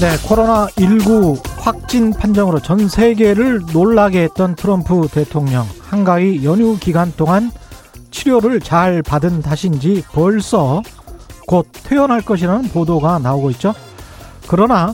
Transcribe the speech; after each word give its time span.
네, 0.00 0.14
코로나19 0.18 1.42
확진 1.58 2.12
판정으로 2.12 2.60
전 2.60 2.88
세계를 2.88 3.62
놀라게 3.72 4.22
했던 4.22 4.54
트럼프 4.54 5.08
대통령. 5.08 5.66
한가위 5.80 6.44
연휴 6.44 6.78
기간 6.78 7.12
동안 7.16 7.50
치료를 8.12 8.60
잘 8.60 9.02
받은 9.02 9.42
탓인지 9.42 10.04
벌써 10.12 10.82
곧 11.48 11.66
퇴원할 11.82 12.20
것이라는 12.20 12.68
보도가 12.68 13.18
나오고 13.18 13.50
있죠. 13.50 13.74
그러나 14.46 14.92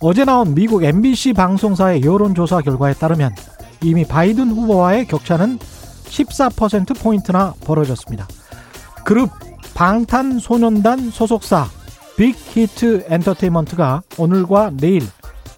어제 0.00 0.26
나온 0.26 0.54
미국 0.54 0.84
MBC 0.84 1.32
방송사의 1.32 2.02
여론조사 2.02 2.60
결과에 2.60 2.92
따르면 2.92 3.34
이미 3.82 4.04
바이든 4.04 4.50
후보와의 4.50 5.06
격차는 5.06 5.58
14%포인트나 5.58 7.54
벌어졌습니다. 7.64 8.28
그룹 9.06 9.30
방탄소년단 9.72 11.10
소속사 11.10 11.66
빅히트 12.16 13.06
엔터테인먼트가 13.08 14.02
오늘과 14.18 14.72
내일 14.74 15.02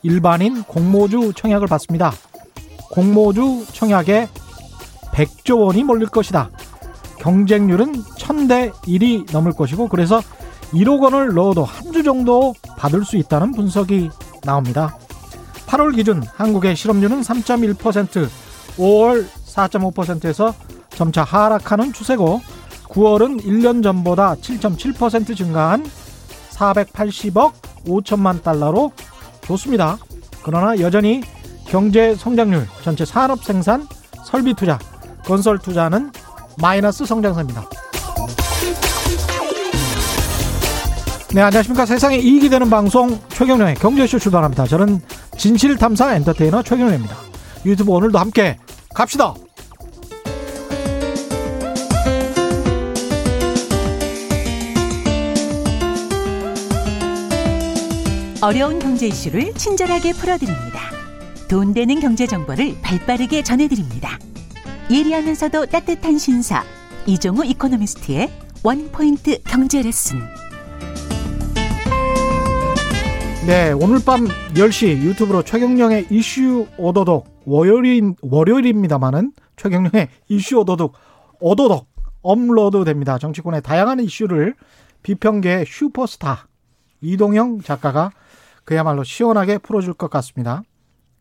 일반인 0.02 0.62
공모주 0.62 1.32
청약을 1.34 1.66
받습니다. 1.66 2.12
공모주 2.90 3.66
청약에 3.72 4.28
100조 5.12 5.60
원이 5.60 5.84
몰릴 5.84 6.08
것이다. 6.08 6.50
경쟁률은 7.18 7.92
1000대 7.92 8.72
1이 8.72 9.32
넘을 9.32 9.52
것이고 9.52 9.88
그래서 9.88 10.20
1억 10.72 11.00
원을 11.02 11.34
넣어도 11.34 11.64
한 11.64 11.92
주 11.92 12.02
정도 12.02 12.52
받을 12.76 13.04
수 13.04 13.16
있다는 13.16 13.52
분석이 13.52 14.10
나옵니다. 14.42 14.98
8월 15.66 15.94
기준 15.94 16.22
한국의 16.34 16.76
실업률은 16.76 17.22
3.1%, 17.22 18.28
5월 18.76 19.26
4.5%에서 19.46 20.54
점차 20.90 21.24
하락하는 21.24 21.92
추세고 21.92 22.40
9월은 22.88 23.42
1년 23.44 23.82
전보다 23.82 24.34
7.7% 24.36 25.36
증가한 25.36 25.84
480억 26.56 27.52
5천만 27.86 28.42
달러로 28.42 28.92
좋습니다. 29.42 29.98
그러나 30.42 30.78
여전히 30.80 31.22
경제 31.66 32.14
성장률, 32.14 32.66
전체 32.82 33.04
산업 33.04 33.44
생산, 33.44 33.86
설비 34.24 34.54
투자, 34.54 34.78
건설 35.24 35.58
투자는 35.58 36.12
마이너스 36.60 37.04
성장세입니다. 37.04 37.68
네, 41.34 41.42
안녕하십니까. 41.42 41.84
세상에 41.84 42.16
이익이 42.16 42.48
되는 42.48 42.70
방송 42.70 43.20
최경련의 43.28 43.74
경제쇼 43.74 44.18
출발합니다. 44.18 44.66
저는 44.66 45.00
진실탐사 45.36 46.14
엔터테이너 46.14 46.62
최경련입니다. 46.62 47.14
유튜브 47.66 47.92
오늘도 47.92 48.18
함께 48.18 48.58
갑시다. 48.94 49.34
어려운 58.42 58.78
경제 58.78 59.06
이슈를 59.06 59.54
친절하게 59.54 60.12
풀어드립니다. 60.12 60.90
돈 61.48 61.72
되는 61.72 61.98
경제 62.00 62.26
정보를 62.26 62.76
발빠르게 62.82 63.42
전해드립니다. 63.42 64.18
예리하면서도 64.90 65.66
따뜻한 65.66 66.18
신사 66.18 66.62
이종우 67.06 67.46
이코노미스트의 67.46 68.30
원포인트 68.62 69.42
경제 69.44 69.80
레슨. 69.80 70.18
네, 73.46 73.72
오늘 73.72 74.00
밤 74.04 74.26
10시 74.54 75.02
유튜브로 75.02 75.42
최경영의 75.42 76.08
이슈 76.10 76.66
오도독 76.76 77.44
월요일 77.46 78.14
월요일입니다만은 78.20 79.32
최경영의 79.56 80.08
이슈 80.28 80.58
오도독 80.58 80.92
오도독 81.40 81.88
업로드 82.20 82.84
됩니다. 82.84 83.18
정치권의 83.18 83.62
다양한 83.62 84.00
이슈를 84.00 84.54
비평계 85.02 85.64
슈퍼스타 85.66 86.48
이동형 87.00 87.60
작가가 87.62 88.10
그야말로 88.66 89.04
시원하게 89.04 89.58
풀어줄 89.58 89.94
것 89.94 90.10
같습니다. 90.10 90.62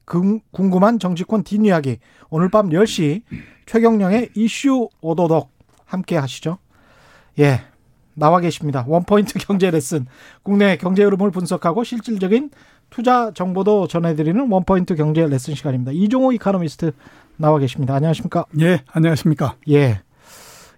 궁금한 0.06 1.00
정치권 1.00 1.44
뒷이야기 1.44 2.00
오늘 2.30 2.50
밤 2.50 2.70
10시 2.70 3.22
최경영의 3.66 4.32
이슈 4.36 4.90
오도독 5.00 5.52
함께 5.86 6.18
하시죠. 6.18 6.58
예. 7.40 7.62
나와 8.16 8.40
계십니다. 8.40 8.84
원포인트 8.88 9.40
경제 9.46 9.70
레슨. 9.70 10.08
국내 10.42 10.78
경제 10.78 11.04
흐름을 11.04 11.32
분석하고 11.32 11.84
실질적인 11.84 12.50
투자 12.90 13.32
정보도 13.34 13.88
전해드리는 13.88 14.50
원포인트 14.50 14.96
경제 14.96 15.26
레슨 15.28 15.54
시간입니다. 15.54 15.92
이종호 15.92 16.32
이카노미스트 16.34 16.94
나와 17.38 17.60
계십니다. 17.60 17.94
안녕하십니까? 17.96 18.46
예, 18.62 18.82
안녕하십니까? 18.88 19.56
예. 19.70 20.02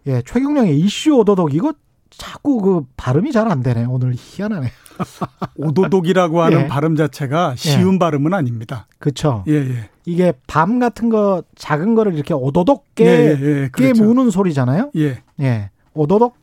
예, 0.08 0.22
최경령의 0.26 0.80
이슈 0.80 1.16
오도독 1.18 1.54
이거 1.54 1.74
자꾸 2.10 2.62
그 2.62 2.86
발음이 2.98 3.32
잘 3.32 3.48
안 3.48 3.62
되네. 3.64 3.86
오늘 3.86 4.14
희한하네. 4.16 4.70
오도독이라고 5.58 6.42
하는 6.42 6.62
예. 6.62 6.68
발음 6.68 6.96
자체가 6.96 7.56
쉬운 7.56 7.96
예. 7.96 8.00
발음은 8.00 8.34
아닙니다. 8.34 8.88
그렇죠. 9.00 9.44
예, 9.48 9.54
예. 9.54 9.90
이게 10.06 10.34
밤 10.48 10.80
같은 10.80 11.10
거 11.10 11.44
작은 11.56 11.96
거를 11.96 12.14
이렇게 12.16 12.34
오도독 12.34 12.96
깨, 12.96 13.06
예, 13.06 13.38
예, 13.40 13.64
예. 13.64 13.70
그렇죠. 13.72 14.04
무는 14.04 14.30
소리잖아요. 14.32 14.92
예. 14.98 15.22
예. 15.40 15.70
오도독 15.94 16.38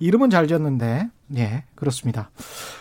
이름은 0.00 0.30
잘 0.30 0.46
지었는데 0.48 1.08
예 1.36 1.64
그렇습니다. 1.74 2.30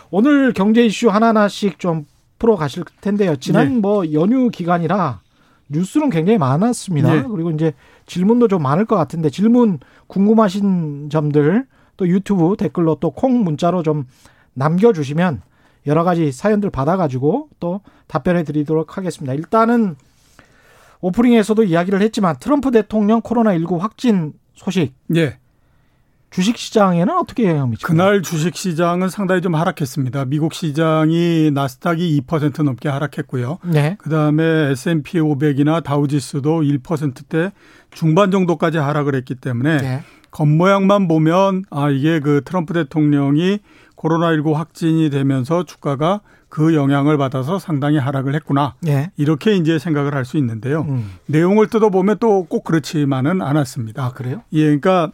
오늘 0.10 0.54
경제 0.54 0.86
이슈 0.86 1.10
하나하나씩 1.10 1.80
좀 1.80 2.06
풀어 2.40 2.56
가실 2.56 2.84
텐데요. 3.02 3.36
지난 3.38 3.76
네. 3.76 3.80
뭐 3.80 4.14
연휴 4.14 4.50
기간이라 4.50 5.22
뉴스는 5.70 6.10
굉장히 6.10 6.38
많았습니다. 6.38 7.14
네. 7.14 7.24
그리고 7.24 7.52
이제 7.52 7.74
질문도 8.06 8.48
좀 8.48 8.62
많을 8.62 8.86
것 8.86 8.96
같은데 8.96 9.30
질문 9.30 9.80
궁금하신 10.08 11.10
점들 11.10 11.66
또 11.98 12.08
유튜브 12.08 12.56
댓글로 12.58 12.96
또 12.96 13.12
콩 13.12 13.44
문자로 13.44 13.84
좀 13.84 14.06
남겨주시면 14.54 15.42
여러 15.88 16.04
가지 16.04 16.32
사연들 16.32 16.70
받아가지고 16.70 17.50
또 17.60 17.82
답변해 18.08 18.44
드리도록 18.44 18.98
하겠습니다. 18.98 19.34
일단은 19.34 19.96
오프닝에서도 21.02 21.64
이야기를 21.64 22.02
했지만 22.02 22.36
트럼프 22.40 22.72
대통령 22.72 23.22
코로나19 23.22 23.78
확진 23.80 24.34
소식. 24.56 24.94
네. 25.08 25.38
주식 26.30 26.58
시장에는 26.58 27.18
어떻게 27.18 27.48
영향 27.48 27.70
미치죠? 27.70 27.88
그날 27.88 28.22
주식 28.22 28.56
시장은 28.58 29.08
상당히 29.10 29.42
좀 29.42 29.56
하락했습니다. 29.56 30.26
미국 30.26 30.54
시장이 30.54 31.52
나스닥이 31.54 32.22
2% 32.28 32.64
넘게 32.64 32.90
하락했고요. 32.90 33.60
네. 33.64 33.96
그다음에 34.00 34.44
S&P 34.72 35.20
500이나 35.20 35.82
다우지수도 35.84 36.62
1%대 36.64 37.52
중반 37.92 38.30
정도까지 38.32 38.78
하락을 38.78 39.16
했기 39.16 39.36
때문에 39.36 39.78
네. 39.78 40.04
겉모양만 40.32 41.08
보면 41.08 41.64
아 41.70 41.90
이게 41.90 42.20
그 42.20 42.42
트럼프 42.46 42.74
대통령이 42.74 43.60
코로나19 43.96 44.54
확진이 44.54 45.10
되면서 45.10 45.64
주가가 45.64 46.22
그 46.50 46.76
영향을 46.76 47.18
받아서 47.18 47.60
상당히 47.60 47.98
하락을 47.98 48.34
했구나. 48.36 48.76
네. 48.82 49.12
이렇게 49.18 49.56
이제 49.56 49.80
생각을 49.80 50.14
할 50.14 50.24
수 50.24 50.38
있는데요. 50.38 50.86
음. 50.88 51.12
내용을 51.26 51.68
뜯어보면 51.68 52.18
또 52.20 52.46
꼭 52.46 52.64
그렇지만은 52.64 53.42
않았습니다. 53.42 54.06
아, 54.06 54.12
그래요? 54.14 54.44
예, 54.54 54.64
그러니까 54.64 55.12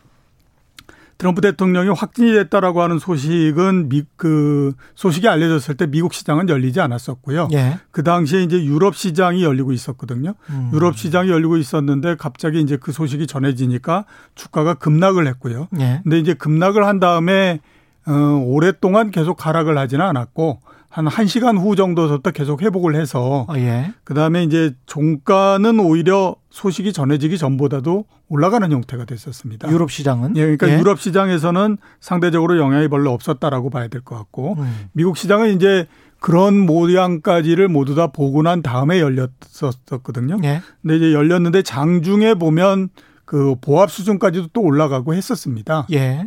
트럼프 1.17 1.41
대통령이 1.41 1.89
확진이 1.89 2.33
됐다라고 2.33 2.81
하는 2.81 2.99
소식은 2.99 3.89
미, 3.89 4.03
그 4.15 4.73
소식이 4.95 5.27
알려졌을 5.27 5.75
때 5.75 5.87
미국 5.87 6.13
시장은 6.13 6.49
열리지 6.49 6.81
않았었고요. 6.81 7.49
예. 7.53 7.79
그 7.91 8.03
당시에 8.03 8.43
이제 8.43 8.63
유럽 8.63 8.95
시장이 8.95 9.43
열리고 9.43 9.71
있었거든요. 9.71 10.33
음. 10.49 10.71
유럽 10.73 10.97
시장이 10.97 11.29
열리고 11.29 11.57
있었는데 11.57 12.15
갑자기 12.15 12.61
이제 12.61 12.77
그 12.77 12.91
소식이 12.91 13.27
전해지니까 13.27 14.05
주가가 14.35 14.75
급락을 14.75 15.27
했고요. 15.27 15.67
예. 15.79 16.01
근데 16.03 16.19
이제 16.19 16.33
급락을 16.33 16.85
한 16.85 16.99
다음에 16.99 17.59
어, 18.05 18.43
오랫동안 18.45 19.11
계속 19.11 19.45
하락을 19.45 19.77
하지는 19.77 20.05
않았고 20.05 20.61
한 20.93 21.05
1시간 21.07 21.57
후 21.59 21.75
정도부터 21.75 22.29
계속 22.29 22.61
회복을 22.61 22.95
해서 22.95 23.47
어, 23.49 23.53
예. 23.57 23.93
그다음에 24.03 24.43
이제 24.43 24.75
종가는 24.85 25.79
오히려 25.79 26.35
소식이 26.51 26.93
전해지기 26.93 27.39
전보다도 27.39 28.05
올라가는 28.29 28.71
형태가 28.71 29.05
됐었습니다. 29.05 29.71
유럽 29.71 29.89
시장은? 29.89 30.37
예, 30.37 30.41
그러니까 30.41 30.69
예. 30.69 30.77
유럽 30.77 30.99
시장에서는 30.99 31.77
상대적으로 31.99 32.59
영향이 32.59 32.89
별로 32.89 33.11
없었다라고 33.11 33.71
봐야 33.71 33.87
될 33.87 34.01
것 34.03 34.15
같고 34.17 34.53
음. 34.59 34.89
미국 34.91 35.17
시장은 35.17 35.55
이제 35.55 35.87
그런 36.19 36.59
모양까지를 36.59 37.69
모두 37.69 37.95
다 37.95 38.07
보고 38.07 38.43
난 38.43 38.61
다음에 38.61 38.99
열렸었거든요. 39.01 40.37
예. 40.43 40.61
근데 40.83 40.97
이제 40.97 41.11
열렸는데 41.13 41.63
장중에 41.63 42.35
보면 42.35 42.89
그 43.25 43.55
보합 43.61 43.89
수준까지도 43.89 44.49
또 44.53 44.61
올라가고 44.61 45.15
했었습니다. 45.15 45.87
예. 45.91 46.23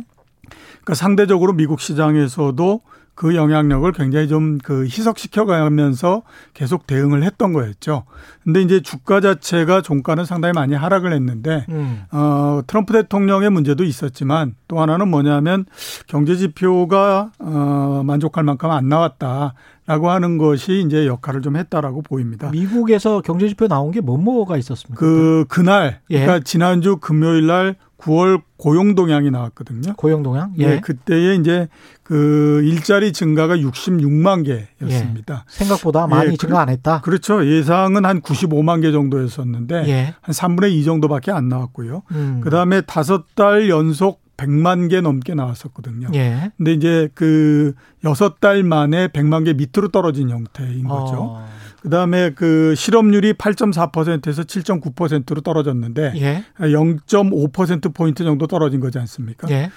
그러니까 0.81 0.93
상대적으로 0.93 1.53
미국 1.53 1.79
시장에서도 1.79 2.81
그 3.17 3.35
영향력을 3.35 3.91
굉장히 3.93 4.27
좀 4.27 4.59
그 4.63 4.85
희석시켜 4.85 5.45
가면서 5.45 6.21
계속 6.53 6.87
대응을 6.87 7.23
했던 7.23 7.51
거였죠. 7.51 8.03
근데 8.43 8.61
이제 8.61 8.79
주가 8.79 9.19
자체가 9.19 9.81
종가는 9.81 10.23
상당히 10.25 10.53
많이 10.53 10.73
하락을 10.75 11.11
했는데 11.13 11.65
음. 11.69 12.03
어 12.11 12.61
트럼프 12.67 12.93
대통령의 12.93 13.49
문제도 13.49 13.83
있었지만 13.83 14.55
또 14.67 14.79
하나는 14.79 15.09
뭐냐면 15.09 15.65
경제 16.07 16.35
지표가 16.35 17.31
어 17.39 18.03
만족할 18.05 18.43
만큼 18.43 18.71
안 18.71 18.87
나왔다 18.87 19.53
라고 19.85 20.09
하는 20.11 20.37
것이 20.37 20.83
이제 20.85 21.07
역할을 21.07 21.41
좀 21.41 21.55
했다라고 21.55 22.01
보입니다. 22.01 22.49
미국에서 22.51 23.21
경제 23.21 23.47
지표 23.47 23.67
나온 23.67 23.91
게 23.91 24.01
뭐 24.01 24.17
뭐가 24.17 24.57
있었습니까? 24.57 24.99
그 24.99 25.45
그날 25.49 26.01
예. 26.09 26.21
그러니까 26.21 26.43
지난주 26.43 26.97
금요일 26.97 27.47
날 27.47 27.75
9월 27.97 28.41
고용 28.57 28.95
동향이 28.95 29.31
나왔거든요. 29.31 29.95
고용 29.95 30.23
동향? 30.23 30.53
예. 30.57 30.67
네, 30.67 30.79
그때에 30.81 31.35
이제 31.35 31.67
그 32.03 32.61
일자리 32.63 33.11
증가가 33.11 33.55
66만 33.57 34.45
개였습니다. 34.45 35.45
예. 35.47 35.51
생각보다 35.51 36.07
많이 36.07 36.33
예, 36.33 36.37
증가 36.37 36.61
안 36.61 36.69
했다. 36.69 37.01
그렇죠. 37.01 37.45
예상은 37.45 38.05
한 38.05 38.21
95만 38.21 38.81
개 38.81 38.91
정도였었는데 38.91 39.87
예. 39.87 40.15
한 40.21 40.33
3분의 40.33 40.71
2 40.73 40.83
정도밖에 40.83 41.31
안 41.31 41.49
나왔고요. 41.49 42.03
음. 42.11 42.41
그다음에 42.43 42.81
다섯 42.81 43.35
달 43.35 43.69
연속 43.69 44.21
100만 44.37 44.89
개 44.89 45.01
넘게 45.01 45.33
나왔었거든요. 45.33 46.09
예. 46.13 46.51
근데 46.57 46.73
이제 46.73 47.09
그 47.15 47.73
여섯 48.03 48.39
달 48.39 48.63
만에 48.63 49.07
100만 49.07 49.45
개 49.45 49.53
밑으로 49.53 49.89
떨어진 49.89 50.29
형태인 50.29 50.87
거죠. 50.87 51.15
어. 51.19 51.56
그다음에 51.81 52.31
그 52.31 52.73
실업률이 52.75 53.33
8.4%에서 53.33 54.43
7.9%로 54.43 55.41
떨어졌는데 55.41 56.13
예. 56.15 56.43
0.5% 56.59 57.93
포인트 57.93 58.23
정도 58.23 58.47
떨어진 58.47 58.79
거지 58.79 58.99
않습니까? 58.99 59.49
예. 59.49 59.71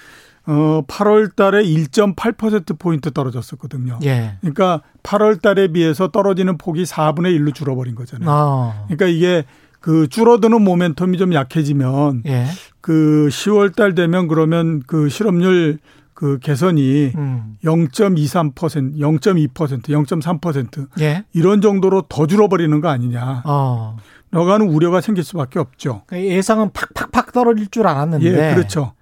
어 0.47 0.81
8월 0.87 1.35
달에 1.35 1.63
1.8% 1.63 2.79
포인트 2.79 3.11
떨어졌었거든요. 3.11 3.99
예. 4.03 4.37
그러니까 4.41 4.81
8월 5.03 5.41
달에 5.41 5.67
비해서 5.67 6.07
떨어지는 6.07 6.57
폭이 6.57 6.83
4분의 6.83 7.37
1로 7.39 7.53
줄어버린 7.53 7.93
거잖아요. 7.95 8.29
어. 8.29 8.85
그러니까 8.87 9.05
이게 9.05 9.45
그 9.79 10.07
줄어드는 10.07 10.59
모멘텀이 10.59 11.17
좀 11.17 11.33
약해지면 11.33 12.23
예. 12.25 12.45
그 12.81 13.27
10월 13.31 13.75
달 13.75 13.93
되면 13.93 14.27
그러면 14.27 14.81
그 14.85 15.09
실업률 15.09 15.77
그 16.21 16.37
개선이 16.37 17.13
음. 17.15 17.57
0.23%, 17.63 18.53
0.2%, 18.99 19.81
0.3% 19.81 20.87
예. 20.99 21.23
이런 21.33 21.61
정도로 21.61 22.03
더 22.07 22.27
줄어버리는 22.27 22.79
거 22.79 22.89
아니냐. 22.89 23.41
어. 23.43 23.97
라고 24.29 24.55
는 24.59 24.69
우려가 24.69 25.01
생길 25.01 25.23
수밖에 25.23 25.57
없죠. 25.57 26.03
그러니까 26.05 26.31
예상은 26.31 26.69
팍팍팍 26.73 27.33
떨어질 27.33 27.69
줄 27.69 27.87
알았는데. 27.87 28.25
예, 28.27 28.53
그렇죠. 28.53 28.93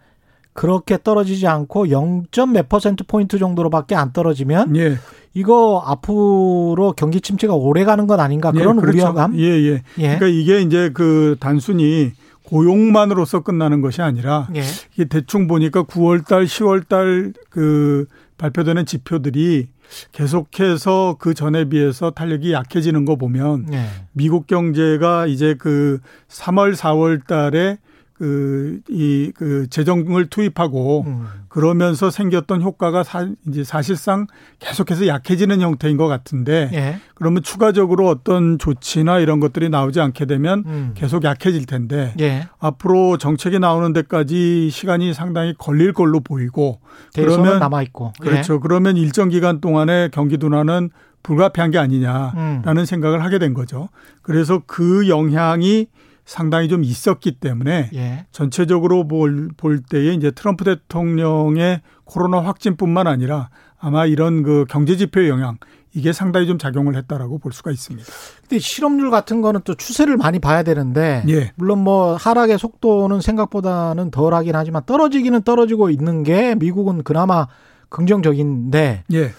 그렇게 0.53 0.97
떨어지지 1.03 1.45
않고 1.45 1.89
0. 1.89 2.27
몇 2.53 2.69
퍼센트 2.69 3.03
포인트 3.03 3.37
정도로밖에 3.37 3.95
안 3.95 4.13
떨어지면 4.13 4.77
예. 4.77 4.97
이거 5.33 5.83
앞으로 5.85 6.93
경기 6.95 7.19
침체가 7.19 7.53
오래 7.53 7.83
가는 7.83 8.07
건 8.07 8.21
아닌가 8.21 8.53
그런 8.53 8.77
예, 8.77 8.79
그렇죠. 8.79 8.97
우려감? 8.97 9.37
예, 9.37 9.43
예, 9.43 9.73
예. 9.97 10.15
그러니까 10.15 10.27
이게 10.27 10.61
이제 10.61 10.89
그 10.93 11.35
단순히 11.41 12.13
고용만으로서 12.49 13.41
끝나는 13.41 13.81
것이 13.81 14.01
아니라 14.01 14.47
예. 14.55 14.63
이게 14.93 15.05
대충 15.05 15.47
보니까 15.47 15.83
9월 15.83 16.25
달, 16.27 16.45
10월 16.45 16.87
달 16.87 17.33
그 17.49 18.05
발표되는 18.37 18.85
지표들이 18.85 19.67
계속해서 20.11 21.17
그 21.19 21.33
전에 21.33 21.65
비해서 21.65 22.11
탄력이 22.11 22.53
약해지는 22.53 23.05
거 23.05 23.15
보면 23.17 23.67
예. 23.73 23.85
미국 24.13 24.47
경제가 24.47 25.27
이제 25.27 25.55
그 25.59 25.99
3월, 26.29 26.75
4월 26.75 27.27
달에 27.27 27.77
그, 28.19 28.81
이, 28.89 29.31
그, 29.33 29.67
재정을 29.69 30.25
투입하고 30.25 31.05
음. 31.07 31.27
그러면서 31.47 32.11
생겼던 32.11 32.61
효과가 32.61 33.03
사, 33.03 33.29
이제 33.47 33.63
사실상 33.63 34.27
계속해서 34.59 35.07
약해지는 35.07 35.61
형태인 35.61 35.95
것 35.95 36.07
같은데 36.07 36.69
예. 36.73 36.99
그러면 37.15 37.41
추가적으로 37.41 38.09
어떤 38.09 38.59
조치나 38.59 39.19
이런 39.19 39.39
것들이 39.39 39.69
나오지 39.69 40.01
않게 40.01 40.25
되면 40.25 40.63
음. 40.67 40.91
계속 40.95 41.23
약해질 41.23 41.65
텐데 41.65 42.13
예. 42.19 42.49
앞으로 42.59 43.17
정책이 43.17 43.57
나오는 43.57 43.93
데까지 43.93 44.69
시간이 44.69 45.13
상당히 45.13 45.53
걸릴 45.57 45.93
걸로 45.93 46.19
보이고 46.19 46.81
그러면 47.15 47.59
남아 47.59 47.83
있고 47.83 48.11
예. 48.25 48.29
그렇죠. 48.29 48.55
예. 48.55 48.59
그러면 48.61 48.97
일정 48.97 49.29
기간 49.29 49.61
동안에 49.61 50.09
경기 50.11 50.37
둔화는 50.37 50.89
불가피한 51.23 51.71
게 51.71 51.77
아니냐라는 51.77 52.77
음. 52.77 52.85
생각을 52.85 53.23
하게 53.23 53.39
된 53.39 53.53
거죠. 53.53 53.87
그래서 54.21 54.61
그 54.65 55.07
영향이 55.07 55.87
상당히 56.29 56.69
좀 56.69 56.83
있었기 56.83 57.39
때문에 57.39 57.89
예. 57.95 58.27
전체적으로 58.31 59.07
볼, 59.07 59.49
볼 59.57 59.81
때에 59.81 60.13
이제 60.13 60.29
트럼프 60.29 60.63
대통령의 60.63 61.81
코로나 62.03 62.39
확진뿐만 62.39 63.07
아니라 63.07 63.49
아마 63.79 64.05
이런 64.05 64.43
그 64.43 64.65
경제 64.69 64.95
지표의 64.95 65.27
영향 65.27 65.57
이게 65.91 66.13
상당히 66.13 66.45
좀 66.45 66.59
작용을 66.59 66.95
했다라고 66.95 67.39
볼 67.39 67.51
수가 67.51 67.71
있습니다. 67.71 68.07
근데 68.41 68.59
실업률 68.59 69.09
같은 69.09 69.41
거는 69.41 69.61
또 69.63 69.73
추세를 69.73 70.17
많이 70.17 70.37
봐야 70.37 70.61
되는데 70.61 71.23
예. 71.29 71.51
물론 71.55 71.79
뭐 71.79 72.15
하락의 72.15 72.59
속도는 72.59 73.21
생각보다는 73.21 74.11
덜하긴 74.11 74.55
하지만 74.55 74.83
떨어지기는 74.85 75.41
떨어지고 75.41 75.89
있는 75.89 76.21
게 76.21 76.53
미국은 76.53 77.01
그나마 77.01 77.47
긍정적인데 77.89 79.05
예. 79.13 79.31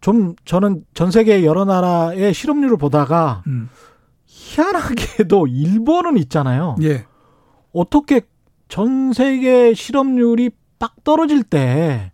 좀 0.00 0.36
저는 0.44 0.84
전 0.94 1.10
세계 1.10 1.44
여러 1.44 1.64
나라의 1.64 2.32
실업률을 2.32 2.76
보다가 2.76 3.42
음. 3.48 3.68
희한하게도 4.46 5.48
일본은 5.48 6.16
있잖아요. 6.18 6.76
예. 6.82 7.04
어떻게 7.72 8.22
전 8.68 9.12
세계 9.12 9.74
실업률이 9.74 10.50
빡 10.78 11.04
떨어질 11.04 11.42
때 11.42 12.12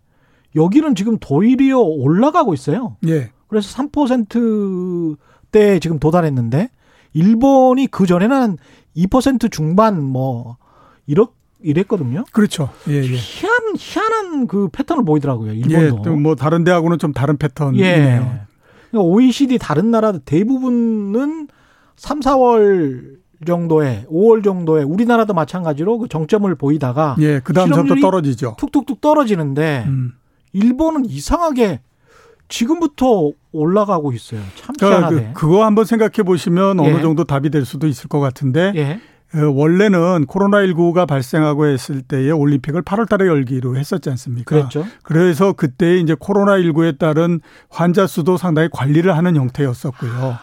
여기는 0.55 0.95
지금 0.95 1.17
도리어 1.19 1.79
올라가고 1.79 2.53
있어요. 2.53 2.97
예. 3.07 3.31
그래서 3.47 3.75
3%대 3.77 5.79
지금 5.79 5.99
도달했는데 5.99 6.69
일본이 7.13 7.87
그 7.87 8.05
전에는 8.05 8.57
2% 8.97 9.51
중반 9.51 10.03
뭐 10.03 10.57
이렇 11.05 11.29
이랬거든요. 11.61 12.25
그렇죠. 12.33 12.69
예, 12.89 12.95
예. 12.95 13.15
희한 13.15 13.75
희한한 13.77 14.47
그 14.47 14.67
패턴을 14.71 15.05
보이더라고요. 15.05 15.53
일본도. 15.53 16.11
예, 16.11 16.15
뭐 16.15 16.35
다른 16.35 16.65
데하고는 16.65 16.99
좀 16.99 17.13
다른 17.13 17.37
패턴이네요. 17.37 17.87
예. 17.87 18.41
그러니까 18.91 19.09
OECD 19.09 19.57
다른 19.59 19.89
나라들 19.89 20.19
대부분은 20.25 21.47
3, 21.95 22.19
4월 22.19 23.17
정도에 23.45 24.05
5월 24.09 24.43
정도에 24.43 24.83
우리나라도 24.83 25.33
마찬가지로 25.33 25.97
그 25.99 26.07
정점을 26.07 26.53
보이다가 26.55 27.15
예, 27.19 27.39
그다음부터 27.39 27.95
떨어지죠. 28.01 28.55
툭툭툭 28.57 29.01
떨어지는데 29.01 29.85
음. 29.87 30.13
일본은 30.53 31.05
이상하게 31.05 31.81
지금부터 32.47 33.31
올라가고 33.51 34.13
있어요. 34.13 34.41
참 34.55 34.75
그러니까 34.77 35.09
희한하네. 35.09 35.33
그, 35.33 35.41
그거 35.41 35.65
한번 35.65 35.85
생각해 35.85 36.23
보시면 36.23 36.83
예. 36.85 36.91
어느 36.91 37.01
정도 37.01 37.23
답이 37.23 37.49
될 37.49 37.65
수도 37.65 37.87
있을 37.87 38.07
것 38.07 38.19
같은데 38.19 38.71
예. 38.75 38.99
어, 39.35 39.49
원래는 39.49 40.27
코로나19가 40.27 41.07
발생하고 41.07 41.65
했을 41.65 42.03
때에 42.03 42.29
올림픽을 42.29 42.83
8월 42.83 43.09
달에 43.09 43.25
열기로 43.25 43.77
했었지 43.77 44.09
않습니까? 44.11 44.55
그랬죠. 44.55 44.85
그래서 45.01 45.53
그때 45.53 45.97
이제 45.97 46.13
코로나19에 46.13 46.99
따른 46.99 47.39
환자 47.69 48.05
수도 48.05 48.37
상당히 48.37 48.69
관리를 48.71 49.17
하는 49.17 49.35
형태였었고요. 49.35 50.37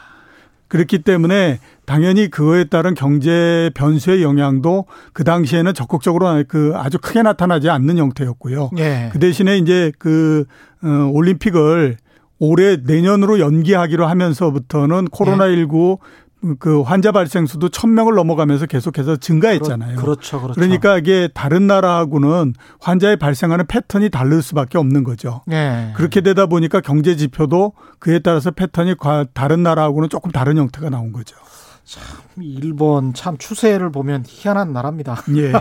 그렇기 0.71 1.01
때문에 1.01 1.59
당연히 1.85 2.31
그거에 2.31 2.65
따른 2.65 2.95
경제 2.95 3.71
변수의 3.75 4.23
영향도 4.23 4.87
그 5.13 5.25
당시에는 5.25 5.75
적극적으로 5.75 6.45
그 6.47 6.73
아주 6.77 6.99
크게 6.99 7.23
나타나지 7.23 7.69
않는 7.69 7.99
형태였고요. 7.99 8.71
예. 8.79 9.11
그 9.13 9.19
대신에 9.19 9.59
이제 9.59 9.93
그 9.99 10.45
어, 10.83 11.11
올림픽을 11.13 11.97
올해 12.39 12.77
내년으로 12.77 13.41
연기하기로 13.41 14.07
하면서부터는 14.07 15.09
코로나19 15.09 15.99
그 16.59 16.81
환자 16.81 17.13
발생 17.13 17.47
수도 17.47 17.69
천명을 17.69 18.15
넘어가면서 18.15 18.67
계속해서 18.67 19.17
증가했잖아요. 19.17 19.97
그렇, 19.97 20.15
죠 20.17 20.41
그렇죠. 20.41 20.59
그러니까 20.59 20.97
이게 20.97 21.29
다른 21.35 21.67
나라하고는 21.67 22.55
환자의 22.81 23.19
발생하는 23.19 23.67
패턴이 23.67 24.09
다를 24.11 24.41
수밖에 24.41 24.79
없는 24.79 25.05
거죠. 25.05 25.43
네. 25.47 25.93
그렇게 25.97 26.23
되다 26.23 26.47
보니까 26.47 26.81
경제 26.81 27.15
지표도 27.17 27.73
그에 27.99 28.21
따라서 28.21 28.51
패턴이 28.51 28.95
다른 29.35 29.63
나라하고는 29.63 30.09
조금 30.09 30.31
다른 30.31 30.57
형태가 30.57 30.89
나온 30.89 31.13
거죠. 31.13 31.37
참 31.85 32.03
일본 32.41 33.13
참 33.13 33.37
추세를 33.37 33.91
보면 33.91 34.25
희한한 34.27 34.73
나라입니다. 34.73 35.23
예. 35.37 35.53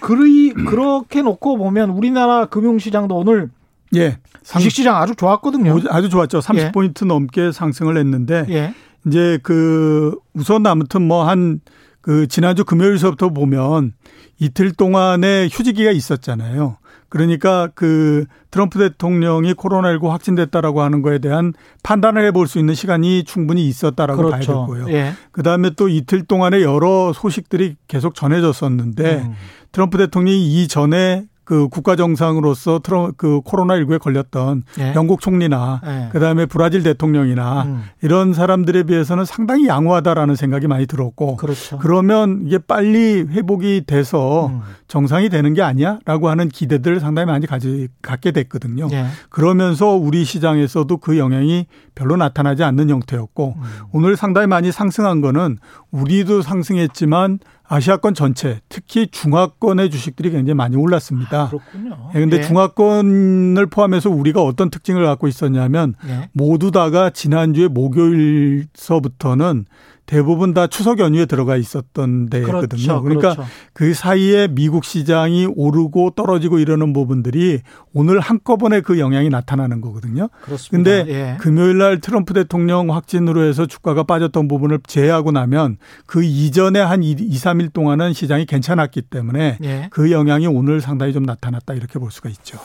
그리 0.00 0.52
그렇게 0.52 1.22
놓고 1.22 1.58
보면 1.58 1.90
우리나라 1.90 2.46
금융시장도 2.46 3.16
오늘 3.16 3.50
예. 3.96 4.18
주식시장 4.44 4.96
아주 4.96 5.16
좋았거든요. 5.16 5.76
아주 5.88 6.08
좋았죠. 6.08 6.38
30포인트 6.38 7.02
예. 7.02 7.06
넘게 7.06 7.52
상승을 7.52 7.96
했는데 7.96 8.46
예. 8.50 8.74
이제 9.06 9.38
그 9.42 10.16
우선 10.34 10.66
아무튼 10.66 11.02
뭐한 11.02 11.60
그 12.00 12.26
지난주 12.26 12.64
금요일서부터 12.64 13.30
보면 13.30 13.92
이틀 14.38 14.72
동안의 14.72 15.48
휴지기가 15.50 15.90
있었잖아요. 15.90 16.78
그러니까 17.08 17.68
그 17.74 18.26
트럼프 18.50 18.78
대통령이 18.78 19.54
코로나19 19.54 20.08
확진됐다라고 20.08 20.82
하는 20.82 21.00
거에 21.02 21.18
대한 21.18 21.54
판단을 21.82 22.24
해볼 22.26 22.46
수 22.46 22.58
있는 22.58 22.74
시간이 22.74 23.24
충분히 23.24 23.66
있었다라고 23.66 24.22
그렇죠. 24.22 24.66
봐야 24.66 24.80
되고요. 24.80 24.94
예. 24.94 25.14
그 25.32 25.42
다음에 25.42 25.70
또 25.70 25.88
이틀 25.88 26.24
동안에 26.24 26.62
여러 26.62 27.12
소식들이 27.14 27.76
계속 27.88 28.14
전해졌었는데 28.14 29.22
음. 29.22 29.34
트럼프 29.72 29.96
대통령이 29.98 30.62
이전에 30.62 31.26
그 31.48 31.66
국가 31.70 31.96
정상으로서 31.96 32.80
트럼 32.80 33.12
그 33.16 33.40
코로나 33.42 33.76
19에 33.76 33.98
걸렸던 33.98 34.64
예. 34.80 34.92
영국 34.94 35.22
총리나 35.22 35.80
예. 35.82 36.08
그다음에 36.12 36.44
브라질 36.44 36.82
대통령이나 36.82 37.62
음. 37.62 37.84
이런 38.02 38.34
사람들에 38.34 38.82
비해서는 38.82 39.24
상당히 39.24 39.66
양호하다라는 39.66 40.36
생각이 40.36 40.66
많이 40.66 40.86
들었고 40.86 41.36
그렇죠. 41.36 41.78
그러면 41.78 42.42
이게 42.44 42.58
빨리 42.58 43.22
회복이 43.22 43.84
돼서 43.86 44.48
음. 44.48 44.60
정상이 44.88 45.30
되는 45.30 45.54
게 45.54 45.62
아니야라고 45.62 46.28
하는 46.28 46.50
기대들을 46.50 47.00
상당히 47.00 47.24
많이 47.24 47.46
가지 47.46 47.88
갖게 48.02 48.30
됐거든요. 48.30 48.88
예. 48.92 49.06
그러면서 49.30 49.94
우리 49.94 50.24
시장에서도 50.24 50.98
그 50.98 51.16
영향이 51.16 51.64
별로 51.94 52.16
나타나지 52.16 52.62
않는 52.62 52.90
형태였고 52.90 53.54
음. 53.56 53.62
오늘 53.92 54.18
상당히 54.18 54.48
많이 54.48 54.70
상승한 54.70 55.22
거는 55.22 55.56
우리도 55.92 56.42
상승했지만 56.42 57.38
아시아권 57.68 58.14
전체, 58.14 58.60
특히 58.68 59.08
중화권의 59.08 59.90
주식들이 59.90 60.30
굉장히 60.30 60.54
많이 60.54 60.76
올랐습니다. 60.76 61.42
아, 61.42 61.48
그렇군요. 61.48 62.08
그런데 62.12 62.36
예, 62.38 62.40
예. 62.40 62.44
중화권을 62.44 63.66
포함해서 63.66 64.08
우리가 64.10 64.42
어떤 64.42 64.70
특징을 64.70 65.04
갖고 65.04 65.28
있었냐면 65.28 65.94
예. 66.08 66.30
모두 66.32 66.70
다가 66.70 67.10
지난주에 67.10 67.68
목요일서부터는 67.68 69.66
대부분 70.08 70.54
다 70.54 70.66
추석 70.66 71.00
연휴에 71.00 71.26
들어가 71.26 71.56
있었던 71.56 72.30
데거든요. 72.30 72.66
그렇죠, 72.66 73.02
그러니까 73.02 73.34
그렇죠. 73.34 73.50
그 73.74 73.92
사이에 73.92 74.48
미국 74.48 74.86
시장이 74.86 75.46
오르고 75.54 76.12
떨어지고 76.16 76.58
이러는 76.58 76.94
부분들이 76.94 77.60
오늘 77.92 78.18
한꺼번에 78.18 78.80
그 78.80 78.98
영향이 78.98 79.28
나타나는 79.28 79.82
거거든요. 79.82 80.30
그렇습니다. 80.40 80.90
근데 80.90 81.12
예. 81.12 81.36
금요일 81.38 81.76
날 81.76 82.00
트럼프 82.00 82.32
대통령 82.32 82.90
확진으로 82.90 83.42
해서 83.42 83.66
주가가 83.66 84.02
빠졌던 84.02 84.48
부분을 84.48 84.80
제외하고 84.86 85.30
나면 85.30 85.76
그 86.06 86.24
이전에 86.24 86.80
한 86.80 87.02
2, 87.02 87.14
3일 87.14 87.74
동안은 87.74 88.14
시장이 88.14 88.46
괜찮았기 88.46 89.02
때문에 89.02 89.58
예. 89.62 89.88
그 89.90 90.10
영향이 90.10 90.46
오늘 90.46 90.80
상당히 90.80 91.12
좀 91.12 91.24
나타났다 91.24 91.74
이렇게 91.74 91.98
볼 91.98 92.10
수가 92.10 92.30
있죠. 92.30 92.58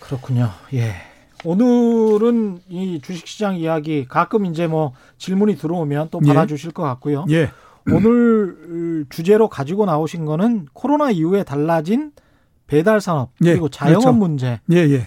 그렇군요. 0.00 0.50
예. 0.74 1.09
오늘은 1.44 2.60
이 2.68 3.00
주식시장 3.02 3.56
이야기 3.56 4.04
가끔 4.06 4.46
이제 4.46 4.66
뭐 4.66 4.92
질문이 5.18 5.56
들어오면 5.56 6.08
또 6.10 6.20
받아주실 6.20 6.68
예. 6.68 6.72
것 6.72 6.82
같고요. 6.82 7.24
예. 7.30 7.50
오늘 7.90 9.06
주제로 9.08 9.48
가지고 9.48 9.86
나오신 9.86 10.24
거는 10.26 10.66
코로나 10.72 11.10
이후에 11.10 11.42
달라진 11.42 12.12
배달 12.66 13.00
산업 13.00 13.30
예. 13.44 13.52
그리고 13.52 13.68
자영업 13.68 14.02
그렇죠. 14.02 14.12
문제. 14.16 14.60
예, 14.70 14.76
예. 14.76 15.06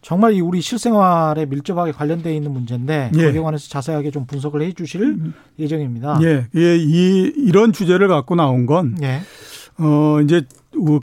정말 0.00 0.34
이 0.34 0.40
우리 0.40 0.60
실생활에 0.60 1.46
밀접하게 1.46 1.92
관련되어 1.92 2.32
있는 2.32 2.52
문제인데 2.52 3.10
예. 3.14 3.24
거기에 3.24 3.40
관해서 3.40 3.68
자세하게 3.68 4.10
좀 4.10 4.26
분석을 4.26 4.62
해 4.62 4.72
주실 4.72 5.02
음. 5.02 5.34
예정입니다. 5.58 6.18
예. 6.22 6.46
예. 6.54 6.76
이 6.76 7.32
이런 7.36 7.72
주제를 7.72 8.08
갖고 8.08 8.34
나온 8.34 8.66
건 8.66 8.96
예. 9.02 9.20
어 9.78 10.20
이제 10.22 10.42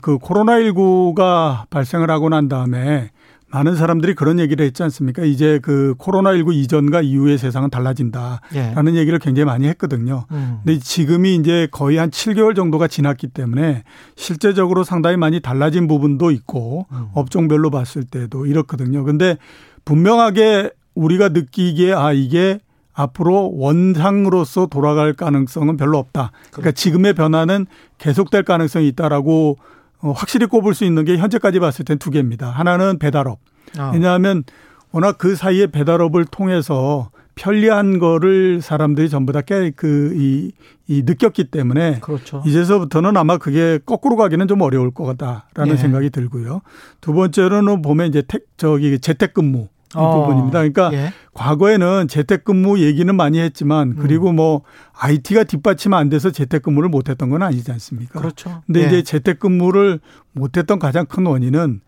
그 0.00 0.18
코로나 0.18 0.58
19가 0.58 1.68
발생을 1.68 2.10
하고 2.10 2.28
난 2.28 2.48
다음에 2.48 3.10
많은 3.52 3.76
사람들이 3.76 4.14
그런 4.14 4.38
얘기를 4.38 4.64
했지 4.64 4.82
않습니까? 4.82 5.24
이제 5.24 5.60
그 5.62 5.94
코로나19 5.98 6.54
이전과 6.54 7.02
이후의 7.02 7.36
세상은 7.36 7.68
달라진다라는 7.68 8.94
예. 8.94 8.98
얘기를 8.98 9.18
굉장히 9.18 9.44
많이 9.44 9.68
했거든요. 9.68 10.24
음. 10.30 10.60
근데 10.64 10.78
지금이 10.78 11.36
이제 11.36 11.68
거의 11.70 11.98
한 11.98 12.10
7개월 12.10 12.56
정도가 12.56 12.88
지났기 12.88 13.28
때문에 13.28 13.84
실제적으로 14.16 14.84
상당히 14.84 15.18
많이 15.18 15.40
달라진 15.40 15.86
부분도 15.86 16.30
있고 16.30 16.86
음. 16.92 17.08
업종별로 17.12 17.70
봤을 17.70 18.04
때도 18.04 18.46
이렇거든요. 18.46 19.04
근데 19.04 19.36
분명하게 19.84 20.70
우리가 20.94 21.28
느끼기에 21.28 21.92
아, 21.92 22.12
이게 22.12 22.58
앞으로 22.94 23.52
원상으로서 23.54 24.66
돌아갈 24.66 25.12
가능성은 25.12 25.76
별로 25.76 25.98
없다. 25.98 26.30
그러니까 26.32 26.56
그렇죠. 26.56 26.74
지금의 26.74 27.14
변화는 27.14 27.66
계속될 27.98 28.44
가능성이 28.44 28.88
있다라고 28.88 29.58
어, 29.58 29.71
확실히 30.10 30.46
꼽을 30.46 30.74
수 30.74 30.84
있는 30.84 31.04
게 31.04 31.16
현재까지 31.16 31.60
봤을 31.60 31.84
땐 31.84 31.98
두 31.98 32.10
개입니다. 32.10 32.50
하나는 32.50 32.98
배달업. 32.98 33.38
아. 33.78 33.90
왜냐하면 33.92 34.42
워낙 34.90 35.16
그 35.18 35.36
사이에 35.36 35.68
배달업을 35.68 36.24
통해서 36.26 37.10
편리한 37.34 37.98
거를 37.98 38.60
사람들이 38.60 39.08
전부 39.08 39.32
다 39.32 39.40
깨 39.40 39.70
그 39.70 40.12
이 40.16 40.52
이 40.88 41.02
느꼈기 41.06 41.44
때문에 41.44 42.00
그렇죠. 42.00 42.42
이제서부터는 42.44 43.16
아마 43.16 43.38
그게 43.38 43.78
거꾸로 43.86 44.16
가기는 44.16 44.48
좀 44.48 44.60
어려울 44.60 44.90
것 44.90 45.04
같다라는 45.04 45.74
예. 45.74 45.76
생각이 45.78 46.10
들고요. 46.10 46.60
두 47.00 47.12
번째로는 47.14 47.80
보면 47.82 48.08
이제 48.08 48.20
택 48.26 48.46
저기 48.58 48.98
재택근무 48.98 49.68
어. 49.94 50.20
부분입니다. 50.20 50.58
그러니까 50.58 50.90
예. 50.92 51.12
과거에는 51.34 52.08
재택근무 52.08 52.80
얘기는 52.80 53.14
많이 53.14 53.40
했지만 53.40 53.96
그리고 53.96 54.30
음. 54.30 54.36
뭐 54.36 54.62
IT가 54.92 55.44
뒷받침 55.44 55.94
안 55.94 56.08
돼서 56.08 56.30
재택근무를 56.30 56.88
못했던 56.88 57.30
건 57.30 57.42
아니지 57.42 57.70
않습니까? 57.72 58.20
그렇죠. 58.20 58.62
근데 58.66 58.82
예. 58.82 58.86
이제 58.86 59.02
재택근무를 59.02 60.00
못했던 60.32 60.78
가장 60.78 61.06
큰 61.06 61.26
원인은 61.26 61.80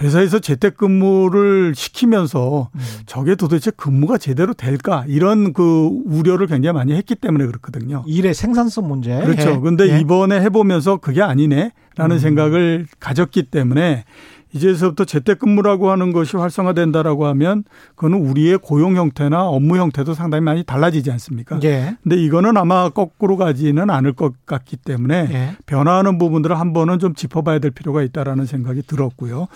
회사에서 0.00 0.40
재택근무를 0.40 1.74
시키면서 1.74 2.68
음. 2.74 2.80
저게 3.06 3.34
도대체 3.34 3.70
근무가 3.70 4.18
제대로 4.18 4.52
될까 4.52 5.04
이런 5.08 5.54
그 5.54 5.88
우려를 6.04 6.46
굉장히 6.46 6.74
많이 6.74 6.92
했기 6.92 7.14
때문에 7.14 7.46
그렇거든요. 7.46 8.04
일의 8.06 8.34
생산성 8.34 8.88
문제. 8.88 9.18
그렇죠. 9.20 9.52
예. 9.52 9.58
근데 9.58 9.88
예. 9.90 10.00
이번에 10.00 10.40
해보면서 10.42 10.98
그게 10.98 11.22
아니네라는 11.22 11.72
음. 12.10 12.18
생각을 12.18 12.86
가졌기 13.00 13.44
때문에 13.44 14.04
이제서부터 14.56 15.04
재택근무라고 15.04 15.90
하는 15.90 16.12
것이 16.12 16.36
활성화된다라고 16.36 17.26
하면 17.26 17.64
그거는 17.94 18.18
우리의 18.18 18.58
고용 18.58 18.96
형태나 18.96 19.44
업무 19.46 19.76
형태도 19.76 20.14
상당히 20.14 20.42
많이 20.42 20.64
달라지지 20.64 21.10
않습니까? 21.12 21.60
예. 21.64 21.96
근데 22.02 22.16
이거는 22.16 22.56
아마 22.56 22.88
거꾸로 22.88 23.36
가지는 23.36 23.90
않을 23.90 24.14
것 24.14 24.46
같기 24.46 24.76
때문에 24.78 25.28
예. 25.30 25.56
변화하는 25.66 26.16
부분들을 26.18 26.58
한 26.58 26.72
번은 26.72 26.98
좀 26.98 27.14
짚어봐야 27.14 27.58
될 27.58 27.70
필요가 27.70 28.02
있다라는 28.02 28.46
생각이 28.46 28.82
들었고요. 28.86 29.48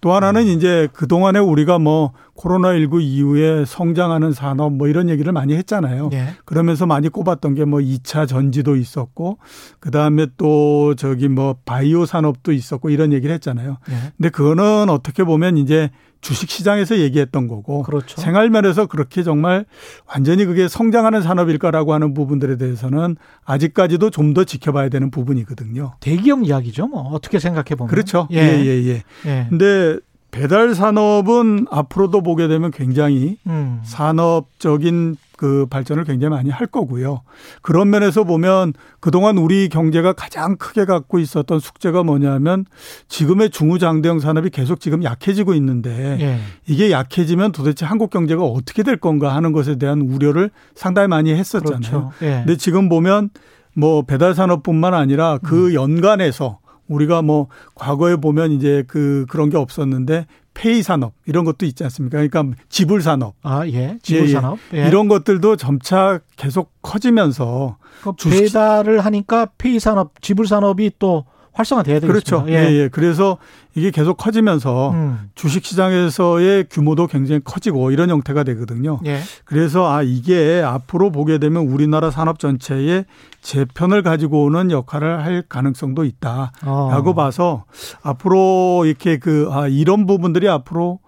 또 0.00 0.12
하나는 0.12 0.42
음. 0.42 0.48
이제 0.48 0.88
그동안에 0.92 1.38
우리가 1.38 1.78
뭐 1.78 2.12
코로나19 2.36 3.02
이후에 3.02 3.64
성장하는 3.64 4.32
산업 4.32 4.72
뭐 4.72 4.88
이런 4.88 5.08
얘기를 5.08 5.32
많이 5.32 5.54
했잖아요. 5.54 6.10
예. 6.12 6.34
그러면서 6.44 6.86
많이 6.86 7.08
꼽았던 7.08 7.54
게 7.54 7.68
뭐 7.68 7.80
2차 7.80 8.26
전지도 8.26 8.76
있었고 8.76 9.38
그다음에 9.80 10.26
또 10.36 10.94
저기 10.96 11.28
뭐 11.28 11.56
바이오 11.64 12.06
산업도 12.06 12.52
있었고 12.52 12.90
이런 12.90 13.12
얘기를 13.12 13.34
했잖아요. 13.34 13.76
예. 13.90 14.12
근데 14.16 14.30
그 14.30 14.47
거는 14.56 14.90
어떻게 14.90 15.24
보면 15.24 15.56
이제 15.58 15.90
주식 16.20 16.50
시장에서 16.50 16.98
얘기했던 16.98 17.46
거고 17.46 17.82
그렇죠. 17.84 18.20
생활면에서 18.20 18.86
그렇게 18.86 19.22
정말 19.22 19.66
완전히 20.06 20.44
그게 20.46 20.66
성장하는 20.66 21.22
산업일까라고 21.22 21.92
하는 21.94 22.12
부분들에 22.14 22.56
대해서는 22.56 23.16
아직까지도 23.44 24.10
좀 24.10 24.28
더 24.34 24.44
지켜봐야 24.44 24.88
되는 24.90 25.10
부분이거든요. 25.10 25.94
대기업 26.00 26.44
이야기죠, 26.44 26.86
뭐 26.86 27.00
어떻게 27.12 27.38
생각해 27.38 27.76
보면 27.76 27.88
그렇죠. 27.88 28.28
예, 28.30 28.36
예, 28.36 28.64
예. 28.66 28.86
예. 28.86 29.02
예. 29.26 29.46
근데 29.48 29.98
배달 30.30 30.74
산업은 30.74 31.66
앞으로도 31.70 32.22
보게 32.22 32.46
되면 32.46 32.70
굉장히 32.70 33.38
음. 33.46 33.80
산업적인 33.84 35.16
그 35.38 35.66
발전을 35.70 36.04
굉장히 36.04 36.30
많이 36.30 36.50
할 36.50 36.66
거고요. 36.66 37.22
그런 37.62 37.88
면에서 37.90 38.24
보면 38.24 38.74
그동안 38.98 39.38
우리 39.38 39.68
경제가 39.68 40.12
가장 40.12 40.56
크게 40.56 40.84
갖고 40.84 41.20
있었던 41.20 41.60
숙제가 41.60 42.02
뭐냐면 42.02 42.66
지금의 43.06 43.50
중후장대형 43.50 44.18
산업이 44.18 44.50
계속 44.50 44.80
지금 44.80 45.04
약해지고 45.04 45.54
있는데 45.54 46.18
예. 46.20 46.38
이게 46.66 46.90
약해지면 46.90 47.52
도대체 47.52 47.86
한국 47.86 48.10
경제가 48.10 48.42
어떻게 48.44 48.82
될 48.82 48.96
건가 48.96 49.34
하는 49.34 49.52
것에 49.52 49.76
대한 49.76 50.00
우려를 50.00 50.50
상당히 50.74 51.06
많이 51.06 51.32
했었잖아요. 51.32 51.80
그렇죠. 51.80 52.10
예. 52.22 52.42
근데 52.44 52.56
지금 52.56 52.88
보면 52.88 53.30
뭐 53.76 54.02
배달 54.02 54.34
산업뿐만 54.34 54.92
아니라 54.92 55.38
그 55.40 55.68
음. 55.68 55.74
연간에서 55.74 56.58
우리가 56.88 57.22
뭐 57.22 57.46
과거에 57.76 58.16
보면 58.16 58.50
이제 58.50 58.82
그 58.88 59.24
그런 59.28 59.50
게 59.50 59.56
없었는데 59.56 60.26
페이 60.58 60.82
산업 60.82 61.12
이런 61.24 61.44
것도 61.44 61.66
있지 61.66 61.84
않습니까? 61.84 62.18
그러니까 62.18 62.44
지불 62.68 63.00
산업. 63.00 63.34
아, 63.42 63.64
예. 63.68 63.96
지불 64.02 64.24
예, 64.24 64.28
예. 64.28 64.32
산업. 64.32 64.58
예. 64.74 64.88
이런 64.88 65.06
것들도 65.06 65.54
점차 65.54 66.18
계속 66.34 66.72
커지면서 66.82 67.76
그 68.02 68.28
배달을 68.28 69.04
하니까 69.04 69.46
페이 69.56 69.78
산업, 69.78 70.20
지불 70.20 70.48
산업이 70.48 70.90
또 70.98 71.26
활성화돼야 71.58 71.98
되겠죠. 72.00 72.42
그렇죠. 72.42 72.44
예. 72.48 72.70
예, 72.70 72.72
예. 72.72 72.88
그래서 72.88 73.36
이게 73.74 73.90
계속 73.90 74.16
커지면서 74.16 74.90
음. 74.92 75.30
주식 75.34 75.64
시장에서의 75.64 76.66
규모도 76.70 77.08
굉장히 77.08 77.40
커지고 77.44 77.90
이런 77.90 78.10
형태가 78.10 78.44
되거든요. 78.44 79.00
예. 79.06 79.20
그래서 79.44 79.92
아 79.92 80.02
이게 80.02 80.62
앞으로 80.64 81.10
보게 81.10 81.38
되면 81.38 81.66
우리나라 81.66 82.10
산업 82.12 82.38
전체에 82.38 83.04
재편을 83.42 84.02
가지고 84.02 84.44
오는 84.44 84.70
역할을 84.70 85.24
할 85.24 85.42
가능성도 85.48 86.04
있다라고 86.04 87.10
어. 87.10 87.14
봐서 87.14 87.64
앞으로 88.02 88.84
이렇게 88.86 89.18
그 89.18 89.48
아 89.50 89.66
이런 89.66 90.06
부분들이 90.06 90.48
앞으로 90.48 91.00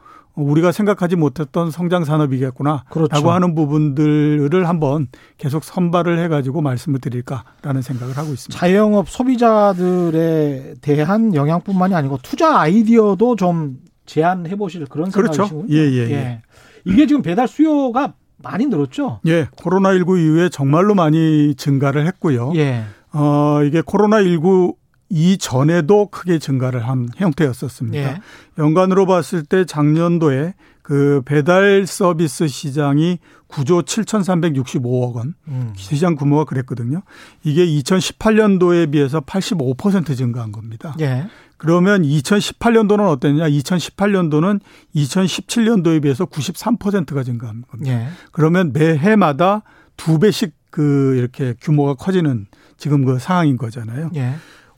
우리가 0.43 0.73
생각하지 0.73 1.17
못했던 1.17 1.71
성장 1.71 2.05
산업이겠구나라고 2.05 2.89
그렇죠. 2.91 3.31
하는 3.31 3.55
부분들을 3.55 4.69
한번 4.69 5.09
계속 5.39 5.65
선발을 5.65 6.19
해가지고 6.21 6.61
말씀을 6.61 7.01
드릴까라는 7.01 7.83
생각을 7.83 8.17
하고 8.17 8.33
있습니다. 8.33 8.59
자영업 8.59 9.09
소비자들에 9.09 10.75
대한 10.81 11.35
영향뿐만이 11.35 11.95
아니고 11.95 12.19
투자 12.23 12.59
아이디어도 12.59 13.37
좀 13.37 13.79
제안해 14.07 14.57
보실 14.57 14.87
그런 14.87 15.11
그렇죠. 15.11 15.45
생각이시군요. 15.45 15.75
예, 15.75 15.91
예, 15.91 16.07
예, 16.09 16.13
예. 16.13 16.43
이게 16.85 17.07
지금 17.07 17.23
배달 17.23 17.47
수요가 17.47 18.15
많이 18.39 18.67
늘었죠. 18.67 19.21
예, 19.27 19.47
코로나19 19.57 20.19
이후에 20.19 20.49
정말로 20.49 20.95
많이 20.95 21.55
증가를 21.55 22.07
했고요. 22.07 22.53
예. 22.57 22.85
어, 23.13 23.61
이게 23.65 23.83
코로나19 23.83 24.80
이전에도 25.11 26.07
크게 26.07 26.39
증가를 26.39 26.89
한 26.89 27.09
형태였었습니다. 27.17 27.99
예. 27.99 28.21
연간으로 28.59 29.07
봤을 29.07 29.45
때 29.45 29.65
작년도에 29.65 30.55
그 30.83 31.23
배달 31.25 31.87
서비스 31.87 32.49
시장이 32.49 33.19
9조 33.49 33.85
7,365억 33.85 35.15
원 35.15 35.35
음. 35.49 35.73
시장 35.77 36.15
규모가 36.15 36.45
그랬거든요. 36.45 37.03
이게 37.43 37.67
2018년도에 37.67 38.91
비해서 38.93 39.21
85% 39.21 40.17
증가한 40.17 40.53
겁니다. 40.53 40.95
예. 41.01 41.27
그러면 41.59 42.03
2018년도는 42.03 43.09
어땠냐? 43.09 43.49
2018년도는 43.49 44.61
2017년도에 44.95 46.03
비해서 46.03 46.25
93%가 46.25 47.23
증가한 47.23 47.65
겁니다. 47.69 47.93
예. 47.93 48.09
그러면 48.33 48.73
매해마다 48.73 49.63
두 49.97 50.19
배씩 50.19 50.55
그 50.71 51.17
이렇게 51.17 51.55
규모가 51.61 51.95
커지는 51.95 52.47
지금 52.79 53.05
그 53.05 53.19
상황인 53.19 53.59
거잖아요. 53.59 54.11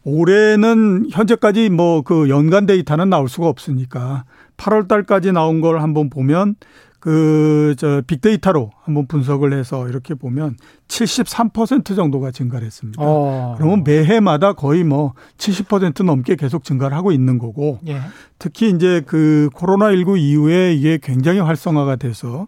예. 0.06 0.10
올해는 0.10 1.06
현재까지 1.10 1.68
뭐 1.70 2.02
그 2.02 2.28
연간 2.28 2.66
데이터는 2.66 3.10
나올 3.10 3.28
수가 3.28 3.48
없으니까 3.48 4.24
8월 4.56 4.88
달까지 4.88 5.32
나온 5.32 5.60
걸 5.60 5.80
한번 5.80 6.10
보면 6.10 6.56
그 7.00 7.74
저 7.76 8.02
빅데이터로 8.06 8.70
한번 8.82 9.06
분석을 9.06 9.52
해서 9.52 9.88
이렇게 9.88 10.14
보면 10.14 10.56
73% 10.88 11.96
정도가 11.96 12.30
증가를 12.30 12.66
했습니다. 12.66 13.02
어. 13.02 13.54
그러면 13.56 13.82
매해마다 13.82 14.52
거의 14.52 14.84
뭐 14.84 15.14
70% 15.38 16.04
넘게 16.04 16.36
계속 16.36 16.64
증가를 16.64 16.96
하고 16.96 17.10
있는 17.12 17.38
거고 17.38 17.80
예. 17.88 17.98
특히 18.38 18.70
이제 18.70 19.02
그 19.06 19.48
코로나19 19.54 20.18
이후에 20.18 20.74
이게 20.74 20.98
굉장히 21.02 21.40
활성화가 21.40 21.96
돼서 21.96 22.46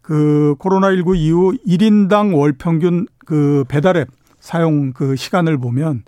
그 0.00 0.54
코로나19 0.58 1.16
이후 1.16 1.52
1인당 1.66 2.36
월 2.36 2.52
평균 2.52 3.06
그 3.26 3.64
배달앱 3.68 4.08
사용 4.40 4.92
그 4.92 5.16
시간을 5.16 5.58
보면 5.58 6.02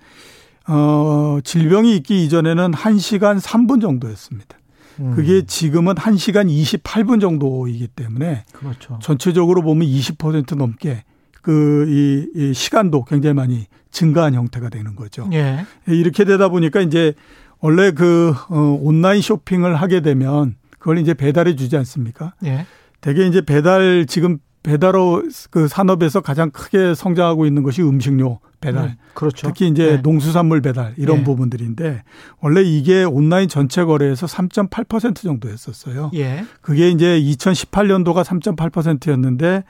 어 0.66 1.38
질병이 1.44 1.94
있기 1.96 2.24
이전에는 2.24 2.72
1시간 2.72 3.40
3분 3.40 3.80
정도였습니다. 3.80 4.56
음. 5.00 5.14
그게 5.14 5.44
지금은 5.44 5.94
1시간 5.94 6.48
28분 6.48 7.20
정도이기 7.20 7.88
때문에 7.88 8.44
그렇죠. 8.52 8.98
전체적으로 9.02 9.62
보면 9.62 9.86
20% 9.86 10.56
넘게 10.56 11.04
그이 11.42 12.54
시간도 12.54 13.04
굉장히 13.04 13.34
많이 13.34 13.66
증가한 13.90 14.34
형태가 14.34 14.70
되는 14.70 14.96
거죠. 14.96 15.28
예. 15.32 15.64
이렇게 15.86 16.24
되다 16.24 16.48
보니까 16.48 16.80
이제 16.80 17.14
원래 17.60 17.90
그 17.92 18.34
어, 18.48 18.78
온라인 18.80 19.20
쇼핑을 19.20 19.76
하게 19.76 20.00
되면 20.00 20.56
그걸 20.78 20.98
이제 20.98 21.14
배달해 21.14 21.54
주지 21.54 21.76
않습니까? 21.76 22.34
예. 22.44 22.66
대개 23.00 23.26
이제 23.26 23.42
배달 23.42 24.06
지금 24.08 24.38
배달어 24.64 25.22
그 25.50 25.68
산업에서 25.68 26.22
가장 26.22 26.50
크게 26.50 26.94
성장하고 26.94 27.46
있는 27.46 27.62
것이 27.62 27.82
음식료 27.82 28.40
배달. 28.60 28.84
음, 28.84 28.96
그렇죠. 29.12 29.46
특히 29.46 29.68
이제 29.68 29.96
네. 29.96 29.96
농수산물 29.98 30.62
배달 30.62 30.94
이런 30.96 31.18
네. 31.18 31.24
부분들인데 31.24 32.02
원래 32.40 32.62
이게 32.62 33.04
온라인 33.04 33.46
전체 33.48 33.84
거래에서 33.84 34.26
3.8% 34.26 35.16
정도 35.16 35.50
였었어요. 35.50 36.10
예. 36.14 36.44
그게 36.62 36.88
이제 36.88 37.20
2018년도가 37.20 38.24
3.8%였는데 38.24 39.64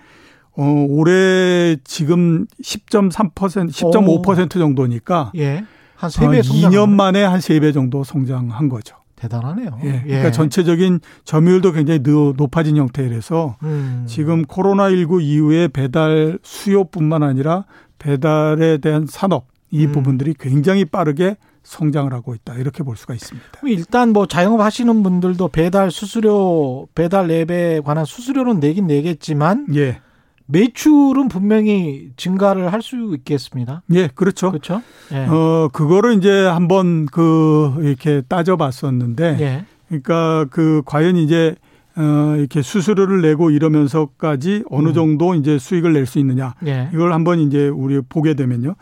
어 0.56 0.86
올해 0.88 1.76
지금 1.82 2.46
10.3% 2.62 3.34
10.5% 3.34 4.50
정도니까 4.52 5.32
예. 5.36 5.64
한 5.96 6.10
3배 6.10 6.38
어, 6.38 6.42
2년 6.42 6.90
만에 6.90 7.24
한 7.24 7.40
3배 7.40 7.74
정도 7.74 8.04
성장한 8.04 8.68
거죠. 8.68 8.94
대단하네요. 9.16 9.78
예. 9.84 10.02
그러니까 10.02 10.26
예. 10.26 10.30
전체적인 10.30 11.00
점유율도 11.24 11.72
굉장히 11.72 12.00
높아진 12.36 12.76
형태라서 12.76 13.56
음. 13.62 14.04
지금 14.06 14.44
코로나19 14.44 15.22
이후에 15.22 15.68
배달 15.68 16.38
수요뿐만 16.42 17.22
아니라 17.22 17.64
배달에 17.98 18.78
대한 18.78 19.06
산업 19.08 19.46
이 19.70 19.86
음. 19.86 19.92
부분들이 19.92 20.34
굉장히 20.38 20.84
빠르게 20.84 21.36
성장을 21.62 22.12
하고 22.12 22.34
있다 22.34 22.54
이렇게 22.54 22.82
볼 22.82 22.96
수가 22.96 23.14
있습니다. 23.14 23.60
일단 23.64 24.12
뭐 24.12 24.26
자영업 24.26 24.60
하시는 24.60 25.02
분들도 25.02 25.48
배달 25.48 25.90
수수료 25.90 26.86
배달 26.94 27.30
앱에 27.30 27.80
관한 27.80 28.04
수수료는 28.04 28.60
내긴 28.60 28.86
내겠지만 28.86 29.66
예. 29.74 30.00
매출은 30.46 31.28
분명히 31.28 32.10
증가를 32.16 32.72
할 32.72 32.82
수 32.82 33.14
있겠습니다. 33.16 33.82
예, 33.94 34.08
그렇죠. 34.14 34.50
그렇죠. 34.50 34.82
예. 35.12 35.24
어, 35.26 35.70
그거를 35.72 36.14
이제 36.18 36.44
한번 36.44 37.06
그 37.06 37.74
이렇게 37.80 38.20
따져봤었는데, 38.28 39.36
예. 39.40 39.64
그러니까 39.88 40.46
그 40.50 40.82
과연 40.84 41.16
이제 41.16 41.54
어, 41.96 42.34
이렇게 42.36 42.60
수수료를 42.60 43.22
내고 43.22 43.50
이러면서까지 43.50 44.64
어느 44.68 44.88
음. 44.88 44.94
정도 44.94 45.34
이제 45.36 45.58
수익을 45.58 45.92
낼 45.92 46.06
수 46.06 46.18
있느냐. 46.18 46.54
예. 46.66 46.90
이걸 46.92 47.12
한번 47.12 47.38
이제 47.38 47.68
우리 47.68 48.00
보게 48.00 48.34
되면요. 48.34 48.74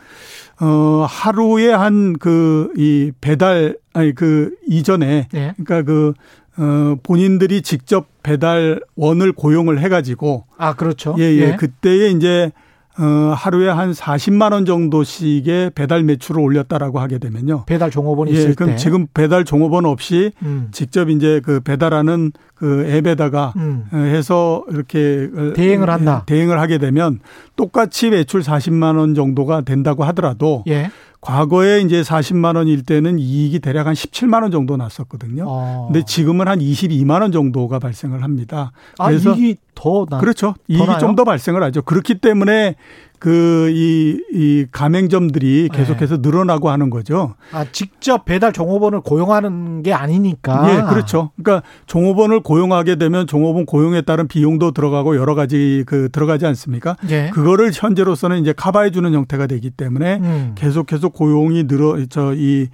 어, 0.60 1.06
하루에 1.08 1.70
한 1.72 2.14
그 2.18 2.72
이 2.76 3.12
배달, 3.20 3.76
아니 3.92 4.14
그 4.14 4.54
이전에, 4.66 5.28
예. 5.34 5.54
그러니까 5.58 5.82
그 5.82 6.14
어, 6.58 6.96
본인들이 7.02 7.62
직접 7.62 8.06
배달원을 8.22 9.32
고용을 9.34 9.80
해가지고. 9.80 10.44
아, 10.58 10.74
그렇죠. 10.74 11.14
예, 11.18 11.22
예. 11.24 11.52
예. 11.52 11.56
그때에 11.56 12.10
이제, 12.10 12.52
어, 12.98 13.04
하루에 13.34 13.68
한 13.70 13.92
40만 13.92 14.52
원 14.52 14.66
정도씩의 14.66 15.70
배달 15.74 16.02
매출을 16.02 16.42
올렸다라고 16.42 17.00
하게 17.00 17.16
되면요. 17.18 17.64
배달 17.66 17.90
종업원이 17.90 18.32
예, 18.32 18.36
있을 18.36 18.54
그럼 18.54 18.72
때. 18.72 18.76
지금 18.76 19.06
배달 19.14 19.44
종업원 19.46 19.86
없이 19.86 20.32
음. 20.42 20.68
직접 20.72 21.08
이제 21.08 21.40
그 21.42 21.60
배달하는 21.60 22.32
그 22.54 22.84
앱에다가 22.86 23.54
음. 23.56 23.84
어, 23.92 23.96
해서 23.96 24.64
이렇게 24.70 25.30
어, 25.34 25.52
대행을 25.54 25.88
한다. 25.88 26.24
대행을 26.26 26.60
하게 26.60 26.76
되면 26.76 27.20
똑같이 27.56 28.10
매출 28.10 28.42
40만 28.42 28.98
원 28.98 29.14
정도가 29.14 29.62
된다고 29.62 30.04
하더라도 30.04 30.62
예. 30.68 30.90
과거에 31.22 31.80
이제 31.80 32.02
40만 32.02 32.56
원일 32.56 32.82
때는 32.84 33.18
이익이 33.18 33.60
대략 33.60 33.86
한 33.86 33.94
17만 33.94 34.42
원 34.42 34.50
정도 34.50 34.76
났었거든요. 34.76 35.44
어. 35.46 35.86
근데 35.86 36.04
지금은 36.04 36.48
한 36.48 36.58
22만 36.58 37.22
원 37.22 37.30
정도가 37.30 37.78
발생을 37.78 38.22
합니다. 38.24 38.72
아, 38.98 39.06
그래서 39.06 39.32
이익이 39.32 39.56
더 39.76 40.04
나, 40.10 40.18
그렇죠. 40.18 40.54
이익이 40.68 40.84
좀 40.98 41.14
더 41.14 41.24
발생을 41.24 41.62
하죠. 41.62 41.82
그렇기 41.82 42.16
때문에 42.16 42.74
그, 43.22 43.70
이, 43.72 44.20
이 44.32 44.66
가맹점들이 44.72 45.68
네. 45.70 45.78
계속해서 45.78 46.16
네. 46.16 46.28
늘어나고 46.28 46.70
하는 46.70 46.90
거죠. 46.90 47.36
아, 47.52 47.64
직접 47.70 48.24
배달 48.24 48.52
종업원을 48.52 49.02
고용하는 49.02 49.84
게 49.84 49.92
아니니까. 49.92 50.68
예, 50.68 50.82
그렇죠. 50.82 51.30
그러니까 51.40 51.64
종업원을 51.86 52.40
고용하게 52.40 52.96
되면 52.96 53.28
종업원 53.28 53.64
고용에 53.64 54.02
따른 54.02 54.26
비용도 54.26 54.72
들어가고 54.72 55.14
여러 55.14 55.36
가지 55.36 55.84
그 55.86 56.08
들어가지 56.10 56.46
않습니까? 56.46 56.96
예. 57.10 57.30
그거를 57.32 57.70
현재로서는 57.72 58.40
이제 58.40 58.52
커버해 58.52 58.90
주는 58.90 59.12
형태가 59.14 59.46
되기 59.46 59.70
때문에 59.70 60.16
음. 60.16 60.52
계속해서 60.56 61.10
고용이 61.10 61.68
늘어, 61.68 62.04
저, 62.10 62.34
이 62.34 62.70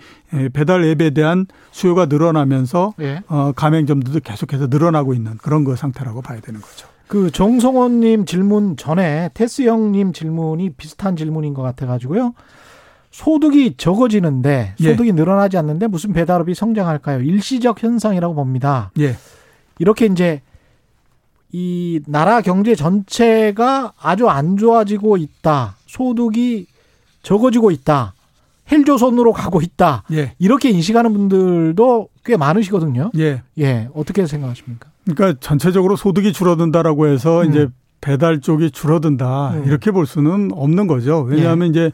배달 0.54 0.82
앱에 0.82 1.10
대한 1.10 1.44
수요가 1.72 2.06
늘어나면서 2.06 2.94
예. 3.00 3.20
어, 3.28 3.52
가맹점들도 3.54 4.20
계속해서 4.20 4.68
늘어나고 4.68 5.12
있는 5.12 5.36
그런 5.42 5.64
그 5.64 5.76
상태라고 5.76 6.22
봐야 6.22 6.40
되는 6.40 6.62
거죠. 6.62 6.88
그 7.08 7.30
정성원님 7.30 8.26
질문 8.26 8.76
전에 8.76 9.30
테스 9.34 9.62
형님 9.62 10.12
질문이 10.12 10.70
비슷한 10.70 11.16
질문인 11.16 11.54
것 11.54 11.62
같아가지고요. 11.62 12.34
소득이 13.10 13.74
적어지는데 13.78 14.74
예. 14.78 14.90
소득이 14.90 15.08
예. 15.08 15.12
늘어나지 15.12 15.56
않는데 15.56 15.86
무슨 15.86 16.12
배달업이 16.12 16.54
성장할까요? 16.54 17.22
일시적 17.22 17.82
현상이라고 17.82 18.34
봅니다. 18.34 18.92
예. 19.00 19.16
이렇게 19.78 20.06
이제 20.06 20.42
이 21.50 22.00
나라 22.06 22.42
경제 22.42 22.74
전체가 22.74 23.94
아주 23.98 24.28
안 24.28 24.58
좋아지고 24.58 25.16
있다. 25.16 25.76
소득이 25.86 26.66
적어지고 27.22 27.70
있다. 27.70 28.12
헬조선으로 28.70 29.32
가고 29.32 29.62
있다. 29.62 30.04
예. 30.12 30.34
이렇게 30.38 30.68
인식하는 30.68 31.14
분들도 31.14 32.08
꽤 32.26 32.36
많으시거든요. 32.36 33.12
예. 33.16 33.42
예. 33.58 33.88
어떻게 33.94 34.26
생각하십니까? 34.26 34.90
그러니까 35.14 35.38
전체적으로 35.40 35.96
소득이 35.96 36.32
줄어든다라고 36.32 37.06
해서 37.06 37.42
음. 37.42 37.50
이제 37.50 37.68
배달 38.00 38.40
쪽이 38.40 38.70
줄어든다 38.70 39.54
음. 39.54 39.64
이렇게 39.66 39.90
볼 39.90 40.06
수는 40.06 40.50
없는 40.52 40.86
거죠. 40.86 41.20
왜냐하면 41.20 41.68
예. 41.68 41.70
이제 41.70 41.92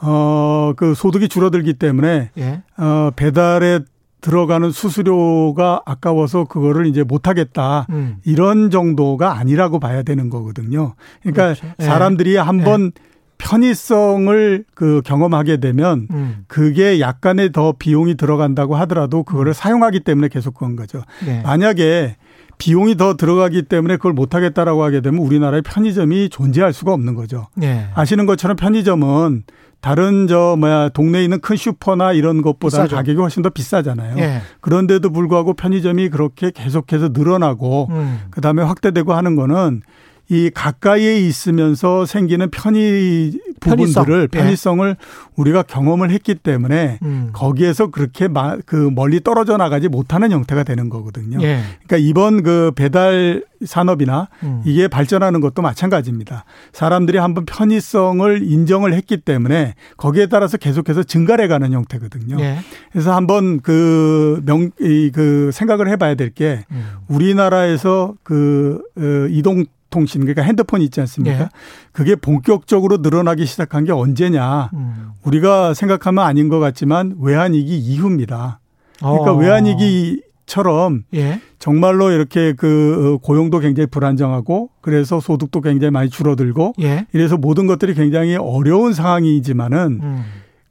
어그 0.00 0.94
소득이 0.94 1.28
줄어들기 1.28 1.74
때문에 1.74 2.30
예. 2.36 2.62
어 2.76 3.10
배달에 3.16 3.80
들어가는 4.20 4.70
수수료가 4.70 5.82
아까워서 5.86 6.44
그거를 6.44 6.86
이제 6.86 7.02
못 7.02 7.28
하겠다. 7.28 7.86
음. 7.90 8.16
이런 8.24 8.70
정도가 8.70 9.38
아니라고 9.38 9.78
봐야 9.78 10.02
되는 10.02 10.28
거거든요. 10.28 10.94
그러니까 11.22 11.54
그렇죠. 11.54 11.66
예. 11.80 11.84
사람들이 11.84 12.36
한번 12.36 12.92
예. 12.96 13.16
편의성을 13.38 14.64
그 14.74 15.02
경험하게 15.04 15.58
되면 15.58 16.08
음. 16.10 16.44
그게 16.48 17.00
약간의 17.00 17.52
더 17.52 17.72
비용이 17.72 18.16
들어간다고 18.16 18.76
하더라도 18.76 19.22
그거를 19.22 19.50
음. 19.50 19.54
사용하기 19.54 20.00
때문에 20.00 20.28
계속 20.28 20.54
그런 20.54 20.74
거죠. 20.76 21.02
네. 21.24 21.42
만약에 21.42 22.16
비용이 22.58 22.96
더 22.96 23.14
들어가기 23.16 23.62
때문에 23.62 23.96
그걸 23.96 24.12
못하겠다라고 24.12 24.82
하게 24.82 25.00
되면 25.00 25.20
우리나라의 25.20 25.62
편의점이 25.62 26.28
존재할 26.30 26.72
수가 26.72 26.92
없는 26.92 27.14
거죠. 27.14 27.48
네. 27.54 27.88
아시는 27.94 28.26
것처럼 28.26 28.56
편의점은 28.56 29.44
다른 29.80 30.26
저 30.26 30.56
뭐야 30.58 30.88
동네에 30.88 31.22
있는 31.22 31.40
큰 31.40 31.56
슈퍼나 31.56 32.12
이런 32.12 32.42
것보다 32.42 32.78
비싸죠. 32.78 32.96
가격이 32.96 33.20
훨씬 33.20 33.42
더 33.42 33.50
비싸잖아요. 33.50 34.16
네. 34.16 34.40
그런데도 34.60 35.10
불구하고 35.10 35.54
편의점이 35.54 36.08
그렇게 36.08 36.50
계속해서 36.50 37.10
늘어나고 37.12 37.88
음. 37.90 38.20
그다음에 38.30 38.62
확대되고 38.62 39.12
하는 39.12 39.36
거는 39.36 39.82
이 40.28 40.50
가까이에 40.52 41.18
있으면서 41.20 42.04
생기는 42.04 42.50
편의 42.50 43.38
부분들을 43.60 44.04
편의성. 44.06 44.22
예. 44.22 44.26
편의성 44.26 44.82
을 44.82 44.96
예. 44.98 45.06
우리가 45.36 45.62
경험을 45.62 46.10
했기 46.10 46.34
때문에 46.34 46.98
음. 47.02 47.30
거기에서 47.32 47.88
그렇게 47.88 48.28
그 48.64 48.90
멀리 48.92 49.20
떨어져 49.20 49.56
나가지 49.56 49.88
못하는 49.88 50.32
형태가 50.32 50.64
되는 50.64 50.88
거거든요. 50.88 51.38
예. 51.42 51.62
그러니까 51.86 51.96
이번 51.98 52.42
그 52.42 52.72
배달 52.74 53.44
산업이나 53.64 54.28
음. 54.42 54.62
이게 54.64 54.88
발전하는 54.88 55.40
것도 55.40 55.62
마찬가지입니다. 55.62 56.44
사람들이 56.72 57.18
한번 57.18 57.46
편의성을 57.46 58.42
인정을 58.42 58.94
했기 58.94 59.18
때문에 59.18 59.74
거기에 59.96 60.26
따라서 60.26 60.56
계속해서 60.56 61.04
증가해 61.04 61.48
가는 61.48 61.72
형태거든요. 61.72 62.36
예. 62.40 62.58
그래서 62.90 63.14
한번 63.14 63.60
그 63.60 64.42
명, 64.44 64.70
이, 64.80 65.10
그 65.14 65.50
생각을 65.52 65.88
해봐야 65.88 66.16
될게 66.16 66.64
음. 66.70 66.84
우리나라에서 67.08 68.14
그 68.22 68.80
어, 68.96 69.28
이동 69.30 69.64
전자통신 69.96 70.20
그러니까 70.20 70.42
핸드폰 70.42 70.82
있지 70.82 71.00
않습니까? 71.00 71.40
예. 71.40 71.48
그게 71.92 72.14
본격적으로 72.14 72.98
늘어나기 72.98 73.46
시작한 73.46 73.84
게 73.84 73.92
언제냐? 73.92 74.70
음. 74.74 75.08
우리가 75.24 75.72
생각하면 75.72 76.24
아닌 76.24 76.48
것 76.48 76.58
같지만 76.58 77.16
외환위기 77.18 77.78
이후입니다. 77.78 78.60
그러니까 78.98 79.32
어. 79.32 79.36
외환위기처럼 79.36 81.04
예. 81.14 81.40
정말로 81.58 82.10
이렇게 82.10 82.52
그 82.52 83.18
고용도 83.22 83.58
굉장히 83.60 83.86
불안정하고 83.86 84.70
그래서 84.82 85.18
소득도 85.20 85.62
굉장히 85.62 85.90
많이 85.90 86.10
줄어들고 86.10 86.74
예. 86.82 87.06
이래서 87.12 87.36
모든 87.36 87.66
것들이 87.66 87.94
굉장히 87.94 88.36
어려운 88.36 88.92
상황이지만은 88.92 90.00
음. 90.02 90.24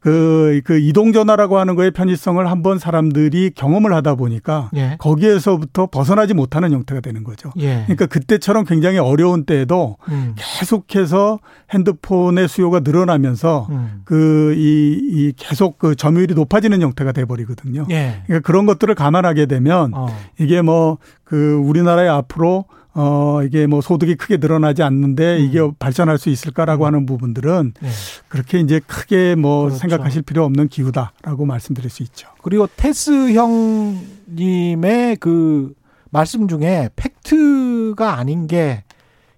그, 0.05 0.61
그 0.63 0.77
이동전화라고 0.77 1.57
하는 1.57 1.73
거의 1.73 1.89
편의성을 1.89 2.45
한번 2.47 2.77
사람들이 2.77 3.53
경험을 3.55 3.91
하다 3.95 4.13
보니까 4.13 4.69
예. 4.75 4.97
거기에서부터 4.99 5.87
벗어나지 5.87 6.35
못하는 6.35 6.71
형태가 6.71 7.01
되는 7.01 7.23
거죠. 7.23 7.49
예. 7.57 7.81
그러니까 7.85 8.05
그때처럼 8.05 8.65
굉장히 8.65 8.99
어려운 8.99 9.45
때에도 9.45 9.97
음. 10.09 10.35
계속해서 10.35 11.39
핸드폰의 11.73 12.47
수요가 12.47 12.81
늘어나면서 12.81 13.65
음. 13.71 14.01
그, 14.05 14.53
이, 14.55 14.99
이 15.11 15.33
계속 15.35 15.79
그 15.79 15.95
점유율이 15.95 16.35
높아지는 16.35 16.83
형태가 16.83 17.11
돼버리거든요. 17.11 17.87
예. 17.89 18.21
그러니까 18.27 18.45
그런 18.45 18.67
것들을 18.67 18.93
감안하게 18.93 19.47
되면 19.47 19.91
어. 19.95 20.07
이게 20.37 20.61
뭐 20.61 20.99
그 21.25 21.55
우리나라의 21.55 22.07
앞으로 22.07 22.65
어, 22.97 23.41
이게 23.43 23.67
뭐 23.67 23.81
소득이 23.81 24.15
크게 24.15 24.37
늘어나지 24.37 24.81
않는데 24.81 25.37
음. 25.37 25.41
이게 25.43 25.59
발전할 25.77 26.17
수 26.17 26.29
있을까라고 26.29 26.85
음. 26.85 26.87
하는 26.87 27.05
부분들은 27.05 27.73
네. 27.81 27.89
그렇게 28.29 28.59
이제 28.61 28.79
크게 28.87 29.35
뭐 29.35 29.65
그렇죠. 29.65 29.77
생각하실 29.79 30.21
필요 30.21 30.45
없는 30.45 30.69
기후다라고 30.69 31.45
말씀드릴 31.45 31.89
수 31.89 32.03
있죠. 32.03 32.29
그리고 32.41 32.67
테스 32.77 33.33
형님의 33.33 35.17
그 35.17 35.73
말씀 36.09 36.47
중에 36.47 36.89
팩트가 36.95 38.17
아닌 38.17 38.47
게 38.47 38.83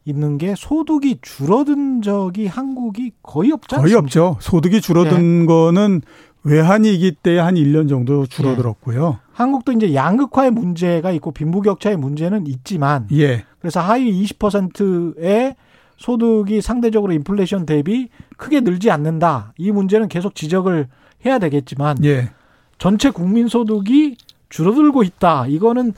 있는 0.06 0.38
게 0.38 0.54
소득이 0.56 1.18
줄어든 1.22 2.02
적이 2.04 2.46
한국이 2.48 3.12
거의 3.24 3.52
없잖아요. 3.52 3.84
거의 3.84 3.96
없죠. 3.96 4.38
소득이 4.40 4.82
줄어든 4.82 5.40
네. 5.42 5.46
거는 5.48 6.02
외환위기 6.44 7.14
때 7.24 7.40
한 7.40 7.56
1년 7.56 7.90
정도 7.90 8.26
줄어들었고요. 8.26 9.20
예. 9.20 9.27
한국도 9.38 9.72
이제 9.74 9.94
양극화의 9.94 10.50
문제가 10.50 11.12
있고 11.12 11.32
빈부격차의 11.32 11.96
문제는 11.96 12.48
있지만 12.48 13.08
예. 13.12 13.46
그래서 13.60 13.80
하위 13.80 14.24
20%의 14.24 15.56
소득이 15.98 16.60
상대적으로 16.60 17.14
인플레이션 17.14 17.68
대비 17.68 18.10
크게 18.38 18.62
늘지 18.62 18.90
않는다. 18.90 19.54
이 19.60 19.72
문제는 19.72 20.08
계속 20.08 20.34
지적을 20.34 20.88
해야 21.24 21.38
되겠지만 21.38 22.04
예. 22.04 22.32
전체 22.80 23.12
국민 23.12 23.48
소득이 23.48 24.18
줄어들고 24.50 25.04
있다. 25.04 25.46
이거는 25.46 25.94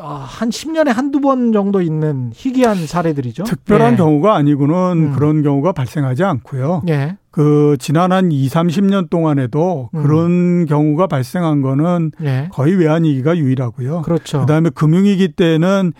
한 0.00 0.50
10년에 0.50 0.88
한두 0.92 1.20
번 1.20 1.52
정도 1.52 1.80
있는 1.80 2.32
희귀한 2.34 2.84
사례들이죠. 2.88 3.44
특별한 3.44 3.92
예. 3.92 3.96
경우가 3.96 4.34
아니고는 4.34 4.74
음. 4.74 5.12
그런 5.12 5.44
경우가 5.44 5.70
발생하지 5.70 6.24
않고요. 6.24 6.82
예. 6.88 7.16
그 7.38 7.76
지난 7.78 8.10
한 8.10 8.32
2, 8.32 8.48
30년 8.48 9.10
동안에도 9.10 9.90
음. 9.94 10.02
그런 10.02 10.66
경우가 10.66 11.06
발생한 11.06 11.62
거는 11.62 12.10
예. 12.24 12.48
거의 12.50 12.74
외환위기가 12.74 13.38
유일하고요. 13.38 14.02
그렇죠. 14.02 14.40
그다음에 14.40 14.70
금융위기 14.70 15.34
때는 15.34 15.92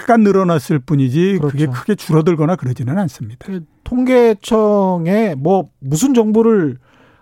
약간 0.00 0.22
늘어났을 0.22 0.78
뿐이지 0.78 1.36
그렇죠. 1.36 1.48
그게 1.48 1.66
크게 1.66 1.94
줄어들거나 1.96 2.56
그러지는 2.56 2.96
않습니다. 2.96 3.44
그 3.46 3.62
통계청에 3.84 5.34
뭐 5.36 5.68
무슨 5.80 6.14
정보를 6.14 6.78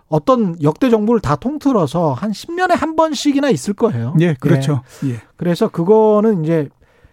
어떤 0.07 0.55
역대 0.63 0.89
정부를 0.89 1.19
다 1.19 1.35
통틀어서 1.35 2.13
한 2.13 2.31
10년에 2.31 2.77
한 2.77 2.95
번씩이나 2.95 3.49
있을 3.49 3.73
거예요. 3.73 4.15
예, 4.21 4.35
그렇죠. 4.39 4.83
예. 5.03 5.09
예. 5.09 5.21
그래서 5.35 5.67
그거는 5.67 6.45
이제 6.45 6.69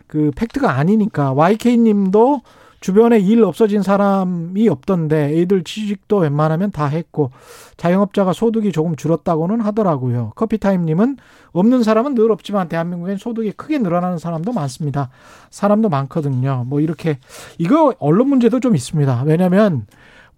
그 0.06 0.30
팩트가 0.37 0.70
아니니까 0.70 1.32
YK 1.32 1.76
님도 1.78 2.42
주변에 2.87 3.18
일 3.18 3.42
없어진 3.42 3.83
사람이 3.83 4.68
없던데 4.68 5.40
애들 5.40 5.64
취직도 5.64 6.18
웬만하면 6.18 6.70
다 6.70 6.87
했고 6.87 7.33
자영업자가 7.77 8.33
소득이 8.33 8.70
조금 8.70 8.94
줄었다고는 8.94 9.61
하더라고요. 9.61 10.31
커피타임님은 10.37 11.16
없는 11.51 11.83
사람은 11.83 12.14
늘 12.14 12.31
없지만 12.31 12.68
대한민국엔 12.68 13.16
소득이 13.16 13.51
크게 13.51 13.79
늘어나는 13.79 14.18
사람도 14.18 14.53
많습니다. 14.53 15.11
사람도 15.51 15.88
많거든요. 15.88 16.62
뭐 16.68 16.79
이렇게 16.79 17.18
이거 17.59 17.92
언론 17.99 18.29
문제도 18.29 18.61
좀 18.61 18.77
있습니다. 18.77 19.25
왜냐하면 19.27 19.88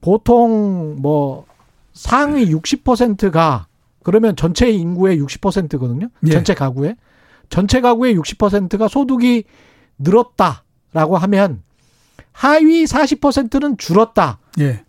보통 0.01 0.97
뭐 1.03 1.45
상위 1.93 2.51
60%가 2.51 3.67
그러면 4.03 4.37
전체 4.37 4.71
인구의 4.71 5.21
60%거든요. 5.21 6.09
예. 6.27 6.31
전체 6.31 6.55
가구의 6.55 6.97
전체 7.51 7.83
가구의 7.83 8.17
60%가 8.17 8.89
소득이 8.89 9.45
늘었다라고 9.99 11.19
하면 11.19 11.67
하위 12.38 12.85
40%는 12.85 13.79
줄었다가 13.79 14.38
예. 14.61 14.85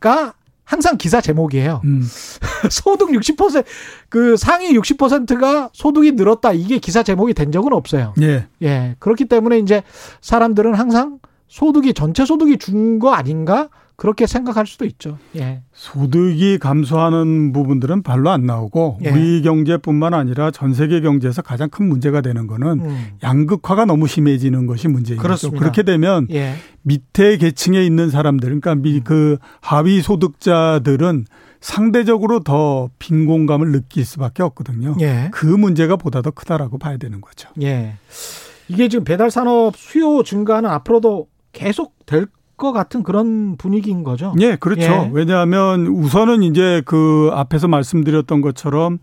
항상 0.64 0.98
기사 0.98 1.20
제목이에요. 1.20 1.82
음. 1.84 2.08
소득 2.70 3.10
60%그 3.10 4.38
상위 4.38 4.72
60%가 4.78 5.72
소득이 5.74 6.12
늘었다 6.12 6.54
이게 6.54 6.78
기사 6.78 7.02
제목이 7.02 7.34
된 7.34 7.52
적은 7.52 7.74
없어요. 7.74 8.14
예. 8.22 8.48
예. 8.62 8.96
그렇기 9.00 9.26
때문에 9.26 9.58
이제 9.58 9.82
사람들은 10.22 10.76
항상 10.76 11.18
소득이 11.48 11.96
전체 11.96 12.24
소득이 12.24 12.60
준 12.60 13.00
거 13.00 13.14
아닌가 13.14 13.70
그렇게 14.00 14.28
생각할 14.28 14.66
수도 14.66 14.86
있죠. 14.86 15.18
예. 15.36 15.62
소득이 15.74 16.58
감소하는 16.58 17.52
부분들은 17.52 18.02
별로 18.02 18.30
안 18.30 18.46
나오고 18.46 19.00
예. 19.04 19.10
우리 19.10 19.42
경제뿐만 19.42 20.14
아니라 20.14 20.52
전 20.52 20.74
세계 20.74 21.02
경제에서 21.02 21.42
가장 21.42 21.70
큰 21.70 21.90
문제가 21.90 22.22
되는 22.22 22.48
거는 22.48 22.80
음. 22.80 23.08
양극화가 23.22 23.84
너무 23.84 24.08
심해지는 24.08 24.68
것이 24.68 24.88
문제인 24.88 25.20
거죠. 25.20 25.52
그렇게 25.52 25.84
되면 25.84 26.28
예. 26.32 26.56
밑에 26.84 27.36
계층에 27.36 27.86
있는 27.86 28.10
사람들, 28.10 28.48
그러니까 28.48 28.74
미, 28.74 29.00
음. 29.00 29.02
그 29.04 29.38
하위 29.60 30.02
소득자들은 30.02 31.26
상대적으로 31.60 32.40
더 32.40 32.90
빈곤감을 33.00 33.74
느낄 33.74 34.06
수밖에 34.06 34.44
없거든요. 34.44 34.96
예. 35.02 35.28
그 35.34 35.46
문제가 35.46 35.98
보다 35.98 36.22
더 36.22 36.32
크다라고 36.32 36.78
봐야 36.78 36.96
되는 36.96 37.20
거죠. 37.20 37.50
예. 37.62 37.96
이게 38.70 38.88
지금 38.88 39.04
배달 39.04 39.30
산업 39.30 39.76
수요 39.76 40.24
증가는 40.24 40.70
앞으로도 40.70 41.28
계속 41.52 42.06
될 42.06 42.28
것 42.60 42.74
같은 42.74 43.02
그런 43.04 43.56
분위기인 43.58 44.04
거죠. 44.04 44.36
예, 44.40 44.56
그렇죠. 44.56 44.82
예. 44.82 45.10
왜냐하면 45.12 45.88
우선은 45.88 46.44
이제 46.44 46.84
그 46.86 47.32
앞에서 47.34 47.68
말씀드렸던 47.68 48.42
것처럼 48.42 49.00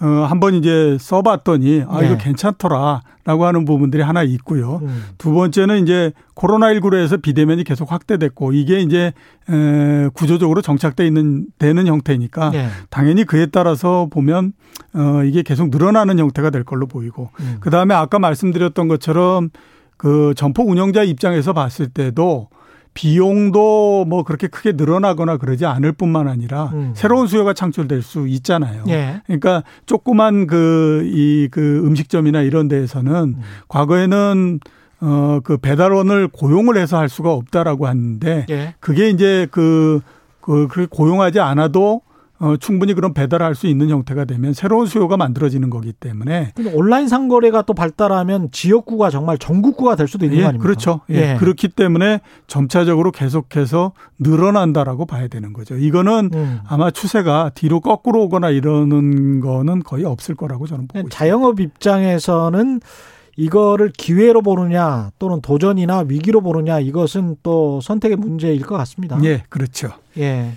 어, 0.00 0.06
한번 0.06 0.54
이제 0.54 0.96
써봤더니 1.00 1.84
아, 1.88 2.02
이거 2.02 2.16
네. 2.16 2.18
괜찮더라라고 2.18 3.46
하는 3.46 3.64
부분들이 3.64 4.02
하나 4.02 4.22
있고요. 4.22 4.78
음. 4.82 5.04
두 5.18 5.32
번째는 5.32 5.82
이제 5.82 6.12
코로나19로 6.36 6.96
해서 6.96 7.16
비대면이 7.16 7.64
계속 7.64 7.90
확대됐고 7.90 8.52
이게 8.52 8.78
이제 8.80 9.12
에, 9.50 10.08
구조적으로 10.14 10.62
정착돼 10.62 11.04
있는, 11.04 11.46
되는 11.58 11.88
형태니까 11.88 12.50
네. 12.50 12.68
당연히 12.90 13.24
그에 13.24 13.46
따라서 13.46 14.06
보면 14.10 14.52
어, 14.94 15.24
이게 15.24 15.42
계속 15.42 15.70
늘어나는 15.70 16.18
형태가 16.20 16.50
될 16.50 16.62
걸로 16.62 16.86
보이고 16.86 17.30
음. 17.40 17.56
그 17.58 17.70
다음에 17.70 17.94
아까 17.94 18.20
말씀드렸던 18.20 18.86
것처럼 18.86 19.50
그 19.96 20.32
점포 20.36 20.62
운영자 20.62 21.02
입장에서 21.02 21.52
봤을 21.52 21.88
때도 21.88 22.50
비용도 22.94 24.04
뭐 24.06 24.22
그렇게 24.22 24.48
크게 24.48 24.72
늘어나거나 24.72 25.36
그러지 25.36 25.66
않을 25.66 25.92
뿐만 25.92 26.28
아니라 26.28 26.70
음. 26.72 26.92
새로운 26.94 27.26
수요가 27.26 27.52
창출될 27.52 28.02
수 28.02 28.26
있잖아요. 28.26 28.84
예. 28.88 29.22
그러니까 29.26 29.62
조그만 29.86 30.46
그, 30.46 31.02
이, 31.06 31.48
그 31.50 31.82
음식점이나 31.84 32.42
이런 32.42 32.68
데에서는 32.68 33.12
음. 33.12 33.40
과거에는 33.68 34.60
어, 35.00 35.40
그 35.44 35.58
배달원을 35.58 36.28
고용을 36.28 36.76
해서 36.76 36.98
할 36.98 37.08
수가 37.08 37.32
없다라고 37.32 37.86
하는데 37.86 38.46
예. 38.50 38.74
그게 38.80 39.10
이제 39.10 39.46
그, 39.50 40.00
그, 40.40 40.66
그 40.68 40.86
고용하지 40.88 41.40
않아도 41.40 42.02
어, 42.40 42.56
충분히 42.56 42.94
그런 42.94 43.14
배달할 43.14 43.54
수 43.54 43.66
있는 43.66 43.88
형태가 43.88 44.24
되면 44.24 44.52
새로운 44.52 44.86
수요가 44.86 45.16
만들어지는 45.16 45.70
거기 45.70 45.92
때문에 45.92 46.52
온라인 46.72 47.08
상거래가 47.08 47.62
또 47.62 47.74
발달하면 47.74 48.50
지역구가 48.52 49.10
정말 49.10 49.38
전국구가 49.38 49.96
될 49.96 50.06
수도 50.06 50.24
있는 50.24 50.38
예, 50.38 50.42
거 50.42 50.48
아닙니까? 50.48 50.62
그렇죠. 50.62 51.00
예. 51.10 51.32
예. 51.32 51.36
그렇기 51.38 51.68
때문에 51.68 52.20
점차적으로 52.46 53.10
계속해서 53.10 53.92
늘어난다라고 54.20 55.06
봐야 55.06 55.26
되는 55.26 55.52
거죠. 55.52 55.76
이거는 55.76 56.30
음. 56.32 56.60
아마 56.68 56.90
추세가 56.90 57.50
뒤로 57.54 57.80
거꾸로 57.80 58.22
오거나 58.24 58.50
이러는 58.50 59.40
거는 59.40 59.82
거의 59.82 60.04
없을 60.04 60.34
거라고 60.34 60.66
저는 60.66 60.86
보고 60.86 60.98
있습니다. 60.98 61.16
자영업 61.16 61.60
입장에서는 61.60 62.80
이거를 63.36 63.92
기회로 63.96 64.42
보느냐 64.42 65.10
또는 65.18 65.40
도전이나 65.40 66.04
위기로 66.08 66.40
보느냐 66.40 66.80
이것은 66.80 67.36
또 67.42 67.80
선택의 67.80 68.16
문제일 68.16 68.62
것 68.62 68.76
같습니다. 68.76 69.18
예, 69.22 69.44
그렇죠. 69.48 69.90
예. 70.18 70.52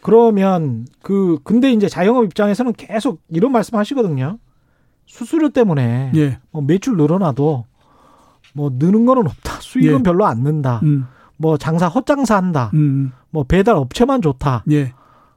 그러면 0.00 0.86
그 1.02 1.38
근데 1.44 1.72
이제 1.72 1.88
자영업 1.88 2.24
입장에서는 2.24 2.72
계속 2.74 3.22
이런 3.28 3.52
말씀 3.52 3.76
하시거든요. 3.76 4.38
수수료 5.06 5.50
때문에 5.50 6.12
예. 6.14 6.38
뭐 6.50 6.62
매출 6.62 6.96
늘어나도 6.96 7.64
뭐 8.54 8.70
느는 8.72 9.06
거는 9.06 9.26
없다. 9.26 9.60
수익은 9.60 9.98
예. 9.98 10.02
별로 10.02 10.26
안 10.26 10.42
는다. 10.42 10.80
음. 10.82 11.06
뭐 11.36 11.56
장사 11.56 11.88
헛장사 11.88 12.36
한다. 12.36 12.70
음. 12.74 13.12
뭐 13.30 13.44
배달 13.44 13.76
업체만 13.76 14.22
좋다. 14.22 14.64
예. 14.70 14.92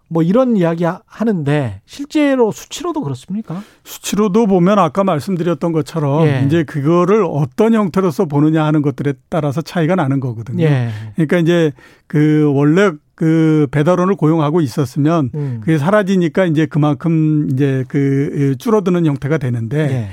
뭐 0.10 0.22
이런 0.22 0.56
이야기 0.58 0.86
하는데 1.08 1.82
실제로 1.86 2.52
수치로도 2.52 3.02
그렇습니까? 3.02 3.64
수치로도 3.84 4.46
보면 4.46 4.78
아까 4.78 5.04
말씀드렸던 5.04 5.72
것처럼 5.72 6.28
예. 6.28 6.44
이제 6.46 6.64
그거를 6.64 7.26
어떤 7.28 7.74
형태로서 7.74 8.26
보느냐 8.26 8.64
하는 8.64 8.84
것들에 8.84 9.14
따라서 9.30 9.62
차이가 9.62 9.96
나는 9.96 10.20
거거든요. 10.20 10.64
예. 10.66 10.92
그러니까 11.16 11.38
이제 11.40 11.72
그 12.06 12.52
원래 12.54 12.92
그 13.16 13.68
배달원을 13.72 14.16
고용하고 14.16 14.62
있었으면 14.62 15.30
음. 15.36 15.58
그게 15.62 15.78
사라지니까 15.78 16.46
이제 16.46 16.66
그만큼 16.66 17.48
이제 17.52 17.86
그 17.88 18.56
줄어드는 18.58 19.06
형태가 19.06 19.38
되는데 19.38 19.78
예. 19.80 20.10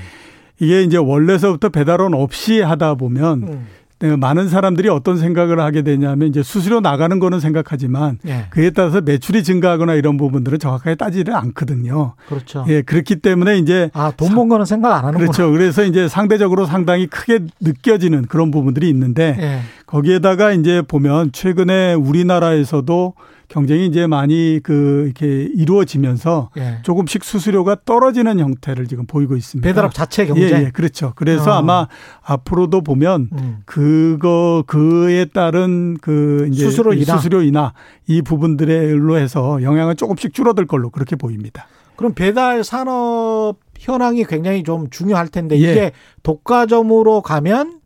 이게 0.59 0.83
이제 0.83 0.97
원래서부터 0.97 1.69
배달원 1.69 2.13
없이 2.13 2.61
하다 2.61 2.95
보면 2.95 3.43
음. 3.43 3.67
네, 4.01 4.15
많은 4.15 4.49
사람들이 4.49 4.89
어떤 4.89 5.17
생각을 5.17 5.59
하게 5.59 5.83
되냐면 5.83 6.27
이제 6.27 6.41
수수료 6.41 6.79
나가는 6.79 7.19
거는 7.19 7.39
생각하지만 7.39 8.17
예. 8.27 8.47
그에 8.49 8.71
따라서 8.71 8.99
매출이 9.01 9.43
증가하거나 9.43 9.93
이런 9.93 10.17
부분들은 10.17 10.57
정확하게 10.59 10.95
따지를 10.95 11.35
않거든요. 11.35 12.15
그렇죠. 12.27 12.65
예, 12.67 12.81
그렇기 12.81 13.17
때문에 13.17 13.57
이제 13.59 13.89
아, 13.93 14.11
돈 14.17 14.31
번 14.35 14.49
거는 14.49 14.65
생각 14.65 14.93
안 14.95 15.05
하는 15.05 15.19
거죠. 15.19 15.31
그렇죠. 15.43 15.51
그래서 15.51 15.83
이제 15.83 16.07
상대적으로 16.07 16.65
상당히 16.65 17.05
크게 17.07 17.41
느껴지는 17.59 18.25
그런 18.25 18.49
부분들이 18.49 18.89
있는데 18.89 19.37
예. 19.39 19.59
거기에다가 19.85 20.51
이제 20.53 20.81
보면 20.81 21.31
최근에 21.31 21.93
우리나라에서도 21.93 23.13
경쟁이 23.51 23.85
이제 23.85 24.07
많이 24.07 24.61
그 24.63 25.03
이렇게 25.07 25.49
이루어지면서 25.53 26.51
예. 26.55 26.77
조금씩 26.83 27.25
수수료가 27.25 27.79
떨어지는 27.83 28.39
형태를 28.39 28.87
지금 28.87 29.05
보이고 29.05 29.35
있습니다. 29.35 29.67
배달업 29.67 29.93
자체 29.93 30.25
경쟁. 30.25 30.43
예, 30.43 30.65
예 30.65 30.69
그렇죠. 30.71 31.11
그래서 31.17 31.51
어. 31.51 31.55
아마 31.55 31.89
앞으로도 32.21 32.79
보면 32.81 33.27
음. 33.33 33.57
그거 33.65 34.63
그에 34.67 35.25
따른 35.25 35.97
그 35.99 36.47
이제 36.49 36.63
수수료 36.63 36.93
인하. 36.93 37.17
수수료 37.17 37.41
인하 37.41 37.73
이 38.07 38.21
부분들로 38.21 39.17
해서 39.17 39.61
영향은 39.61 39.97
조금씩 39.97 40.33
줄어들 40.33 40.65
걸로 40.65 40.89
그렇게 40.89 41.17
보입니다. 41.17 41.67
그럼 41.97 42.13
배달 42.13 42.63
산업 42.63 43.55
현황이 43.77 44.23
굉장히 44.23 44.63
좀 44.63 44.89
중요할 44.89 45.27
텐데 45.27 45.57
예. 45.57 45.71
이게 45.71 45.91
독과점으로 46.23 47.21
가면 47.21 47.81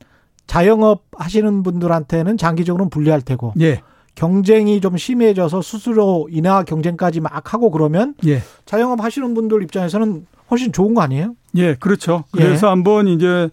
자영업 0.46 1.06
하시는 1.18 1.64
분들한테는 1.64 2.38
장기적으로는 2.38 2.92
불리할 2.92 3.22
테고. 3.22 3.54
예. 3.62 3.82
경쟁이 4.16 4.82
좀 4.82 4.98
심해져서 4.98 5.62
수수료 5.62 6.28
인하 6.30 6.64
경쟁까지 6.64 7.20
막 7.20 7.54
하고 7.54 7.70
그러면 7.72 8.16
예. 8.26 8.42
자영업 8.66 9.04
하시는 9.04 9.34
분들 9.34 9.62
입장에서는 9.64 10.26
훨씬 10.50 10.72
좋은 10.72 10.94
거 10.94 11.02
아니에요? 11.02 11.36
예, 11.56 11.76
그렇죠. 11.76 12.24
그래서 12.32 12.68
예. 12.68 12.70
한번 12.70 13.08
이제 13.08 13.50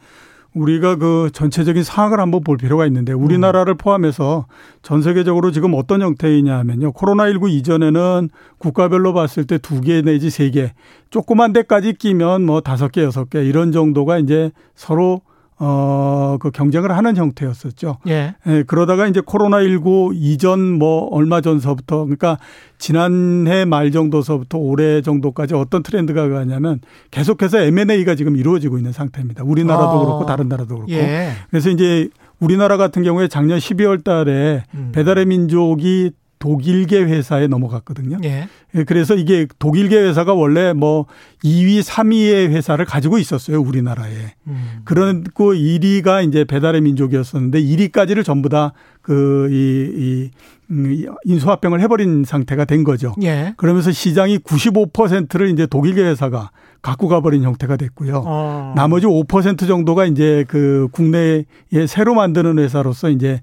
우리가 0.55 0.96
그 0.96 1.31
전체적인 1.33 1.83
상황을 1.83 2.20
한번 2.20 2.44
볼 2.44 2.59
필요가 2.59 2.85
있는데 2.87 3.14
우리나라를 3.14 3.75
포함해서 3.75 4.44
전 4.83 5.01
세계적으로 5.01 5.51
지금 5.51 5.72
어떤 5.75 6.03
형태이냐 6.03 6.59
하면요. 6.59 6.92
코로나19 6.92 7.48
이전에는 7.51 8.29
국가별로 8.59 9.14
봤을 9.14 9.46
때 9.46 9.57
두 9.59 9.81
개 9.81 10.03
내지 10.03 10.29
세 10.29 10.51
개, 10.51 10.75
조그만 11.09 11.55
데까지 11.55 11.94
끼면 11.94 12.44
뭐 12.44 12.61
다섯 12.61 12.92
개, 12.92 13.03
여섯 13.03 13.31
개 13.31 13.42
이런 13.42 13.72
정도가 13.72 14.18
이제 14.18 14.51
서로 14.75 15.22
어, 15.64 16.38
그 16.40 16.51
경쟁을 16.51 16.96
하는 16.96 17.16
형태였었죠. 17.16 17.98
예. 18.09 18.35
예. 18.48 18.64
그러다가 18.66 19.07
이제 19.07 19.20
코로나19 19.20 20.11
이전 20.12 20.61
뭐 20.77 21.07
얼마 21.12 21.40
전서부터 21.40 22.03
그러니까 22.03 22.38
지난해 22.79 23.64
말 23.64 23.92
정도서부터 23.92 24.59
올해 24.59 25.03
정도까지 25.03 25.55
어떤 25.55 25.85
트렌드가 25.85 26.29
가냐면 26.29 26.81
계속해서 27.12 27.61
M&A가 27.61 28.16
지금 28.16 28.37
이루어지고 28.37 28.77
있는 28.77 28.90
상태입니다. 28.90 29.44
우리나라도 29.44 29.90
어. 29.90 30.05
그렇고 30.05 30.27
다른 30.27 30.48
나라도 30.48 30.75
그렇고. 30.75 30.90
예. 30.90 31.31
그래서 31.48 31.70
이제 31.70 32.09
우리나라 32.40 32.77
같은 32.77 33.05
경우에 33.05 33.29
작년 33.29 33.61
12월 33.61 34.03
달에 34.03 34.64
음. 34.75 34.90
배달의 34.92 35.27
민족이 35.27 36.11
독일계 36.42 37.05
회사에 37.05 37.46
넘어갔거든요. 37.46 38.18
예. 38.24 38.48
예. 38.74 38.85
그래서 38.85 39.14
이게 39.14 39.46
독일계 39.61 39.96
회사가 39.96 40.35
원래 40.35 40.72
뭐 40.72 41.07
2위, 41.44 41.85
3위의 41.85 42.50
회사를 42.50 42.85
가지고 42.85 43.18
있었어요, 43.18 43.61
우리나라에. 43.61 44.35
음. 44.48 44.81
그런고 44.85 45.55
1위가 45.55 46.26
이제 46.26 46.44
배달의 46.44 46.81
민족이었었는데 46.81 47.62
1위까지를 47.62 48.24
전부 48.24 48.48
다 48.48 48.72
그, 49.02 49.48
이, 49.52 50.31
이, 50.68 51.07
인수합병을 51.26 51.81
해버린 51.81 52.24
상태가 52.24 52.64
된 52.64 52.83
거죠. 52.83 53.14
예. 53.22 53.55
그러면서 53.57 53.92
시장이 53.92 54.38
95%를 54.38 55.48
이제 55.48 55.66
독일계 55.66 56.02
회사가 56.02 56.50
갖고 56.83 57.07
가버린 57.07 57.45
형태가 57.45 57.77
됐고요. 57.77 58.25
어. 58.27 58.73
나머지 58.77 59.07
5% 59.07 59.66
정도가 59.68 60.05
이제 60.05 60.45
그 60.49 60.88
국내에 60.90 61.45
새로 61.87 62.14
만드는 62.14 62.59
회사로서 62.59 63.09
이제 63.09 63.40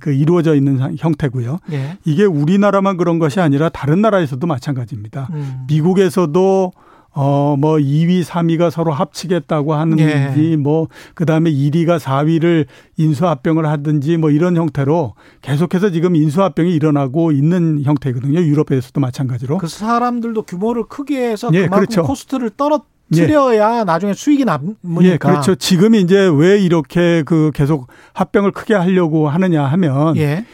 그 0.00 0.12
이루어져 0.12 0.54
있는 0.54 0.96
형태고요. 0.98 1.58
예. 1.72 1.96
이게 2.04 2.24
우리나라만 2.24 2.98
그런 2.98 3.18
것이 3.18 3.40
아니라 3.40 3.70
다른 3.70 4.02
나라에서도 4.02 4.46
마찬가지입니다. 4.46 5.28
음. 5.32 5.64
미국에서도 5.66 6.72
어, 7.20 7.56
뭐 7.58 7.78
2위, 7.78 8.22
3위가 8.24 8.70
서로 8.70 8.92
합치겠다고 8.92 9.74
하는지 9.74 10.04
예. 10.04 10.56
뭐 10.56 10.86
그 11.14 11.26
다음에 11.26 11.50
1위가 11.50 11.98
4위를 11.98 12.66
인수합병을 12.96 13.66
하든지 13.66 14.16
뭐 14.18 14.30
이런 14.30 14.56
형태로 14.56 15.14
계속해서 15.42 15.90
지금 15.90 16.14
인수합병이 16.14 16.72
일어나고 16.72 17.32
있는 17.32 17.82
형태거든요. 17.82 18.40
유럽에서도 18.40 19.00
마찬가지로. 19.00 19.58
그 19.58 19.66
사람들도 19.66 20.42
규모를 20.42 20.84
크게 20.88 21.30
해서 21.30 21.50
예, 21.54 21.64
그만큼 21.64 21.86
그렇죠. 21.86 22.02
코스트를 22.04 22.50
떨어 22.56 22.82
치려야 23.12 23.80
예. 23.80 23.84
나중에 23.84 24.12
수익이 24.12 24.44
남으니까. 24.44 25.02
예, 25.02 25.16
그렇죠. 25.16 25.54
지금 25.54 25.94
이제 25.94 26.28
왜 26.32 26.58
이렇게 26.58 27.22
그 27.24 27.50
계속 27.54 27.88
합병을 28.12 28.52
크게 28.52 28.74
하려고 28.74 29.28
하느냐 29.28 29.64
하면 29.64 30.16
예. 30.18 30.44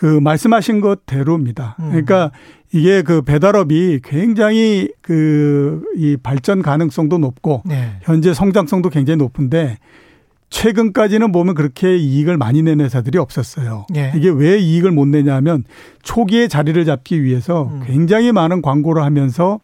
그 0.00 0.06
말씀하신 0.06 0.80
것대로입니다. 0.80 1.76
음. 1.78 1.88
그러니까 1.90 2.30
이게 2.72 3.02
그 3.02 3.20
배달업이 3.20 4.00
굉장히 4.02 4.88
그 5.02 5.82
이 6.00 6.16
발전 6.16 6.62
가능성도 6.62 7.18
높고 7.18 7.62
네. 7.66 7.96
현재 8.00 8.32
성장성도 8.32 8.88
굉장히 8.88 9.18
높은데 9.18 9.76
최근까지는 10.48 11.30
보면 11.30 11.54
그렇게 11.54 11.96
이익을 11.96 12.38
많이 12.38 12.62
내는 12.62 12.86
회사들이 12.86 13.18
없었어요. 13.18 13.86
네. 13.90 14.10
이게 14.16 14.30
왜 14.30 14.58
이익을 14.58 14.90
못 14.90 15.06
내냐면 15.06 15.64
초기에 16.02 16.48
자리를 16.48 16.82
잡기 16.86 17.22
위해서 17.22 17.70
음. 17.72 17.82
굉장히 17.86 18.32
많은 18.32 18.62
광고를 18.62 19.02
하면서 19.02 19.60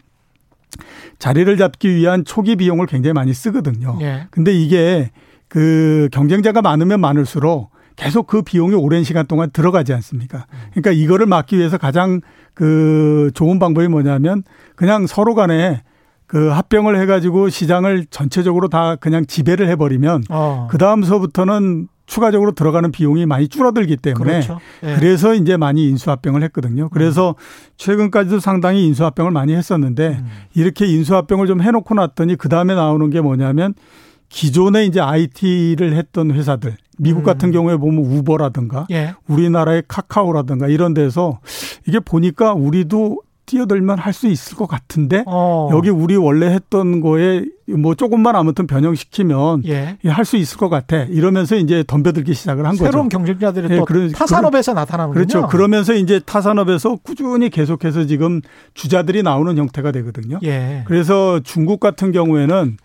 자리를 1.19 1.57
잡기 1.57 1.95
위한 1.95 2.25
초기 2.25 2.57
비용을 2.57 2.87
굉장히 2.87 3.15
많이 3.15 3.33
쓰거든요. 3.33 3.97
네. 3.99 4.27
근데 4.31 4.53
이게 4.53 5.11
그 5.49 6.11
경쟁자가 6.13 6.61
많으면 6.61 7.01
많을수록 7.01 7.71
계속 7.97 8.27
그 8.27 8.43
비용이 8.43 8.75
오랜 8.75 9.05
시간 9.05 9.27
동안 9.27 9.51
들어가지 9.51 9.93
않습니까? 9.95 10.47
그러니까 10.71 10.93
이거를 10.93 11.27
막기 11.27 11.57
위해서 11.57 11.79
가장 11.79 12.21
그 12.55 13.31
좋은 13.35 13.59
방법이 13.59 13.89
뭐냐면 13.89 14.43
그냥 14.77 15.07
서로 15.07 15.35
간에 15.35 15.83
그 16.27 16.49
합병을 16.49 16.99
해가지고 17.01 17.49
시장을 17.49 18.07
전체적으로 18.11 18.69
다 18.69 18.97
그냥 18.97 19.27
지배를 19.27 19.69
해버리면 19.69 20.25
어. 20.31 20.69
그 20.71 20.79
다음서부터는 20.79 21.89
추가적으로 22.07 22.53
들어가는 22.53 22.93
비용이 22.93 23.27
많이 23.27 23.49
줄어들기 23.49 23.97
때문에 23.97 24.33
그렇죠. 24.33 24.61
네. 24.81 24.95
그래서 24.97 25.35
이제 25.35 25.57
많이 25.57 25.89
인수합병을 25.89 26.43
했거든요. 26.45 26.89
그래서 26.91 27.31
음. 27.31 27.35
최근까지도 27.77 28.39
상당히 28.41 28.87
인수합병을 28.87 29.33
많이 29.33 29.55
했었는데 29.55 30.21
음. 30.21 30.27
이렇게 30.55 30.87
인수합병을 30.87 31.47
좀 31.49 31.61
해놓고 31.61 31.95
났더니 31.95 32.37
그 32.37 32.49
다음에 32.49 32.75
나오는 32.75 33.11
게 33.11 33.21
뭐냐면 33.21 33.75
기존에 34.29 34.85
이제 34.85 35.01
IT를 35.01 35.97
했던 35.97 36.31
회사들 36.31 36.77
미국 36.99 37.21
음. 37.21 37.25
같은 37.25 37.51
경우에 37.53 37.77
보면 37.77 38.05
우버라든가 38.05 38.87
예. 38.91 39.15
우리나라의 39.29 39.83
카카오라든가 39.89 40.69
이런 40.69 40.95
데서 40.95 41.41
이게 41.87 42.01
보니까 42.01 42.55
우리도 42.55 43.23
뛰어들면 43.47 43.99
할 43.99 44.13
수 44.13 44.27
있을 44.27 44.57
것 44.57 44.67
같은데 44.67 45.23
어. 45.27 45.69
여기 45.73 45.89
우리 45.89 46.17
원래 46.17 46.47
했던 46.47 47.01
거에 47.01 47.45
뭐 47.69 47.95
조금만 47.95 48.35
아무튼 48.35 48.67
변형시키면 48.67 49.63
예. 49.67 49.99
할수 50.05 50.37
있을 50.37 50.59
것 50.59 50.69
같아 50.69 50.97
이러면서 51.05 51.55
이제 51.55 51.85
덤벼들기 51.87 52.35
시작을 52.35 52.67
한 52.67 52.75
새로운 52.75 52.79
거죠. 52.79 52.91
새로운 52.93 53.09
경쟁자들이 53.09 53.73
예, 53.75 53.77
또 53.79 53.85
그런, 53.85 54.11
타산업에서 54.11 54.73
나타나는군요. 54.75 55.27
그렇죠. 55.27 55.47
그러면서 55.49 55.95
이제 55.95 56.19
타산업에서 56.19 56.97
꾸준히 57.05 57.51
계속해서 57.51 58.07
지금 58.07 58.41
주자들이 58.75 59.23
나오는 59.23 59.57
형태가 59.57 59.93
되거든요. 59.93 60.41
예. 60.43 60.83
그래서 60.87 61.39
중국 61.45 61.79
같은 61.79 62.11
경우에는 62.11 62.79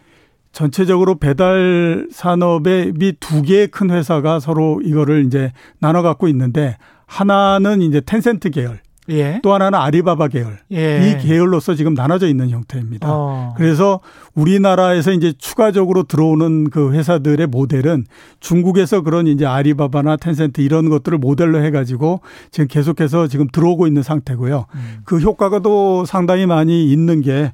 전체적으로 0.52 1.16
배달 1.16 2.08
산업의 2.12 2.94
두 3.20 3.42
개의 3.42 3.68
큰 3.68 3.90
회사가 3.90 4.40
서로 4.40 4.82
이거를 4.84 5.26
이제 5.26 5.52
나눠 5.80 6.02
갖고 6.02 6.28
있는데 6.28 6.78
하나는 7.06 7.82
이제 7.82 8.02
텐센트 8.02 8.50
계열, 8.50 8.80
예. 9.10 9.40
또 9.44 9.54
하나는 9.54 9.78
아리바바 9.80 10.28
계열. 10.30 10.60
예. 10.72 11.10
이 11.10 11.18
계열로서 11.24 11.76
지금 11.76 11.94
나눠져 11.94 12.28
있는 12.28 12.50
형태입니다. 12.50 13.08
어. 13.10 13.54
그래서 13.58 14.00
우리나라에서 14.36 15.12
이제 15.12 15.34
추가적으로 15.38 16.04
들어오는 16.04 16.70
그 16.70 16.94
회사들의 16.94 17.48
모델은 17.48 18.06
중국에서 18.40 19.02
그런 19.02 19.28
이제 19.28 19.46
아리바바나 19.46 20.18
텐센트 20.18 20.62
이런 20.62 20.90
것들을 20.90 21.18
모델로 21.18 21.64
해가지고 21.64 22.22
지금 22.52 22.68
계속해서 22.68 23.28
지금 23.28 23.48
들어오고 23.52 23.88
있는 23.88 24.04
상태고요. 24.04 24.66
음. 24.74 24.98
그 25.04 25.20
효과가 25.20 25.60
또 25.60 26.06
상당히 26.06 26.46
많이 26.46 26.92
있는 26.92 27.22
게 27.22 27.52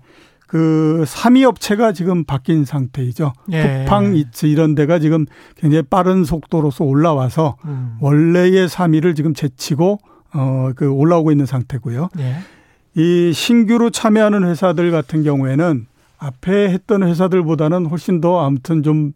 그 0.48 1.04
3위 1.06 1.44
업체가 1.44 1.92
지금 1.92 2.24
바뀐 2.24 2.66
상태이죠. 2.66 3.34
예. 3.52 3.84
쿠팡 3.86 4.16
이츠 4.16 4.46
이런 4.46 4.76
데가 4.76 4.98
지금 4.98 5.26
굉장히 5.58 5.84
빠른 5.84 6.24
속도로서 6.24 6.86
올라와서 6.86 7.58
음. 7.66 7.98
원래의 8.00 8.68
3위를 8.68 9.16
지금 9.16 9.34
제치고 9.34 10.00
어그 10.34 10.90
올라오고 10.90 11.32
있는 11.32 11.46
상태고요. 11.46 12.10
예. 12.20 12.38
이 12.96 13.32
신규로 13.34 13.90
참여하는 13.90 14.44
회사들 14.46 14.90
같은 14.92 15.24
경우에는 15.24 15.86
앞에 16.18 16.70
했던 16.70 17.04
회사들보다는 17.04 17.86
훨씬 17.86 18.22
더 18.22 18.44
아무튼 18.44 18.82
좀 18.84 19.14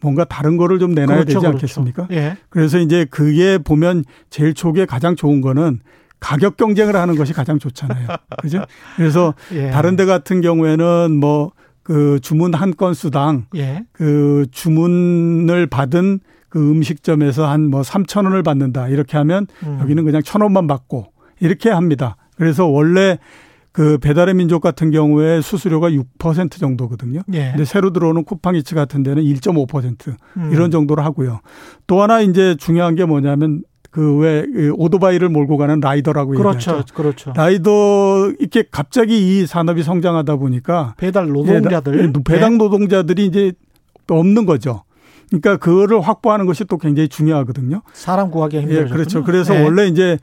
뭔가 0.00 0.24
다른 0.24 0.58
거를 0.58 0.78
좀 0.78 0.92
내놔야 0.92 1.06
그렇죠, 1.06 1.24
되지 1.24 1.38
그렇죠. 1.38 1.48
않겠습니까? 1.48 2.06
그렇죠. 2.06 2.22
예. 2.22 2.36
그래서 2.50 2.78
이제 2.78 3.06
그게 3.10 3.56
보면 3.56 4.04
제일 4.28 4.52
초기에 4.52 4.84
가장 4.84 5.16
좋은 5.16 5.40
거는 5.40 5.80
가격 6.24 6.56
경쟁을 6.56 6.96
하는 6.96 7.16
것이 7.16 7.32
가장 7.32 7.58
좋잖아요. 7.58 8.06
그죠? 8.40 8.64
그래서 8.96 9.34
예. 9.52 9.70
다른 9.70 9.96
데 9.96 10.04
같은 10.06 10.40
경우에는 10.40 11.16
뭐 11.20 11.52
그 11.84 12.18
주문 12.22 12.54
한 12.54 12.72
건 12.72 12.94
수당 12.94 13.44
예. 13.54 13.84
그 13.92 14.46
주문을 14.50 15.66
받은 15.66 16.18
그 16.48 16.70
음식점에서 16.70 17.46
한 17.46 17.68
뭐 17.70 17.82
3천 17.82 18.24
원을 18.24 18.42
받는다. 18.42 18.88
이렇게 18.88 19.16
하면 19.18 19.46
음. 19.64 19.78
여기는 19.82 20.02
그냥 20.04 20.22
천 20.22 20.40
원만 20.40 20.66
받고 20.66 21.12
이렇게 21.40 21.68
합니다. 21.70 22.16
그래서 22.36 22.66
원래 22.66 23.18
그 23.70 23.98
배달의 23.98 24.34
민족 24.34 24.60
같은 24.62 24.92
경우에 24.92 25.42
수수료가 25.42 25.90
6% 25.90 26.52
정도거든요. 26.52 27.20
예. 27.34 27.50
근데 27.50 27.64
새로 27.66 27.92
들어오는 27.92 28.24
쿠팡이츠 28.24 28.74
같은 28.74 29.02
데는 29.02 29.22
1.5% 29.22 30.14
음. 30.38 30.50
이런 30.52 30.70
정도로 30.70 31.02
하고요. 31.02 31.40
또 31.86 32.00
하나 32.00 32.20
이제 32.22 32.56
중요한 32.58 32.94
게 32.94 33.04
뭐냐면 33.04 33.62
그왜 33.94 34.46
그 34.52 34.72
오토바이를 34.76 35.28
몰고 35.28 35.56
가는 35.56 35.78
라이더라고 35.78 36.32
그렇죠, 36.32 36.72
얘기하죠. 36.72 36.94
그렇죠. 36.96 37.32
라이더 37.36 38.32
이렇게 38.40 38.64
갑자기 38.68 39.38
이 39.38 39.46
산업이 39.46 39.84
성장하다 39.84 40.34
보니까 40.34 40.94
배달 40.96 41.28
노동자들, 41.28 42.00
예, 42.02 42.12
배당 42.24 42.58
노동자들이 42.58 43.24
이제 43.24 43.52
없는 44.10 44.46
거죠. 44.46 44.82
그러니까 45.28 45.58
그거를 45.58 46.00
확보하는 46.00 46.44
것이 46.46 46.64
또 46.64 46.76
굉장히 46.76 47.08
중요하거든요. 47.08 47.82
사람 47.92 48.32
구하기 48.32 48.62
힘들죠. 48.62 48.80
예, 48.80 48.84
그렇죠. 48.88 49.22
그래서 49.22 49.54
네. 49.54 49.62
원래 49.62 49.86
이제 49.86 50.18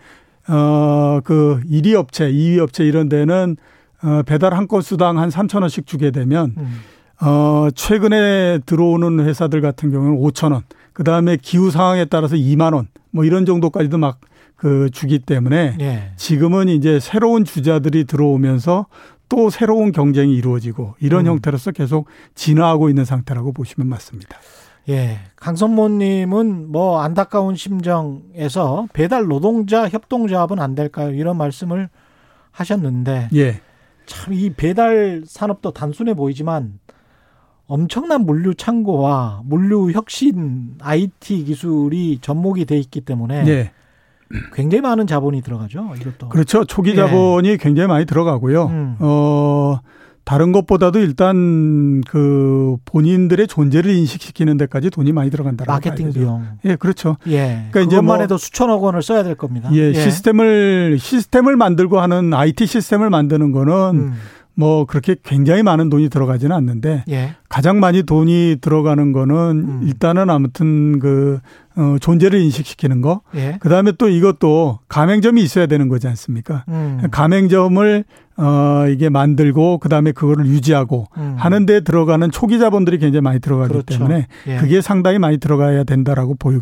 어그 0.49 1.61
1위 1.69 1.93
업체, 1.93 2.29
2위 2.29 2.59
업체 2.59 2.83
이런 2.85 3.07
데는 3.07 3.55
어 4.03 4.21
배달 4.25 4.53
한 4.53 4.67
건 4.67 4.81
수당 4.81 5.17
한 5.17 5.29
3천 5.29 5.61
원씩 5.61 5.87
주게 5.87 6.11
되면 6.11 6.55
음. 6.57 6.79
어 7.21 7.69
최근에 7.73 8.59
들어오는 8.65 9.25
회사들 9.25 9.61
같은 9.61 9.91
경우는 9.91 10.17
5천 10.17 10.51
원. 10.51 10.63
그 11.01 11.03
다음에 11.03 11.35
기후 11.41 11.71
상황에 11.71 12.05
따라서 12.05 12.35
2만 12.35 12.75
원. 12.75 12.87
뭐 13.09 13.25
이런 13.25 13.45
정도까지도 13.47 13.97
막 13.97 14.19
그 14.61 14.91
주기 14.91 15.17
때문에 15.17 15.75
예. 15.81 16.11
지금은 16.17 16.69
이제 16.69 16.99
새로운 16.99 17.45
주자들이 17.45 18.03
들어오면서 18.03 18.85
또 19.27 19.49
새로운 19.49 19.91
경쟁이 19.91 20.35
이루어지고 20.35 20.93
이런 20.99 21.21
음. 21.25 21.31
형태로서 21.31 21.71
계속 21.71 22.07
진화하고 22.35 22.87
있는 22.87 23.03
상태라고 23.03 23.53
보시면 23.53 23.89
맞습니다. 23.89 24.37
예. 24.89 25.17
강선모님은 25.37 26.71
뭐 26.71 27.01
안타까운 27.01 27.55
심정에서 27.55 28.87
배달 28.93 29.25
노동자 29.25 29.89
협동조합은 29.89 30.59
안 30.59 30.75
될까요? 30.75 31.09
이런 31.11 31.37
말씀을 31.37 31.89
하셨는데. 32.51 33.29
예. 33.33 33.61
참 34.05 34.33
이 34.33 34.51
배달 34.51 35.23
산업도 35.25 35.71
단순해 35.71 36.13
보이지만 36.13 36.73
엄청난 37.71 38.25
물류 38.25 38.53
창고와 38.53 39.43
물류 39.45 39.91
혁신 39.93 40.75
IT 40.81 41.45
기술이 41.45 42.19
접목이 42.19 42.65
돼 42.65 42.77
있기 42.77 42.99
때문에 42.99 43.47
예. 43.47 43.71
굉장히 44.53 44.81
많은 44.81 45.07
자본이 45.07 45.41
들어가죠. 45.41 45.93
이것도. 46.01 46.27
그렇죠. 46.27 46.65
초기 46.65 46.97
자본이 46.97 47.47
예. 47.47 47.57
굉장히 47.57 47.87
많이 47.87 48.05
들어가고요. 48.05 48.65
음. 48.65 48.95
어 48.99 49.79
다른 50.25 50.51
것보다도 50.51 50.99
일단 50.99 52.01
그 52.01 52.75
본인들의 52.83 53.47
존재를 53.47 53.91
인식시키는 53.91 54.57
데까지 54.57 54.89
돈이 54.89 55.13
많이 55.13 55.31
들어간다. 55.31 55.63
마케팅 55.65 56.11
비용. 56.11 56.45
예, 56.65 56.75
그렇죠. 56.75 57.15
예. 57.27 57.67
그러니까 57.71 57.79
이제 57.81 58.01
뭐 58.01 58.17
해도 58.17 58.37
수천억 58.37 58.83
원을 58.83 59.01
써야 59.01 59.23
될 59.23 59.35
겁니다. 59.35 59.69
예, 59.71 59.77
예, 59.77 59.93
시스템을 59.93 60.97
시스템을 60.99 61.55
만들고 61.55 62.01
하는 62.01 62.33
IT 62.33 62.65
시스템을 62.65 63.09
만드는 63.09 63.53
거는 63.53 63.73
음. 63.95 64.13
뭐 64.53 64.85
그렇게 64.85 65.15
굉장히 65.23 65.63
많은 65.63 65.89
돈이 65.89 66.09
들어가지는 66.09 66.55
않는데 66.55 67.05
예. 67.09 67.35
가장 67.49 67.79
많이 67.79 68.03
돈이 68.03 68.57
들어가는 68.61 69.11
거는 69.11 69.35
음. 69.35 69.81
일단은 69.83 70.29
아무튼 70.29 70.99
그 70.99 71.39
어, 71.75 71.95
존재를 72.01 72.39
인식시키는 72.41 73.01
거. 73.01 73.21
예. 73.35 73.57
그다음에 73.61 73.93
또 73.97 74.09
이것도 74.09 74.79
가맹점이 74.89 75.41
있어야 75.41 75.67
되는 75.67 75.87
거지 75.87 76.07
않습니까? 76.07 76.65
음. 76.67 77.01
가맹점을 77.11 78.03
어 78.37 78.87
이게 78.89 79.09
만들고 79.09 79.77
그다음에 79.77 80.13
그거를 80.13 80.45
유지하고 80.47 81.07
음. 81.17 81.35
하는 81.37 81.65
데 81.65 81.81
들어가는 81.81 82.31
초기 82.31 82.59
자본들이 82.59 82.97
굉장히 82.97 83.21
많이 83.21 83.39
들어가기 83.39 83.71
그렇죠. 83.71 83.97
때문에 83.97 84.27
예. 84.47 84.57
그게 84.57 84.81
상당히 84.81 85.19
많이 85.19 85.37
들어가야 85.37 85.83
된다라고 85.83 86.35
보이 86.35 86.57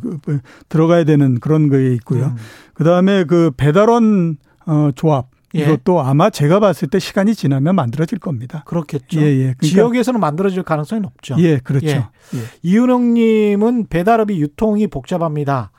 들어가야 0.67 1.05
되는 1.05 1.39
그런 1.39 1.69
거에 1.69 1.93
있고요. 1.93 2.25
음. 2.25 2.35
그다음에 2.73 3.23
그 3.23 3.51
배달원 3.55 4.37
어 4.65 4.89
조합 4.95 5.27
예. 5.55 5.61
이것도 5.61 6.01
아마 6.01 6.29
제가 6.29 6.59
봤을 6.59 6.87
때 6.87 6.99
시간이 6.99 7.33
지나면 7.33 7.75
만들어질 7.75 8.19
겁니다. 8.19 8.63
그렇겠죠. 8.65 9.19
예, 9.19 9.25
예. 9.25 9.37
그러니까 9.37 9.67
지역에서는 9.67 10.19
만들어질 10.19 10.63
가능성이 10.63 11.01
높죠. 11.01 11.35
예, 11.39 11.57
그렇죠. 11.57 11.87
예. 11.87 11.93
예. 11.93 12.39
이은영님은 12.61 13.87
배달업이 13.87 14.39
유통이 14.39 14.87
복잡합니다. 14.87 15.71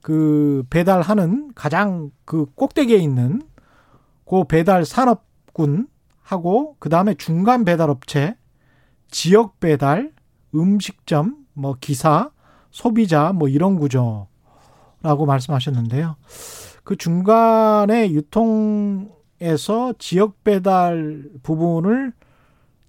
그 0.00 0.62
배달하는 0.70 1.50
가장 1.54 2.10
그 2.24 2.46
꼭대기에 2.54 2.98
있는 2.98 3.42
그 4.24 4.44
배달 4.44 4.84
산업군 4.84 5.88
하고 6.22 6.76
그 6.78 6.88
다음에 6.88 7.14
중간 7.14 7.64
배달업체, 7.64 8.36
지역 9.10 9.58
배달, 9.58 10.12
음식점, 10.54 11.36
뭐 11.54 11.76
기사, 11.80 12.30
소비자 12.70 13.32
뭐 13.32 13.48
이런 13.48 13.78
구조라고 13.78 15.26
말씀하셨는데요. 15.26 16.16
그 16.84 16.94
중간에 16.94 18.10
유통 18.12 19.10
에서 19.40 19.92
지역 19.98 20.42
배달 20.44 21.24
부분을 21.42 22.12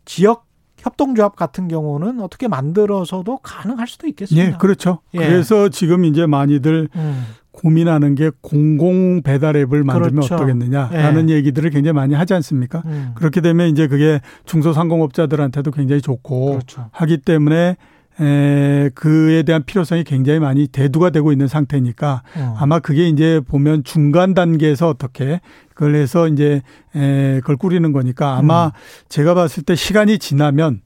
지역 0.06 0.48
협동조합 0.78 1.36
같은 1.36 1.68
경우는 1.68 2.22
어떻게 2.22 2.48
만들어서도 2.48 3.38
가능할 3.38 3.88
수도 3.88 4.08
있겠습니다. 4.08 4.48
예, 4.48 4.54
그렇죠. 4.58 5.00
예. 5.16 5.18
그래서 5.18 5.70
지금 5.70 6.06
이제 6.06 6.26
많이들 6.26 6.88
음. 6.96 7.24
고민하는 7.52 8.14
게 8.14 8.30
공공 8.42 9.24
배달 9.24 9.56
앱을 9.56 9.84
만들면 9.84 10.12
그렇죠. 10.12 10.36
어떠겠느냐라는 10.36 11.30
예. 11.32 11.34
얘기들을 11.34 11.72
굉장히 11.72 11.94
많이 11.94 12.14
하지 12.14 12.36
않습니까? 12.36 12.84
음. 12.86 13.12
그렇게 13.16 13.42
되면 13.42 13.68
이제 13.68 13.88
그게 13.88 14.22
중소상공업자들한테도 14.46 15.72
굉장히 15.72 16.02
좋고 16.02 16.52
그렇죠. 16.52 16.90
하기 16.92 17.18
때문에 17.18 17.78
에, 18.20 18.90
그에 18.96 19.44
대한 19.44 19.64
필요성이 19.64 20.04
굉장히 20.04 20.40
많이 20.40 20.68
대두가 20.68 21.12
되고 21.12 21.32
있는 21.32 21.48
상태니까 21.48 22.24
어. 22.36 22.56
아마 22.60 22.80
그게 22.80 23.08
이제 23.08 23.42
보면 23.48 23.84
중간 23.84 24.34
단계에서 24.34 24.90
어떻게 24.90 25.40
그걸 25.74 25.96
해서 25.96 26.28
이제 26.28 26.62
에, 26.96 27.40
그걸 27.42 27.58
꾸리는 27.58 27.92
거니까 27.92 28.38
아마 28.38 28.68
음. 28.68 28.72
제가 29.10 29.36
봤을 29.36 29.64
때 29.64 29.76
시간이 29.76 30.18
지나면 30.18 30.82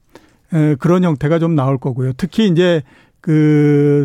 에, 0.52 0.74
그런 0.74 1.04
형태가 1.04 1.38
좀 1.38 1.54
나올 1.54 1.78
거고요. 1.78 2.12
특히 2.18 2.48
이제 2.48 2.82
그 3.22 4.04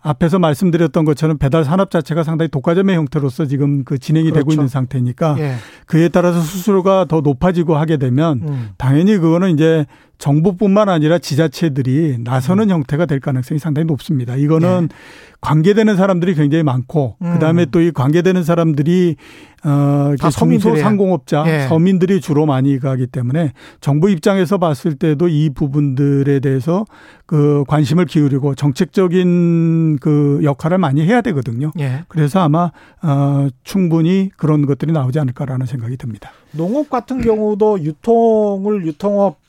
앞에서 0.00 0.38
말씀드렸던 0.38 1.06
것처럼 1.06 1.38
배달 1.38 1.64
산업 1.64 1.90
자체가 1.90 2.24
상당히 2.24 2.50
독과점의 2.50 2.94
형태로서 2.94 3.46
지금 3.46 3.84
그 3.84 3.98
진행이 3.98 4.30
그렇죠. 4.30 4.40
되고 4.40 4.52
있는 4.52 4.68
상태니까 4.68 5.36
예. 5.38 5.54
그에 5.86 6.08
따라서 6.08 6.40
수수료가 6.40 7.06
더 7.08 7.22
높아지고 7.22 7.76
하게 7.76 7.96
되면 7.96 8.42
음. 8.46 8.68
당연히 8.76 9.16
그거는 9.16 9.50
이제 9.54 9.86
정부뿐만 10.18 10.88
아니라 10.88 11.18
지자체들이 11.18 12.18
나서는 12.20 12.64
음. 12.64 12.70
형태가 12.70 13.06
될 13.06 13.20
가능성이 13.20 13.58
상당히 13.58 13.86
높습니다. 13.86 14.36
이거는 14.36 14.88
예. 14.90 14.96
관계되는 15.40 15.96
사람들이 15.96 16.34
굉장히 16.34 16.64
많고 16.64 17.16
음. 17.22 17.34
그다음에 17.34 17.66
또 17.66 17.84
이 17.84 17.90
관계되는 17.90 18.44
사람들이 18.44 19.16
어 19.62 20.14
중소 20.18 20.76
상공업자 20.76 21.44
예. 21.46 21.68
서민들이 21.68 22.20
주로 22.20 22.46
많이 22.46 22.78
가기 22.78 23.06
때문에 23.06 23.52
정부 23.80 24.10
입장에서 24.10 24.56
봤을 24.58 24.94
때도 24.94 25.28
이 25.28 25.50
부분들에 25.50 26.40
대해서 26.40 26.84
그 27.26 27.64
관심을 27.68 28.06
기울이고 28.06 28.54
정책적인 28.54 29.98
그 30.00 30.40
역할을 30.42 30.78
많이 30.78 31.02
해야 31.02 31.20
되거든요. 31.20 31.72
예. 31.78 32.04
그래서 32.08 32.40
아마 32.40 32.70
어 33.02 33.48
충분히 33.64 34.30
그런 34.36 34.64
것들이 34.64 34.92
나오지 34.92 35.18
않을까라는 35.18 35.66
생각이 35.66 35.96
듭니다. 35.98 36.30
농업 36.52 36.88
같은 36.88 37.20
경우도 37.20 37.82
유통을 37.82 38.86
유통업 38.86 39.43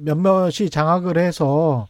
몇몇이 0.00 0.70
장악을 0.70 1.18
해서 1.18 1.86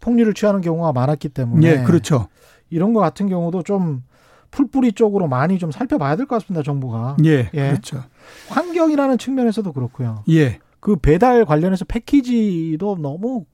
폭리를 0.00 0.32
취하는 0.34 0.60
경우가 0.60 0.92
많았기 0.92 1.28
때문에 1.30 1.66
예, 1.66 1.82
그렇죠. 1.82 2.28
이런 2.70 2.92
것 2.92 3.00
같은 3.00 3.28
경우도 3.28 3.62
좀 3.62 4.02
풀뿌리 4.50 4.92
쪽으로 4.92 5.28
많이 5.28 5.58
좀 5.58 5.70
살펴봐야 5.70 6.16
될 6.16 6.26
것 6.26 6.36
같습니다. 6.40 6.62
정부가. 6.62 7.16
예, 7.24 7.50
예, 7.52 7.68
그렇죠. 7.70 8.02
환경이라는 8.48 9.18
측면에서도 9.18 9.72
그렇고요. 9.72 10.24
예. 10.30 10.58
그 10.80 10.96
배달 10.96 11.44
관련해서 11.44 11.84
패키지도 11.84 12.98
너무 13.00 13.44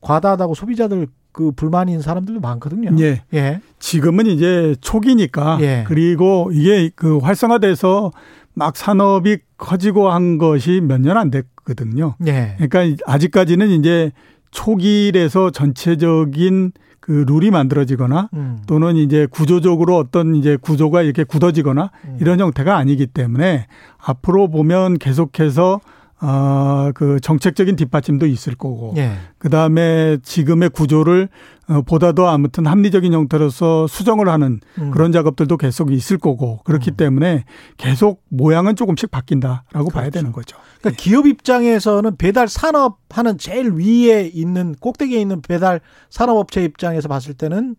과다하다고 0.00 0.54
소비자들 0.54 1.06
그 1.30 1.52
불만인 1.52 2.02
사람들도 2.02 2.40
많거든요. 2.40 2.90
예. 3.02 3.22
예. 3.32 3.60
지금은 3.78 4.26
이제 4.26 4.74
초기니까 4.82 5.58
예. 5.62 5.84
그리고 5.86 6.50
이게 6.52 6.90
그 6.94 7.18
활성화돼서 7.18 8.10
막 8.54 8.76
산업이 8.76 9.38
커지고 9.56 10.10
한 10.10 10.38
것이 10.38 10.80
몇 10.82 11.00
년 11.00 11.16
안 11.16 11.30
됐거든요. 11.30 12.16
예. 12.26 12.56
그러니까 12.58 13.04
아직까지는 13.10 13.70
이제 13.70 14.12
초기에서 14.50 15.50
전체적인 15.50 16.72
그 17.00 17.24
룰이 17.26 17.50
만들어지거나 17.50 18.28
음. 18.34 18.58
또는 18.66 18.96
이제 18.96 19.26
구조적으로 19.26 19.96
어떤 19.96 20.36
이제 20.36 20.56
구조가 20.56 21.02
이렇게 21.02 21.24
굳어지거나 21.24 21.90
음. 22.04 22.16
이런 22.20 22.38
형태가 22.38 22.76
아니기 22.76 23.06
때문에 23.08 23.66
앞으로 23.98 24.48
보면 24.48 24.98
계속해서 24.98 25.80
어, 26.24 26.92
그 26.94 27.18
정책적인 27.20 27.74
뒷받침도 27.74 28.26
있을 28.26 28.54
거고, 28.54 28.94
예. 28.96 29.14
그 29.38 29.50
다음에 29.50 30.18
지금의 30.22 30.70
구조를 30.70 31.28
어, 31.68 31.82
보다 31.82 32.12
더 32.12 32.28
아무튼 32.28 32.66
합리적인 32.66 33.12
형태로서 33.12 33.88
수정을 33.88 34.28
하는 34.28 34.60
음. 34.78 34.92
그런 34.92 35.10
작업들도 35.10 35.56
계속 35.56 35.90
있을 35.90 36.18
거고, 36.18 36.60
그렇기 36.62 36.92
음. 36.92 36.96
때문에 36.96 37.44
계속 37.76 38.22
모양은 38.28 38.76
조금씩 38.76 39.10
바뀐다라고 39.10 39.64
그렇죠. 39.72 39.90
봐야 39.90 40.10
되는 40.10 40.30
거죠. 40.30 40.56
그러니까 40.80 40.90
예. 40.90 40.94
기업 40.96 41.26
입장에서는 41.26 42.16
배달 42.16 42.46
산업 42.46 42.98
하는 43.10 43.36
제일 43.36 43.72
위에 43.72 44.30
있는 44.32 44.76
꼭대기에 44.78 45.20
있는 45.20 45.42
배달 45.42 45.80
산업업체 46.08 46.62
입장에서 46.62 47.08
봤을 47.08 47.34
때는 47.34 47.74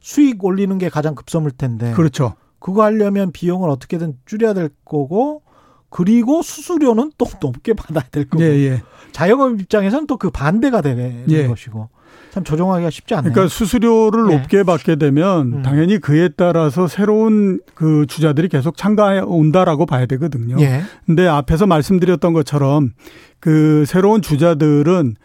수익 0.00 0.44
올리는 0.44 0.76
게 0.76 0.90
가장 0.90 1.14
급선물 1.14 1.50
텐데. 1.52 1.92
그렇죠. 1.92 2.34
그거 2.58 2.82
하려면 2.82 3.32
비용을 3.32 3.70
어떻게든 3.70 4.18
줄여야 4.26 4.52
될 4.52 4.68
거고 4.84 5.42
그리고 5.90 6.42
수수료는 6.42 7.12
또 7.18 7.26
높게 7.40 7.72
받아야 7.74 8.04
될 8.10 8.28
거고. 8.28 8.42
예, 8.44 8.48
예. 8.48 8.82
자영업 9.12 9.60
입장에서는 9.60 10.06
또 10.06 10.16
그 10.16 10.30
반대가 10.30 10.80
되는 10.80 11.24
예. 11.28 11.46
것이고. 11.46 11.88
참 12.30 12.44
조정하기가 12.44 12.90
쉽지 12.90 13.14
않네요. 13.14 13.32
그러니까 13.32 13.52
수수료를 13.54 14.30
예. 14.30 14.36
높게 14.36 14.62
받게 14.62 14.96
되면 14.96 15.52
음. 15.54 15.62
당연히 15.62 15.98
그에 15.98 16.28
따라서 16.28 16.86
새로운 16.86 17.60
그 17.74 18.04
주자들이 18.06 18.48
계속 18.48 18.76
참가해 18.76 19.20
온다라고 19.20 19.86
봐야 19.86 20.04
되거든요. 20.06 20.56
예. 20.60 20.82
근데 21.06 21.26
앞에서 21.26 21.66
말씀드렸던 21.66 22.34
것처럼 22.34 22.92
그 23.40 23.84
새로운 23.86 24.20
주자들은 24.20 25.16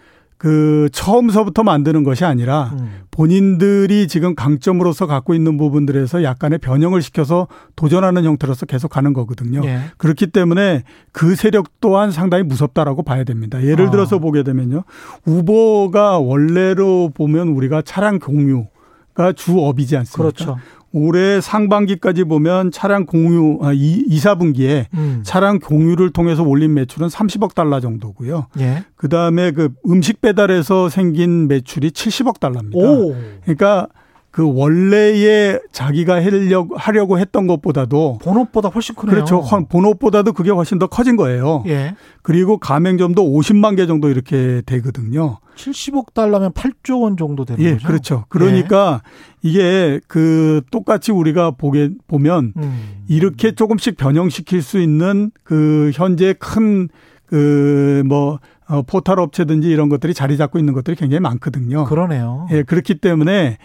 그 0.41 0.89
처음서부터 0.91 1.61
만드는 1.61 2.03
것이 2.03 2.25
아니라 2.25 2.71
음. 2.73 3.01
본인들이 3.11 4.07
지금 4.07 4.33
강점으로서 4.33 5.05
갖고 5.05 5.35
있는 5.35 5.55
부분들에서 5.55 6.23
약간의 6.23 6.57
변형을 6.57 7.03
시켜서 7.03 7.47
도전하는 7.75 8.23
형태로서 8.23 8.65
계속 8.65 8.87
가는 8.87 9.13
거거든요. 9.13 9.61
예. 9.65 9.81
그렇기 9.97 10.31
때문에 10.31 10.81
그 11.11 11.35
세력 11.35 11.79
또한 11.79 12.09
상당히 12.09 12.43
무섭다라고 12.43 13.03
봐야 13.03 13.23
됩니다. 13.23 13.61
예를 13.61 13.89
아. 13.89 13.91
들어서 13.91 14.17
보게 14.17 14.41
되면요. 14.41 14.83
우버가 15.27 16.17
원래로 16.17 17.11
보면 17.13 17.49
우리가 17.49 17.83
차량 17.83 18.17
공유 18.17 18.65
가 19.13 19.33
주 19.33 19.59
업이지 19.59 19.95
않습니까? 19.97 20.17
그렇죠. 20.17 20.57
올해 20.93 21.39
상반기까지 21.39 22.25
보면 22.25 22.71
차량 22.71 23.05
공유 23.05 23.59
아, 23.61 23.71
2, 23.73 24.05
4분기에 24.09 24.85
음. 24.93 25.21
차량 25.23 25.59
공유를 25.59 26.11
통해서 26.11 26.43
올린 26.43 26.73
매출은 26.73 27.07
30억 27.07 27.55
달러 27.55 27.79
정도고요. 27.79 28.47
예. 28.59 28.83
그다음에 28.95 29.51
그 29.51 29.69
음식 29.87 30.21
배달에서 30.21 30.89
생긴 30.89 31.47
매출이 31.47 31.91
70억 31.91 32.39
달러입니다. 32.39 32.77
오. 32.77 33.15
그러니까 33.43 33.87
그 34.32 34.49
원래의 34.49 35.59
자기가 35.73 36.15
하려고, 36.15 36.77
하려고 36.77 37.19
했던 37.19 37.47
것보다도 37.47 38.19
본업보다 38.21 38.69
훨씬 38.69 38.95
크네요. 38.95 39.13
그렇죠. 39.13 39.43
본업보다도 39.67 40.32
그게 40.32 40.51
훨씬 40.51 40.79
더 40.79 40.88
커진 40.88 41.17
거예요. 41.17 41.63
예. 41.67 41.95
그리고 42.21 42.57
가맹점도 42.57 43.21
50만 43.21 43.75
개 43.75 43.86
정도 43.86 44.09
이렇게 44.09 44.61
되거든요. 44.65 45.39
70억 45.57 46.13
달러면 46.13 46.53
8조 46.53 47.01
원 47.01 47.17
정도 47.17 47.43
되는 47.43 47.61
예, 47.61 47.73
거죠. 47.73 47.88
그렇죠. 47.88 48.25
그러니까 48.29 49.01
예. 49.43 49.49
이게 49.49 49.99
그 50.07 50.61
똑같이 50.71 51.11
우리가 51.11 51.51
보게 51.51 51.89
보면 52.07 52.53
음. 52.55 53.03
이렇게 53.09 53.53
조금씩 53.53 53.97
변형시킬 53.97 54.61
수 54.61 54.79
있는 54.79 55.32
그 55.43 55.91
현재 55.93 56.34
큰 56.39 56.88
그뭐 57.25 58.39
어, 58.67 58.82
포털 58.84 59.19
업체든지 59.19 59.69
이런 59.69 59.89
것들이 59.89 60.13
자리 60.13 60.38
잡고 60.38 60.57
있는 60.57 60.73
것들이 60.73 60.95
굉장히 60.95 61.19
많거든요. 61.19 61.84
그러네요. 61.84 62.47
예, 62.51 62.63
그렇기 62.63 62.95
때문에 62.95 63.57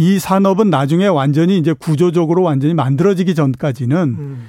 이 0.00 0.18
산업은 0.18 0.70
나중에 0.70 1.08
완전히 1.08 1.58
이제 1.58 1.74
구조적으로 1.74 2.42
완전히 2.42 2.72
만들어지기 2.72 3.34
전까지는 3.34 4.16
음. 4.18 4.46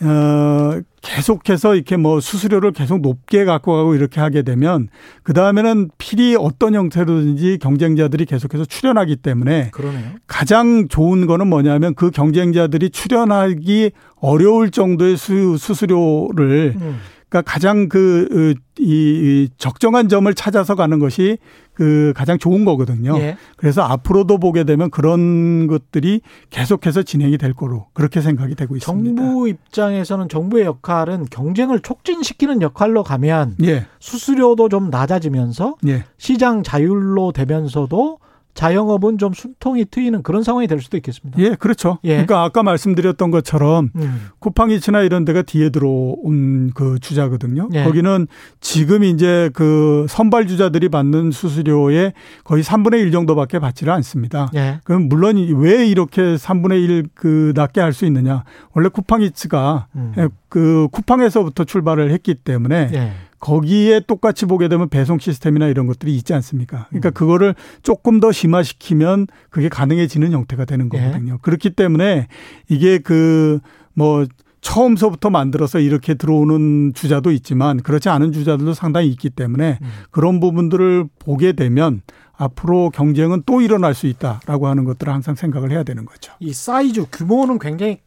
어, 0.00 0.80
계속해서 1.02 1.74
이렇게 1.74 1.98
뭐 1.98 2.20
수수료를 2.20 2.72
계속 2.72 3.02
높게 3.02 3.44
갖고 3.44 3.74
가고 3.74 3.94
이렇게 3.94 4.18
하게 4.18 4.40
되면 4.40 4.88
그 5.22 5.34
다음에는 5.34 5.90
필히 5.98 6.36
어떤 6.36 6.74
형태로든지 6.74 7.58
경쟁자들이 7.60 8.24
계속해서 8.24 8.64
출연하기 8.64 9.16
때문에 9.16 9.72
그러네요. 9.72 10.12
가장 10.26 10.88
좋은 10.88 11.26
거는 11.26 11.48
뭐냐면 11.48 11.94
그 11.94 12.10
경쟁자들이 12.10 12.88
출연하기 12.88 13.90
어려울 14.16 14.70
정도의 14.70 15.18
수, 15.18 15.58
수수료를 15.58 16.76
음. 16.80 16.98
그러니까 17.28 17.50
가장 17.50 17.88
그, 17.88 18.54
이, 18.78 19.48
적정한 19.58 20.08
점을 20.08 20.32
찾아서 20.34 20.74
가는 20.74 20.98
것이 20.98 21.38
그 21.74 22.12
가장 22.16 22.38
좋은 22.38 22.64
거거든요. 22.64 23.16
예. 23.18 23.36
그래서 23.56 23.82
앞으로도 23.82 24.38
보게 24.38 24.64
되면 24.64 24.90
그런 24.90 25.66
것들이 25.66 26.22
계속해서 26.50 27.02
진행이 27.02 27.38
될 27.38 27.52
거로 27.52 27.86
그렇게 27.92 28.20
생각이 28.20 28.54
되고 28.54 28.74
있습니다. 28.76 29.22
정부 29.22 29.48
입장에서는 29.48 30.28
정부의 30.28 30.64
역할은 30.64 31.26
경쟁을 31.30 31.80
촉진시키는 31.80 32.62
역할로 32.62 33.04
가면 33.04 33.56
예. 33.62 33.86
수수료도 34.00 34.68
좀 34.68 34.90
낮아지면서 34.90 35.76
예. 35.86 36.04
시장 36.16 36.62
자율로 36.62 37.32
되면서도 37.32 38.18
자영업은 38.54 39.18
좀 39.18 39.32
숨통이 39.32 39.84
트이는 39.84 40.22
그런 40.24 40.42
상황이 40.42 40.66
될 40.66 40.80
수도 40.80 40.96
있겠습니다. 40.96 41.38
예, 41.40 41.54
그렇죠. 41.54 41.98
예. 42.02 42.10
그러니까 42.10 42.42
아까 42.42 42.62
말씀드렸던 42.64 43.30
것처럼 43.30 43.90
음. 43.94 44.28
쿠팡이츠나 44.40 45.02
이런 45.02 45.24
데가 45.24 45.42
뒤에 45.42 45.70
들어온 45.70 46.72
그 46.74 46.98
주자거든요. 46.98 47.68
예. 47.74 47.84
거기는 47.84 48.26
지금 48.60 49.04
이제 49.04 49.50
그 49.54 50.06
선발 50.08 50.48
주자들이 50.48 50.88
받는 50.88 51.30
수수료의 51.30 52.14
거의 52.42 52.64
3분의 52.64 53.00
1 53.00 53.12
정도밖에 53.12 53.60
받지를 53.60 53.92
않습니다. 53.92 54.50
예. 54.56 54.80
그럼 54.82 55.08
물론 55.08 55.36
왜 55.36 55.86
이렇게 55.86 56.20
3분의 56.36 56.82
1 56.82 57.08
그 57.14 57.52
낮게 57.54 57.80
할 57.80 57.92
수 57.92 58.06
있느냐? 58.06 58.44
원래 58.74 58.88
쿠팡이츠가 58.88 59.86
음. 59.96 60.12
그 60.48 60.88
쿠팡에서부터 60.92 61.64
출발을 61.64 62.10
했기 62.10 62.34
때문에 62.34 62.90
예. 62.92 63.12
거기에 63.40 64.00
똑같이 64.00 64.46
보게 64.46 64.68
되면 64.68 64.88
배송 64.88 65.18
시스템이나 65.18 65.66
이런 65.68 65.86
것들이 65.86 66.14
있지 66.16 66.34
않습니까? 66.34 66.86
그러니까 66.88 67.10
음. 67.10 67.12
그거를 67.12 67.54
조금 67.82 68.20
더 68.20 68.32
심화시키면 68.32 69.26
그게 69.50 69.68
가능해지는 69.68 70.32
형태가 70.32 70.64
되는 70.64 70.90
예. 70.92 70.98
거거든요. 70.98 71.34
예. 71.34 71.38
그렇기 71.40 71.70
때문에 71.70 72.28
이게 72.68 72.98
그 72.98 73.60
뭐 73.98 74.24
처음서부터 74.60 75.28
만들어서 75.30 75.80
이렇게 75.80 76.14
들어오는 76.14 76.92
주자도 76.94 77.32
있지만 77.32 77.80
그렇지 77.82 78.08
않은 78.08 78.32
주자들도 78.32 78.74
상당히 78.74 79.08
있기 79.08 79.30
때문에 79.30 79.78
음. 79.82 79.88
그런 80.10 80.38
부분들을 80.38 81.08
보게 81.18 81.52
되면 81.52 82.02
앞으로 82.36 82.90
경쟁은 82.90 83.42
또 83.44 83.60
일어날 83.60 83.94
수 83.94 84.06
있다라고 84.06 84.68
하는 84.68 84.84
것들을 84.84 85.12
항상 85.12 85.34
생각을 85.34 85.72
해야 85.72 85.82
되는 85.82 86.04
거죠. 86.04 86.32
이 86.38 86.52
사이즈 86.52 87.04
규모는 87.10 87.58
굉장히 87.58 87.98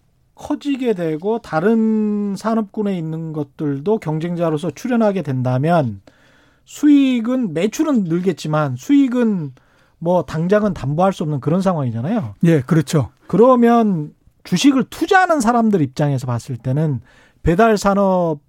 커지게 0.41 0.93
되고 0.93 1.37
다른 1.39 2.35
산업군에 2.35 2.97
있는 2.97 3.31
것들도 3.31 3.99
경쟁자로서 3.99 4.71
출연하게 4.71 5.21
된다면 5.21 6.01
수익은 6.65 7.53
매출은 7.53 8.05
늘겠지만 8.05 8.75
수익은 8.75 9.53
뭐 9.99 10.23
당장은 10.23 10.73
담보할 10.73 11.13
수 11.13 11.21
없는 11.21 11.41
그런 11.41 11.61
상황이잖아요. 11.61 12.33
예, 12.45 12.61
그렇죠. 12.61 13.11
그러면 13.27 14.15
주식을 14.43 14.85
투자하는 14.85 15.41
사람들 15.41 15.81
입장에서 15.81 16.25
봤을 16.25 16.57
때는 16.57 17.01
배달 17.43 17.77
산업과 17.77 18.39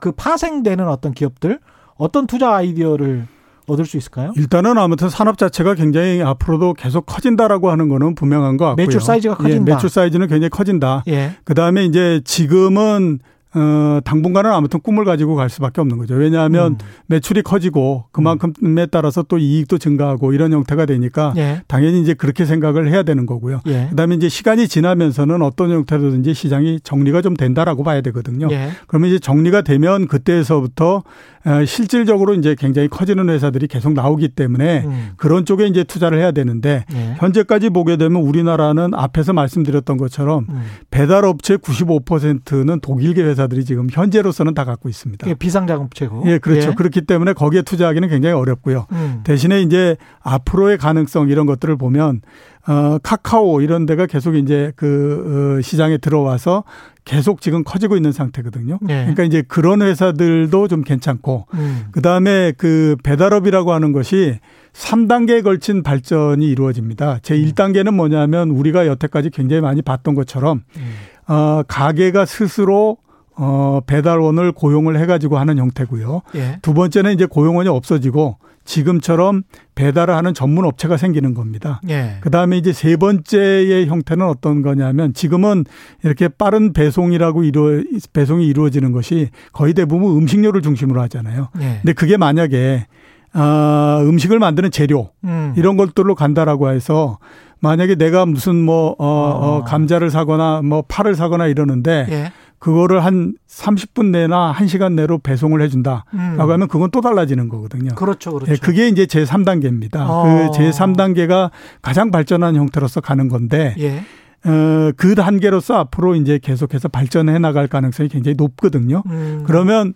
그 0.00 0.12
파생되는 0.12 0.88
어떤 0.88 1.12
기업들 1.12 1.60
어떤 1.94 2.26
투자 2.26 2.56
아이디어를 2.56 3.28
얻을 3.66 3.84
수 3.86 3.96
있을까요? 3.96 4.32
일단은 4.36 4.78
아무튼 4.78 5.08
산업 5.08 5.38
자체가 5.38 5.74
굉장히 5.74 6.22
앞으로도 6.22 6.74
계속 6.74 7.06
커진다라고 7.06 7.70
하는 7.70 7.88
거는 7.88 8.14
분명한 8.14 8.56
것 8.56 8.66
같고요. 8.66 8.86
매출 8.86 9.00
사이즈가 9.00 9.36
커진다. 9.36 9.70
예, 9.70 9.74
매출 9.74 9.88
사이즈는 9.88 10.26
굉장히 10.26 10.50
커진다. 10.50 11.04
예. 11.08 11.36
그다음에 11.44 11.84
이제 11.84 12.20
지금은 12.24 13.20
어, 13.54 14.00
당분간은 14.04 14.50
아무튼 14.50 14.80
꿈을 14.80 15.04
가지고 15.04 15.34
갈 15.34 15.50
수밖에 15.50 15.80
없는 15.80 15.98
거죠. 15.98 16.14
왜냐하면 16.14 16.72
음. 16.72 16.78
매출이 17.06 17.42
커지고 17.42 18.04
그만큼에 18.12 18.86
따라서 18.86 19.22
또 19.22 19.36
이익도 19.36 19.78
증가하고 19.78 20.32
이런 20.32 20.52
형태가 20.52 20.86
되니까 20.86 21.34
예. 21.36 21.62
당연히 21.68 22.00
이제 22.00 22.14
그렇게 22.14 22.46
생각을 22.46 22.90
해야 22.90 23.02
되는 23.02 23.26
거고요. 23.26 23.60
예. 23.66 23.88
그다음에 23.90 24.14
이제 24.14 24.28
시간이 24.30 24.68
지나면서는 24.68 25.42
어떤 25.42 25.70
형태로든지 25.70 26.32
시장이 26.32 26.80
정리가 26.82 27.20
좀 27.20 27.36
된다라고 27.36 27.82
봐야 27.82 28.00
되거든요. 28.00 28.48
예. 28.50 28.70
그러면 28.86 29.10
이제 29.10 29.18
정리가 29.18 29.62
되면 29.62 30.06
그때에서부터 30.06 31.02
어, 31.44 31.64
실질적으로 31.64 32.34
이제 32.34 32.54
굉장히 32.56 32.88
커지는 32.88 33.28
회사들이 33.28 33.66
계속 33.66 33.92
나오기 33.92 34.28
때문에 34.28 34.84
음. 34.86 35.10
그런 35.16 35.44
쪽에 35.44 35.66
이제 35.66 35.82
투자를 35.82 36.18
해야 36.18 36.30
되는데 36.30 36.84
예. 36.94 37.16
현재까지 37.18 37.70
보게 37.70 37.96
되면 37.96 38.22
우리나라는 38.22 38.94
앞에서 38.94 39.32
말씀드렸던 39.32 39.96
것처럼 39.96 40.46
음. 40.48 40.62
배달 40.90 41.24
업체 41.24 41.56
95%는 41.56 42.80
독일계 42.80 43.22
회사 43.24 43.41
회사들이 43.42 43.64
지금 43.64 43.88
현재로서는 43.90 44.54
다 44.54 44.64
갖고 44.64 44.88
있습니다. 44.88 45.28
예, 45.28 45.34
비상자금채고. 45.34 46.24
예, 46.26 46.38
그렇죠. 46.38 46.70
예. 46.70 46.74
그렇기 46.74 47.02
때문에 47.02 47.32
거기에 47.32 47.62
투자하기는 47.62 48.08
굉장히 48.08 48.34
어렵고요. 48.34 48.86
음. 48.92 49.20
대신에 49.24 49.60
이제 49.62 49.96
앞으로의 50.20 50.78
가능성 50.78 51.28
이런 51.28 51.46
것들을 51.46 51.76
보면 51.76 52.20
어, 52.68 52.98
카카오 53.02 53.60
이런 53.60 53.86
데가 53.86 54.06
계속 54.06 54.36
이제 54.36 54.72
그 54.76 55.58
어, 55.58 55.62
시장에 55.62 55.98
들어와서 55.98 56.64
계속 57.04 57.40
지금 57.40 57.64
커지고 57.64 57.96
있는 57.96 58.12
상태거든요. 58.12 58.78
네. 58.80 59.00
그러니까 59.00 59.24
이제 59.24 59.42
그런 59.42 59.82
회사들도 59.82 60.68
좀 60.68 60.82
괜찮고 60.82 61.46
음. 61.54 61.86
그다음에 61.90 62.52
그 62.56 62.96
배달업이라고 63.02 63.72
하는 63.72 63.90
것이 63.90 64.38
3단계에 64.72 65.42
걸친 65.42 65.82
발전이 65.82 66.46
이루어집니다. 66.46 67.18
제 67.22 67.36
1단계는 67.36 67.92
뭐냐면 67.94 68.50
우리가 68.50 68.86
여태까지 68.86 69.30
굉장히 69.30 69.60
많이 69.60 69.82
봤던 69.82 70.14
것처럼 70.14 70.62
음. 70.76 70.92
어 71.26 71.62
가게가 71.66 72.24
스스로 72.24 72.98
어 73.36 73.80
배달원을 73.86 74.52
고용을 74.52 74.98
해 74.98 75.06
가지고 75.06 75.38
하는 75.38 75.58
형태고요. 75.58 76.22
예. 76.34 76.58
두 76.62 76.74
번째는 76.74 77.12
이제 77.14 77.26
고용원이 77.26 77.68
없어지고 77.68 78.36
지금처럼 78.64 79.42
배달을 79.74 80.14
하는 80.14 80.34
전문 80.34 80.64
업체가 80.64 80.96
생기는 80.96 81.34
겁니다. 81.34 81.80
예. 81.88 82.18
그 82.20 82.30
다음에 82.30 82.58
이제 82.58 82.72
세 82.72 82.96
번째의 82.96 83.86
형태는 83.86 84.26
어떤 84.26 84.62
거냐면 84.62 85.14
지금은 85.14 85.64
이렇게 86.04 86.28
빠른 86.28 86.72
배송이라고 86.72 87.44
이루 87.44 87.84
배송이 88.12 88.46
이루어지는 88.46 88.92
것이 88.92 89.30
거의 89.52 89.74
대부분 89.74 90.16
음식료를 90.16 90.62
중심으로 90.62 91.00
하잖아요. 91.02 91.48
예. 91.60 91.78
근데 91.82 91.92
그게 91.92 92.16
만약에 92.16 92.86
아, 93.34 94.00
음식을 94.02 94.38
만드는 94.38 94.70
재료 94.70 95.10
음. 95.24 95.54
이런 95.56 95.76
것들로 95.76 96.14
간다라고 96.14 96.70
해서 96.70 97.18
만약에 97.60 97.94
내가 97.94 98.26
무슨 98.26 98.56
뭐 98.56 98.94
어, 98.98 99.06
어, 99.06 99.56
어 99.56 99.64
감자를 99.64 100.10
사거나 100.10 100.62
뭐 100.62 100.82
파를 100.86 101.14
사거나 101.14 101.46
이러는데 101.46 102.06
예. 102.10 102.32
그거를 102.62 103.04
한 103.04 103.34
30분 103.48 104.10
내나 104.12 104.54
1시간 104.56 104.92
내로 104.92 105.18
배송을 105.18 105.60
해준다라고 105.62 106.04
음. 106.14 106.38
하면 106.38 106.68
그건 106.68 106.92
또 106.92 107.00
달라지는 107.00 107.48
거거든요. 107.48 107.92
그렇죠, 107.96 108.32
그렇죠. 108.34 108.52
예, 108.52 108.56
그게 108.56 108.86
이제 108.86 109.04
제 109.06 109.24
3단계입니다. 109.24 109.96
어. 109.96 110.48
그제 110.52 110.70
3단계가 110.70 111.50
가장 111.82 112.12
발전한 112.12 112.54
형태로서 112.54 113.00
가는 113.00 113.28
건데, 113.28 113.74
예. 113.80 114.04
어, 114.48 114.92
그 114.96 115.16
단계로서 115.16 115.74
앞으로 115.74 116.14
이제 116.14 116.38
계속해서 116.40 116.86
발전해 116.86 117.40
나갈 117.40 117.66
가능성이 117.66 118.08
굉장히 118.08 118.36
높거든요. 118.36 119.02
음. 119.06 119.42
그러면 119.44 119.92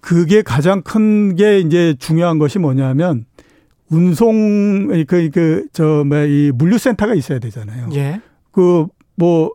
그게 0.00 0.40
가장 0.40 0.80
큰 0.80 1.36
게 1.36 1.58
이제 1.58 1.94
중요한 1.98 2.38
것이 2.38 2.58
뭐냐면 2.58 3.26
운송 3.90 5.04
그그저뭐이 5.06 6.52
물류센터가 6.54 7.14
있어야 7.14 7.40
되잖아요. 7.40 7.90
예. 7.92 8.22
그뭐 8.52 9.50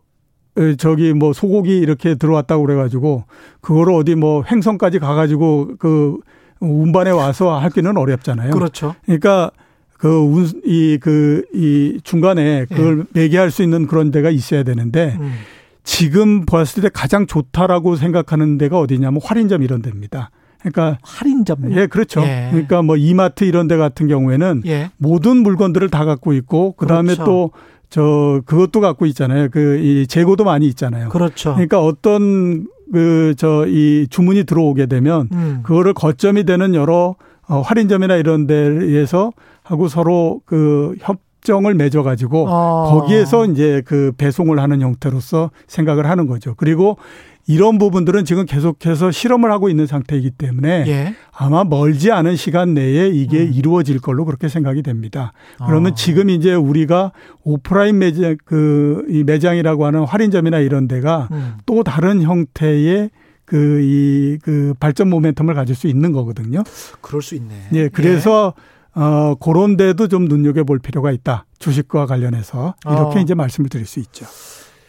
저기 0.78 1.14
뭐 1.14 1.34
소고기 1.34 1.78
이렇게 1.78 2.16
들어왔다고 2.16 2.66
그래가지고 2.66 3.24
그거를 3.62 3.94
어디 3.94 4.16
뭐 4.16 4.44
횡성까지 4.50 5.00
가가지고 5.00 5.78
그 5.80 6.18
운반에 6.60 7.12
와서 7.12 7.58
하기는 7.58 7.96
어렵잖아요. 7.96 8.52
그렇죠. 8.52 8.96
그러니까 9.06 9.52
그 9.98 10.08
운, 10.08 10.50
이, 10.66 10.98
그, 11.00 11.44
이 11.54 12.00
중간에 12.04 12.66
그걸 12.66 13.06
예. 13.16 13.22
매개할 13.22 13.52
수 13.52 13.64
있는 13.64 13.86
그런 13.86 14.12
데가 14.12 14.30
있어야 14.30 14.64
되는데 14.64 15.18
음. 15.20 15.34
지금 15.84 16.46
봤을 16.46 16.82
때 16.82 16.90
가장 16.90 17.28
좋다라고 17.28 17.98
생각하는 17.98 18.58
데가 18.58 18.80
어디냐면 18.80 19.20
할인점 19.24 19.62
이런 19.62 19.82
데입니다. 19.82 20.32
그러니까 20.60 20.98
할인점. 21.02 21.72
예, 21.76 21.88
그렇죠. 21.88 22.22
예. 22.22 22.48
그러니까 22.52 22.82
뭐 22.82 22.96
이마트 22.96 23.44
이런 23.44 23.68
데 23.68 23.76
같은 23.76 24.08
경우에는 24.08 24.64
예. 24.66 24.92
모든 24.98 25.38
물건들을 25.38 25.90
다 25.90 26.06
갖고 26.06 26.34
있고 26.34 26.74
그다음에 26.74 27.16
그렇죠. 27.16 27.26
또 27.26 27.52
저 27.90 28.42
그것도 28.46 28.82
갖고 28.82 29.06
있잖아요. 29.08 29.50
그 29.50 29.80
이 29.82 30.06
재고도 30.08 30.44
많이 30.44 30.68
있잖아요. 30.68 31.10
그렇죠. 31.10 31.54
그러니까 31.54 31.82
어떤 31.82 32.68
그 32.92 33.34
저 33.38 33.66
이 33.68 34.08
주문이 34.10 34.44
들어오게 34.46 34.88
되면 34.88 35.30
음. 35.32 35.60
그거를 35.64 35.94
거점이 35.94 36.44
되는 36.44 36.74
여러 36.76 37.16
어 37.48 37.62
할인점이나 37.62 38.16
이런 38.16 38.48
데에서 38.48 39.32
하고 39.64 39.88
서로 39.88 40.42
그 40.46 40.96
협정을 41.00 41.74
맺어 41.76 42.04
가지고 42.04 42.48
어. 42.48 42.92
거기에서 42.92 43.46
이제 43.46 43.82
그 43.86 44.12
배송을 44.18 44.60
하는 44.60 44.82
형태로서 44.82 45.52
생각을 45.68 46.08
하는 46.08 46.28
거죠. 46.28 46.54
그리고 46.56 46.98
이런 47.50 47.80
부분들은 47.80 48.26
지금 48.26 48.46
계속해서 48.46 49.10
실험을 49.10 49.52
하고 49.52 49.70
있는 49.70 49.88
상태이기 49.88 50.30
때문에 50.32 50.86
예. 50.88 51.16
아마 51.36 51.64
멀지 51.64 52.12
않은 52.12 52.36
시간 52.36 52.76
내에 52.76 53.10
이게 53.10 53.40
음. 53.42 53.52
이루어질 53.54 54.00
걸로 54.00 54.24
그렇게 54.24 54.48
생각이 54.48 54.84
됩니다. 54.84 55.34
그러면 55.66 55.94
아. 55.94 55.96
지금 55.96 56.30
이제 56.30 56.54
우리가 56.54 57.12
오프라인 57.44 57.98
매장 57.98 58.38
그 58.46 59.04
이 59.10 59.24
매장이라고 59.24 59.86
하는 59.86 60.04
할인점이나 60.06 60.60
이런 60.60 60.88
데가 60.88 61.28
음. 61.32 61.56
또 61.66 61.84
다른 61.84 62.22
형태의 62.22 63.10
그, 63.46 63.82
이, 63.82 64.38
그 64.44 64.76
발전 64.80 65.10
모멘텀을 65.10 65.56
가질 65.56 65.76
수 65.76 65.88
있는 65.88 66.12
거거든요. 66.12 66.64
그럴 67.02 67.22
수 67.24 67.34
있네. 67.36 67.70
예, 67.74 67.90
그래서 67.90 68.54
예. 68.96 69.02
어, 69.02 69.36
그런 69.40 69.76
데도 69.76 70.08
좀 70.08 70.26
눈여겨볼 70.26 70.80
필요가 70.80 71.12
있다. 71.12 71.46
주식과 71.58 72.06
관련해서. 72.06 72.76
이렇게 72.86 73.20
어. 73.20 73.22
이제 73.22 73.34
말씀을 73.34 73.70
드릴 73.70 73.88
수 73.88 74.00
있죠. 74.00 74.26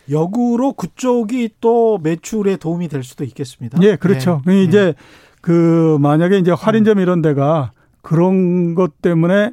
역으로 0.08 0.72
그쪽이 0.72 1.50
또 1.60 1.98
매출에 2.02 2.56
도움이 2.56 2.88
될 2.88 3.02
수도 3.02 3.24
있겠습니다. 3.24 3.78
예, 3.82 3.96
그렇죠. 3.96 4.42
네. 4.46 4.62
이제 4.62 4.86
네. 4.86 4.94
그 5.40 5.98
만약에 6.00 6.38
이제 6.38 6.52
할인점 6.52 6.98
음. 6.98 7.02
이런 7.02 7.22
데가 7.22 7.72
그런 8.02 8.74
것 8.74 9.02
때문에 9.02 9.52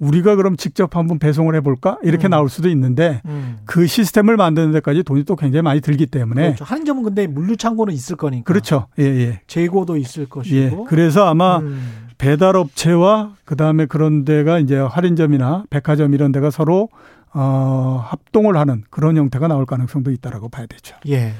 우리가 0.00 0.34
그럼 0.36 0.56
직접 0.56 0.96
한번 0.96 1.18
배송을 1.18 1.54
해볼까 1.56 1.98
이렇게 2.02 2.28
음. 2.28 2.30
나올 2.30 2.48
수도 2.48 2.68
있는데 2.68 3.22
음. 3.26 3.58
그 3.66 3.86
시스템을 3.86 4.36
만드는 4.36 4.72
데까지 4.72 5.04
돈이 5.04 5.24
또 5.24 5.36
굉장히 5.36 5.62
많이 5.62 5.80
들기 5.80 6.06
때문에 6.06 6.54
그렇죠. 6.54 6.64
할인점은 6.64 7.02
근데 7.04 7.26
물류 7.26 7.56
창고는 7.56 7.94
있을 7.94 8.16
거니까 8.16 8.44
그렇죠. 8.44 8.88
예, 8.98 9.04
예. 9.04 9.40
재고도 9.46 9.96
있을 9.96 10.28
것이고 10.28 10.56
예. 10.56 10.76
그래서 10.88 11.26
아마 11.26 11.58
음. 11.58 12.04
배달 12.18 12.56
업체와 12.56 13.34
그 13.44 13.56
다음에 13.56 13.86
그런 13.86 14.24
데가 14.24 14.58
이제 14.58 14.76
할인점이나 14.76 15.64
백화점 15.70 16.14
이런 16.14 16.32
데가 16.32 16.50
서로 16.50 16.88
어, 17.34 18.04
합동을 18.06 18.56
하는 18.56 18.84
그런 18.90 19.16
형태가 19.16 19.48
나올 19.48 19.66
가능성도 19.66 20.12
있다라고 20.12 20.48
봐야 20.48 20.66
되죠. 20.66 20.96
예. 21.08 21.34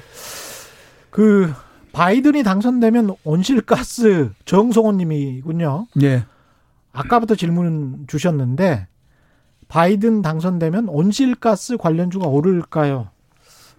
그 1.10 1.52
바이든이 1.92 2.42
당선되면 2.42 3.14
온실가스 3.22 4.32
정성원 4.44 4.96
님이군요. 4.96 5.86
예. 6.02 6.24
아까부터 6.92 7.36
질문 7.36 8.04
주셨는데 8.08 8.88
바이든 9.68 10.22
당선되면 10.22 10.88
온실가스 10.88 11.76
관련주가 11.76 12.26
오를까요? 12.26 13.08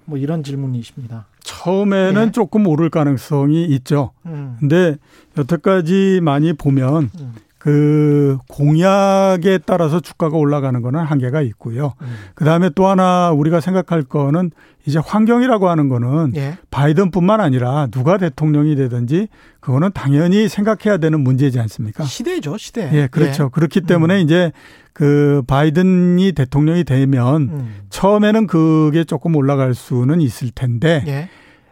뭐 0.05 0.17
이런 0.17 0.43
질문이십니다. 0.43 1.27
처음에는 1.43 2.27
예. 2.27 2.31
조금 2.31 2.67
오를 2.67 2.89
가능성이 2.89 3.65
있죠. 3.65 4.11
음. 4.25 4.55
근데 4.59 4.97
여태까지 5.37 6.21
많이 6.23 6.53
보면 6.53 7.09
음. 7.19 7.33
그 7.65 8.37
공약에 8.47 9.57
따라서 9.65 9.99
주가가 9.99 10.37
올라가는 10.37 10.79
거는 10.83 10.99
한계가 10.99 11.41
있고요. 11.41 11.95
음. 11.99 12.07
그다음에 12.35 12.69
또 12.75 12.85
하나 12.85 13.31
우리가 13.31 13.59
생각할 13.59 14.03
거는 14.03 14.51
이제 14.85 14.99
환경이라고 15.03 15.67
하는 15.67 15.89
거는 15.89 16.33
예. 16.35 16.59
바이든뿐만 16.69 17.41
아니라 17.41 17.87
누가 17.87 18.19
대통령이 18.19 18.75
되든지 18.75 19.29
그거는 19.61 19.89
당연히 19.95 20.47
생각해야 20.47 20.97
되는 20.97 21.21
문제지 21.21 21.59
않습니까? 21.59 22.03
시대죠, 22.03 22.55
시대. 22.59 22.87
예, 22.93 23.07
그렇죠. 23.07 23.45
예. 23.45 23.49
그렇기 23.51 23.81
때문에 23.81 24.19
음. 24.19 24.23
이제 24.23 24.51
그 24.93 25.41
바이든이 25.47 26.33
대통령이 26.33 26.83
되면 26.83 27.41
음. 27.41 27.75
처음에는 27.89 28.45
그게 28.45 29.03
조금 29.03 29.35
올라갈 29.35 29.73
수는 29.73 30.21
있을 30.21 30.51
텐데 30.51 31.03
예. 31.07 31.29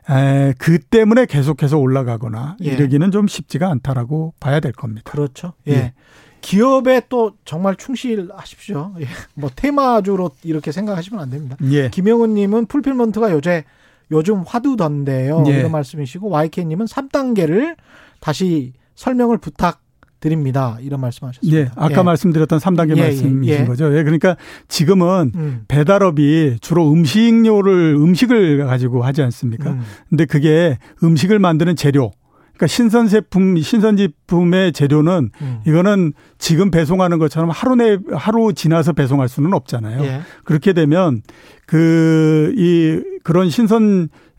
에, 0.10 0.54
그 0.58 0.80
때문에 0.80 1.26
계속해서 1.26 1.78
올라가거나 1.78 2.58
예. 2.64 2.72
이러기는 2.72 3.12
좀 3.12 3.28
쉽지가 3.28 3.70
않다라고 3.70 4.34
봐야 4.40 4.60
될 4.60 4.72
겁니다. 4.72 5.10
그렇죠. 5.10 5.54
예. 5.68 5.72
예. 5.72 5.94
기업에 6.42 7.04
또 7.08 7.34
정말 7.46 7.76
충실하십시오. 7.76 8.96
예. 9.00 9.06
뭐 9.34 9.50
테마주로 9.56 10.32
이렇게 10.44 10.72
생각하시면 10.72 11.22
안 11.22 11.30
됩니다. 11.30 11.56
예. 11.72 11.90
김영훈 11.90 12.34
님은 12.34 12.66
풀필먼트가 12.66 13.32
요새 13.32 13.64
요즘 14.12 14.44
화두던데요. 14.46 15.46
예. 15.48 15.60
이런 15.60 15.72
말씀이시고 15.72 16.30
YK님은 16.30 16.86
3단계를 16.86 17.78
다시 18.20 18.74
설명을 18.96 19.38
부탁 19.38 19.83
드립니다. 20.24 20.78
이런 20.82 21.02
말씀하셨습니다. 21.02 21.60
예, 21.60 21.70
아까 21.76 22.00
예. 22.00 22.04
말씀드렸던 22.04 22.60
3단계 22.60 22.96
예, 22.98 23.02
예, 23.02 23.06
말씀이신 23.08 23.44
예. 23.46 23.66
거죠. 23.66 23.96
예, 23.98 24.04
그러니까 24.04 24.38
지금은 24.70 25.34
음. 25.36 25.64
배달업이 25.68 26.60
주로 26.62 26.90
음식료를 26.90 27.96
음식을 27.96 28.66
가지고 28.66 29.04
하지 29.04 29.22
않습니까? 29.22 29.72
음. 29.72 29.82
근데 30.10 30.24
그게 30.26 30.78
음식을 31.04 31.40
만드는 31.40 31.76
재료 31.76 32.12
그러니까 32.54 32.68
신선 32.68 33.08
제품, 33.10 33.60
신선 33.60 33.98
제품의 33.98 34.72
재료는 34.72 35.32
음. 35.42 35.60
이거는 35.68 36.14
지금 36.38 36.72
배송하는 36.72 37.20
것처럼 37.20 37.50
하루 37.50 37.76
내 37.76 37.98
하루 38.14 38.54
지나서 38.54 38.94
배송할 38.94 39.28
수는 39.28 39.54
없잖아요. 39.54 40.04
예. 40.06 40.22
그렇게 40.46 40.72
되면 40.72 41.22
그 41.66 42.54
이 42.56 43.02
그런 43.24 43.50
신선 43.50 44.10
어, 44.10 44.33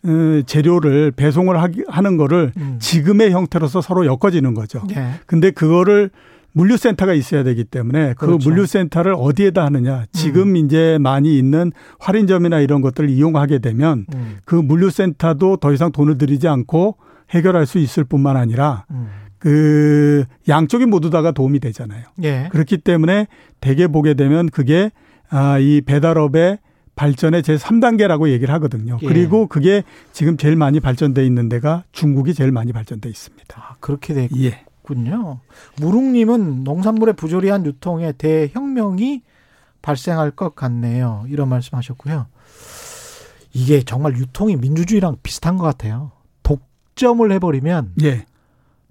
재료를 0.47 1.13
배송을 1.13 1.57
하는 1.89 2.17
거를 2.17 2.53
음. 2.57 2.77
지금의 2.79 3.33
형태로서 3.33 3.81
서로 3.81 4.07
엮어지는 4.07 4.55
거죠. 4.55 4.83
예. 4.95 5.21
근데 5.27 5.51
그거를 5.51 6.11
물류센터가 6.53 7.15
있어야 7.15 7.43
되기 7.43 7.65
때문에 7.65 8.15
그 8.17 8.27
그렇죠. 8.27 8.49
물류센터를 8.49 9.15
어디에다 9.19 9.65
하느냐. 9.65 10.05
지금 10.13 10.51
음. 10.51 10.57
이제 10.57 10.99
많이 11.01 11.37
있는 11.37 11.73
할인점이나 11.99 12.61
이런 12.61 12.81
것들을 12.81 13.09
이용하게 13.11 13.59
되면 13.59 14.07
음. 14.15 14.37
그 14.45 14.55
물류센터도 14.55 15.57
더 15.57 15.73
이상 15.73 15.91
돈을 15.91 16.17
들이지 16.19 16.47
않고 16.47 16.97
해결할 17.31 17.67
수 17.67 17.79
있을 17.79 18.05
뿐만 18.05 18.37
아니라 18.37 18.85
음. 18.91 19.09
그 19.39 20.25
양쪽이 20.49 20.87
모두 20.87 21.11
다가 21.11 21.33
도움이 21.33 21.59
되잖아요. 21.61 22.05
예. 22.23 22.49
그렇기 22.53 22.79
때문에 22.79 23.27
대개 23.61 23.89
보게 23.89 24.15
되면 24.15 24.49
그게 24.49 24.91
아, 25.29 25.59
이 25.59 25.81
배달업의 25.81 26.59
발전의 26.97 27.43
제 27.43 27.57
3단계라고 27.57 28.29
얘기를 28.31 28.53
하거든요. 28.55 28.99
예. 29.03 29.07
그리고 29.07 29.47
그게 29.47 29.83
지금 30.13 30.37
제일 30.37 30.57
많이 30.57 30.81
발전돼 30.81 31.25
있는 31.27 31.49
데가 31.49 31.85
중국이 31.93 32.35
제일 32.35 32.53
많이 32.53 32.73
발전돼 32.73 33.09
있습니다. 33.09 33.57
아, 33.61 33.75
그렇게 33.81 34.15
됐 34.15 34.31
예. 34.37 34.65
군요. 34.83 35.41
무릉님은 35.81 36.63
농산물의 36.63 37.15
부조리한 37.15 37.65
유통에 37.67 38.13
대혁명이 38.13 39.23
발생할 39.83 40.31
것 40.33 40.55
같네요. 40.55 41.25
이런 41.29 41.49
말씀하셨고요. 41.49 42.27
이게 43.55 43.83
정말 43.83 44.17
유통이 44.17 44.57
민주주의랑 44.57 45.17
비슷한 45.23 45.57
것 45.57 45.65
같아요. 45.65 46.13
독점을 46.43 47.31
해버리면, 47.33 47.95
예. 48.03 48.27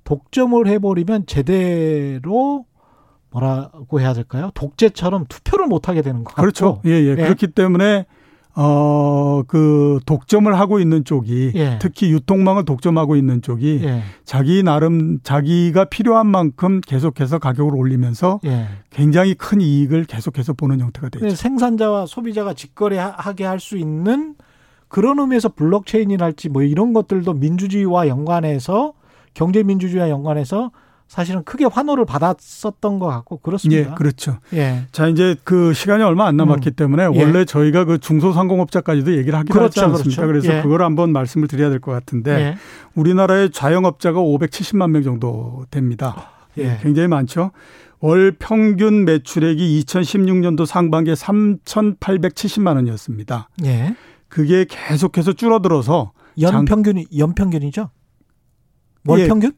독점을 0.03 0.67
해버리면 0.67 1.25
제대로 1.27 2.65
뭐라고 3.33 3.99
해야 3.99 4.13
될까요? 4.13 4.51
독재처럼 4.53 5.25
투표를 5.27 5.67
못 5.67 5.89
하게 5.89 6.01
되는 6.01 6.23
것 6.23 6.35
그렇죠. 6.35 6.81
예, 6.85 6.91
예. 6.91 7.09
예. 7.09 7.15
그렇기 7.15 7.47
때문에 7.47 8.05
어, 8.55 9.41
그 9.47 9.99
독점을 10.05 10.53
하고 10.59 10.79
있는 10.79 11.03
쪽이 11.03 11.53
예. 11.55 11.79
특히 11.81 12.11
유통망을 12.11 12.65
독점하고 12.65 13.15
있는 13.15 13.41
쪽이 13.41 13.81
예. 13.83 14.03
자기 14.25 14.61
나름 14.61 15.19
자기가 15.23 15.85
필요한 15.85 16.27
만큼 16.27 16.79
계속해서 16.79 17.39
가격을 17.39 17.75
올리면서 17.75 18.39
예. 18.45 18.67
굉장히 18.91 19.33
큰 19.33 19.59
이익을 19.59 20.05
계속해서 20.05 20.53
보는 20.53 20.79
형태가 20.81 21.09
되죠. 21.09 21.29
생산자와 21.35 22.05
소비자가 22.05 22.53
직거래하게 22.53 23.45
할 23.45 23.59
수 23.59 23.77
있는 23.77 24.35
그런 24.87 25.17
의미에서 25.17 25.49
블록체인이랄지 25.49 26.49
뭐 26.49 26.61
이런 26.61 26.93
것들도 26.93 27.33
민주주의와 27.33 28.07
연관해서 28.07 28.93
경제 29.33 29.63
민주주의와 29.63 30.09
연관해서 30.09 30.69
사실은 31.13 31.43
크게 31.43 31.65
환호를 31.65 32.05
받았었던 32.05 32.97
것 32.97 33.05
같고 33.05 33.37
그렇습니다. 33.37 33.91
예, 33.91 33.95
그렇죠. 33.95 34.39
예. 34.53 34.87
자 34.91 35.07
이제 35.07 35.35
그 35.43 35.71
시간이 35.71 36.01
얼마 36.01 36.25
안 36.25 36.37
남았기 36.37 36.71
음. 36.71 36.73
때문에 36.75 37.03
예. 37.03 37.05
원래 37.23 37.45
저희가 37.45 37.85
그 37.85 37.99
중소상공업자까지도 37.99 39.15
얘기를 39.15 39.37
하기로 39.37 39.53
그렇죠, 39.53 39.81
하지 39.81 39.91
않습니까? 39.91 40.25
그렇죠. 40.25 40.41
그래서 40.47 40.57
예. 40.57 40.61
그걸 40.63 40.81
한번 40.81 41.11
말씀을 41.11 41.47
드려야 41.47 41.69
될 41.69 41.79
것 41.81 41.91
같은데 41.91 42.31
예. 42.31 42.57
우리나라의 42.95 43.51
자영업자가 43.51 44.19
570만 44.21 44.89
명 44.89 45.03
정도 45.03 45.65
됩니다. 45.69 46.31
예. 46.57 46.79
굉장히 46.81 47.07
많죠. 47.09 47.51
월 47.99 48.35
평균 48.39 49.05
매출액이 49.05 49.83
2016년도 49.85 50.65
상반기에 50.65 51.13
3,870만 51.13 52.75
원이었습니다. 52.77 53.49
예. 53.65 53.95
그게 54.29 54.65
계속해서 54.67 55.33
줄어들어서 55.33 56.11
연 56.41 56.65
평균이 56.65 57.05
연 57.19 57.35
평균이죠? 57.35 57.91
월 59.05 59.19
예. 59.19 59.27
평균? 59.27 59.51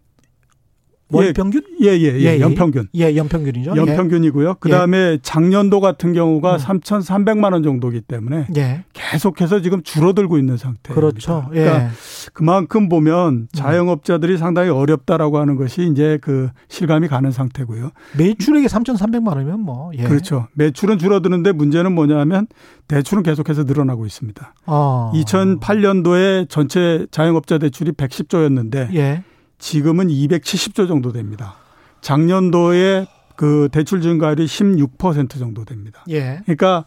월 1.11 1.33
평균? 1.33 1.61
예, 1.81 1.89
예, 1.89 2.19
예, 2.19 2.19
예, 2.19 2.39
연평균. 2.39 2.87
예, 2.95 3.15
연평균이죠. 3.15 3.75
연평균이고요. 3.75 4.49
예. 4.49 4.53
그다음에 4.59 5.19
작년도 5.21 5.79
같은 5.79 6.13
경우가 6.13 6.53
음. 6.53 6.57
3,300만 6.57 7.53
원 7.53 7.61
정도기 7.61 8.01
때문에 8.01 8.47
예. 8.57 8.85
계속해서 8.93 9.61
지금 9.61 9.83
줄어들고 9.83 10.39
있는 10.39 10.57
상태입니다. 10.57 10.93
그렇죠. 10.95 11.47
예. 11.53 11.63
그러니까 11.63 11.89
그만큼 12.33 12.89
보면 12.89 13.33
음. 13.33 13.47
자영업자들이 13.53 14.37
상당히 14.37 14.69
어렵다라고 14.71 15.37
하는 15.37 15.55
것이 15.57 15.87
이제 15.91 16.17
그 16.21 16.49
실감이 16.69 17.07
가는 17.07 17.31
상태고요. 17.31 17.91
매출액이 18.17 18.65
3,300만 18.65 19.27
원이면 19.27 19.59
뭐 19.59 19.91
예. 19.97 20.03
그렇죠. 20.03 20.47
매출은 20.53 20.97
줄어드는데 20.97 21.51
문제는 21.51 21.91
뭐냐면 21.93 22.47
대출은 22.87 23.21
계속해서 23.21 23.63
늘어나고 23.63 24.07
있습니다. 24.07 24.53
아. 24.65 25.11
2008년도에 25.13 26.49
전체 26.49 27.05
자영업자 27.11 27.59
대출이 27.59 27.91
110조였는데 27.91 28.93
예. 28.95 29.23
지금은 29.57 30.07
270조 30.07 30.87
정도 30.87 31.11
됩니다. 31.11 31.55
작년도에 32.01 33.07
그 33.35 33.69
대출 33.71 34.01
증가율이 34.01 34.45
16% 34.45 35.39
정도 35.39 35.65
됩니다. 35.65 36.03
예. 36.09 36.41
그러니까 36.45 36.85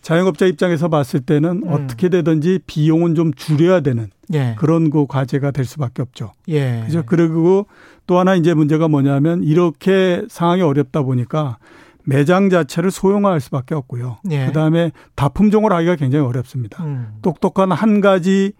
자영업자 0.00 0.46
입장에서 0.46 0.88
봤을 0.88 1.20
때는 1.20 1.62
음. 1.64 1.72
어떻게 1.72 2.08
되든지 2.08 2.60
비용은 2.66 3.14
좀 3.14 3.34
줄여야 3.34 3.80
되는 3.80 4.10
예. 4.32 4.54
그런 4.58 4.90
그 4.90 5.06
과제가 5.06 5.50
될 5.50 5.64
수밖에 5.64 6.02
없죠. 6.02 6.32
예. 6.48 6.82
그죠. 6.86 7.02
그리고 7.04 7.66
또 8.06 8.18
하나 8.18 8.34
이제 8.34 8.54
문제가 8.54 8.88
뭐냐면 8.88 9.42
이렇게 9.42 10.22
상황이 10.28 10.62
어렵다 10.62 11.02
보니까 11.02 11.58
매장 12.04 12.48
자체를 12.48 12.90
소형화할 12.90 13.40
수밖에 13.40 13.74
없고요. 13.74 14.18
예. 14.30 14.46
그다음에 14.46 14.90
다품종을 15.16 15.72
하기가 15.72 15.96
굉장히 15.96 16.24
어렵습니다. 16.24 16.82
음. 16.84 17.18
똑똑한 17.22 17.72
한 17.72 18.00
가지 18.00 18.52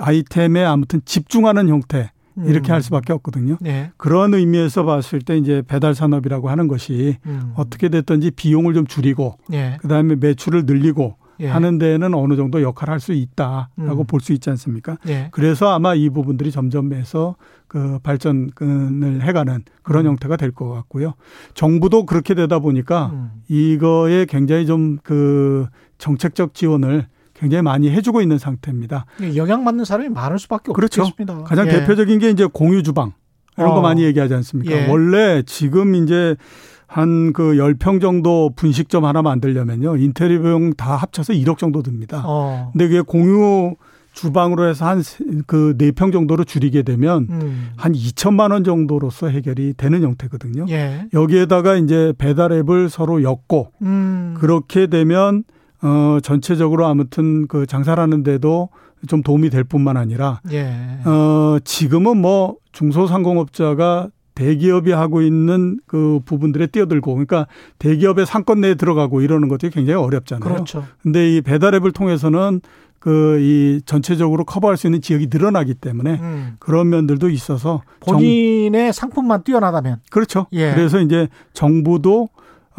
아이템에 0.00 0.64
아무튼 0.64 1.00
집중하는 1.04 1.68
형태 1.68 2.10
이렇게 2.44 2.72
음. 2.72 2.74
할 2.74 2.82
수밖에 2.82 3.12
없거든요. 3.14 3.56
네. 3.60 3.90
그런 3.96 4.34
의미에서 4.34 4.84
봤을 4.84 5.20
때 5.20 5.36
이제 5.36 5.62
배달 5.66 5.94
산업이라고 5.94 6.48
하는 6.48 6.68
것이 6.68 7.16
음. 7.26 7.52
어떻게 7.56 7.88
됐든지 7.88 8.30
비용을 8.32 8.74
좀 8.74 8.86
줄이고 8.86 9.36
네. 9.48 9.76
그다음에 9.80 10.16
매출을 10.16 10.64
늘리고 10.66 11.16
예. 11.40 11.46
하는 11.46 11.78
데에는 11.78 12.14
어느 12.14 12.34
정도 12.34 12.62
역할을 12.62 12.92
할 12.92 12.98
수 13.00 13.12
있다라고 13.12 14.00
음. 14.00 14.06
볼수 14.08 14.32
있지 14.32 14.50
않습니까? 14.50 14.96
예. 15.08 15.28
그래서 15.30 15.68
아마 15.72 15.94
이 15.94 16.10
부분들이 16.10 16.50
점점 16.50 16.92
해서 16.92 17.36
그 17.68 18.00
발전을 18.02 19.22
해가는 19.22 19.62
그런 19.82 20.04
음. 20.06 20.10
형태가 20.10 20.36
될 20.36 20.50
것 20.50 20.68
같고요. 20.68 21.14
정부도 21.54 22.06
그렇게 22.06 22.34
되다 22.34 22.58
보니까 22.58 23.10
음. 23.12 23.30
이거에 23.48 24.24
굉장히 24.26 24.66
좀 24.66 24.98
그 25.04 25.66
정책적 25.98 26.54
지원을 26.54 27.06
굉장히 27.38 27.62
많이 27.62 27.90
해주고 27.90 28.20
있는 28.20 28.38
상태입니다. 28.38 29.06
예, 29.22 29.36
영향받는 29.36 29.84
사람이 29.84 30.08
많을 30.10 30.38
수밖에 30.38 30.72
그렇죠. 30.72 31.02
없겠습니다. 31.02 31.44
가장 31.44 31.66
예. 31.68 31.70
대표적인 31.72 32.18
게 32.18 32.30
이제 32.30 32.46
공유 32.52 32.82
주방 32.82 33.12
이런 33.56 33.70
어. 33.70 33.74
거 33.74 33.80
많이 33.80 34.02
얘기하지 34.04 34.34
않습니까? 34.34 34.72
예. 34.72 34.86
원래 34.88 35.42
지금 35.46 35.94
이제 35.94 36.36
한 36.86 37.32
그 37.34 37.54
10평 37.54 38.00
정도 38.00 38.50
분식점 38.56 39.04
하나 39.04 39.20
만들려면요. 39.22 39.96
인테리어 39.98 40.40
비용 40.40 40.72
다 40.72 40.96
합쳐서 40.96 41.34
1억 41.34 41.58
정도 41.58 41.82
듭니다. 41.82 42.22
어. 42.26 42.70
근데 42.72 42.88
그게 42.88 43.00
공유 43.02 43.74
주방으로 44.14 44.66
해서 44.66 44.86
한 44.86 45.02
그 45.46 45.74
4평 45.78 46.12
정도로 46.12 46.42
줄이게 46.44 46.82
되면 46.82 47.28
음. 47.30 47.70
한 47.76 47.92
2천만 47.92 48.50
원 48.52 48.64
정도로서 48.64 49.28
해결이 49.28 49.74
되는 49.76 50.02
형태거든요. 50.02 50.64
예. 50.70 51.06
여기에다가 51.12 51.76
이제 51.76 52.12
배달 52.18 52.52
앱을 52.52 52.88
서로 52.88 53.22
엮고 53.22 53.70
음. 53.82 54.34
그렇게 54.38 54.86
되면 54.88 55.44
어, 55.82 56.18
전체적으로 56.22 56.86
아무튼 56.86 57.46
그 57.46 57.66
장사하는 57.66 58.22
데도 58.22 58.68
좀 59.06 59.22
도움이 59.22 59.50
될 59.50 59.64
뿐만 59.64 59.96
아니라, 59.96 60.40
예. 60.50 60.72
어, 61.04 61.58
지금은 61.64 62.16
뭐 62.16 62.56
중소상공업자가 62.72 64.08
대기업이 64.34 64.92
하고 64.92 65.20
있는 65.20 65.78
그 65.86 66.20
부분들에 66.24 66.66
뛰어들고, 66.68 67.12
그러니까 67.12 67.46
대기업의 67.78 68.26
상권 68.26 68.60
내에 68.60 68.74
들어가고 68.74 69.20
이러는 69.20 69.48
것들이 69.48 69.70
굉장히 69.70 70.02
어렵잖아요. 70.02 70.52
그렇죠. 70.52 70.84
근데 71.02 71.36
이 71.36 71.40
배달앱을 71.40 71.92
통해서는 71.92 72.60
그 72.98 73.38
이 73.40 73.80
전체적으로 73.86 74.44
커버할 74.44 74.76
수 74.76 74.86
있는 74.86 75.00
지역이 75.00 75.28
늘어나기 75.30 75.74
때문에 75.74 76.18
음. 76.20 76.56
그런 76.58 76.88
면들도 76.88 77.30
있어서 77.30 77.82
본인의 78.00 78.92
정... 78.92 79.08
상품만 79.08 79.44
뛰어나다면 79.44 80.00
그렇죠. 80.10 80.46
예. 80.52 80.74
그래서 80.74 81.00
이제 81.00 81.28
정부도 81.52 82.28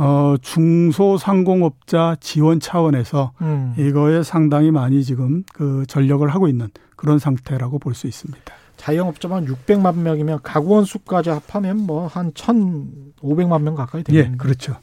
어, 0.01 0.35
중소상공업자 0.41 2.15
지원 2.21 2.61
차원에서 2.61 3.33
음. 3.41 3.73
이거에 3.77 4.23
상당히 4.23 4.71
많이 4.71 5.03
지금 5.03 5.43
그 5.53 5.83
전력을 5.87 6.25
하고 6.29 6.47
있는 6.47 6.69
그런 6.95 7.19
상태라고 7.19 7.79
볼 7.79 7.93
수 7.93 8.07
있습니다. 8.07 8.53
자영업자만 8.77 9.45
600만 9.45 9.97
명이면 9.97 10.39
가구원 10.41 10.85
수까지 10.85 11.29
합하면 11.31 11.79
뭐 11.85 12.07
한 12.07 12.31
1,500만 12.31 13.61
명 13.61 13.75
가까이 13.75 14.03
되겠네요. 14.03 14.31
예, 14.33 14.37
그렇죠. 14.37 14.77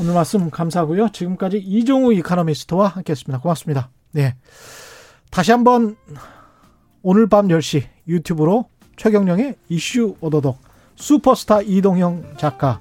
오늘 0.00 0.14
말씀 0.14 0.50
감사하고요. 0.50 1.10
지금까지 1.12 1.58
이종우 1.58 2.12
이카노미스트와 2.14 2.88
함께했습니다. 2.88 3.38
고맙습니다. 3.40 3.88
네. 4.10 4.34
다시 5.30 5.52
한번 5.52 5.94
오늘 7.02 7.28
밤 7.28 7.46
10시 7.46 7.84
유튜브로 8.08 8.64
최경령의 8.96 9.54
이슈 9.68 10.16
오도독 10.20 10.58
슈퍼스타 10.96 11.62
이동형 11.62 12.34
작가 12.36 12.80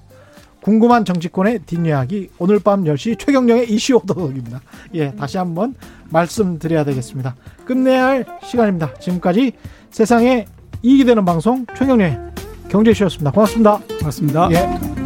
궁금한 0.64 1.04
정치권의 1.04 1.60
뒷이야기 1.66 2.30
오늘 2.40 2.60
밤 2.60 2.86
10시 2.86 3.20
최경령의 3.20 3.70
이슈 3.70 3.96
오더독입니다. 3.98 4.62
예, 4.96 5.12
다시 5.12 5.38
한번 5.38 5.76
말씀드려야 6.10 6.86
되겠습니다. 6.86 7.36
끝내야 7.66 8.06
할 8.06 8.26
시간입니다. 8.44 8.94
지금까지 8.96 9.52
세상에 9.92 10.46
이익이 10.82 11.04
되는 11.06 11.26
방송 11.26 11.66
최경령의 11.78 12.18
경제쇼였습니다. 12.70 13.32
고맙습니다. 13.32 13.80
고맙습니다. 14.00 14.50
예. 14.52 15.03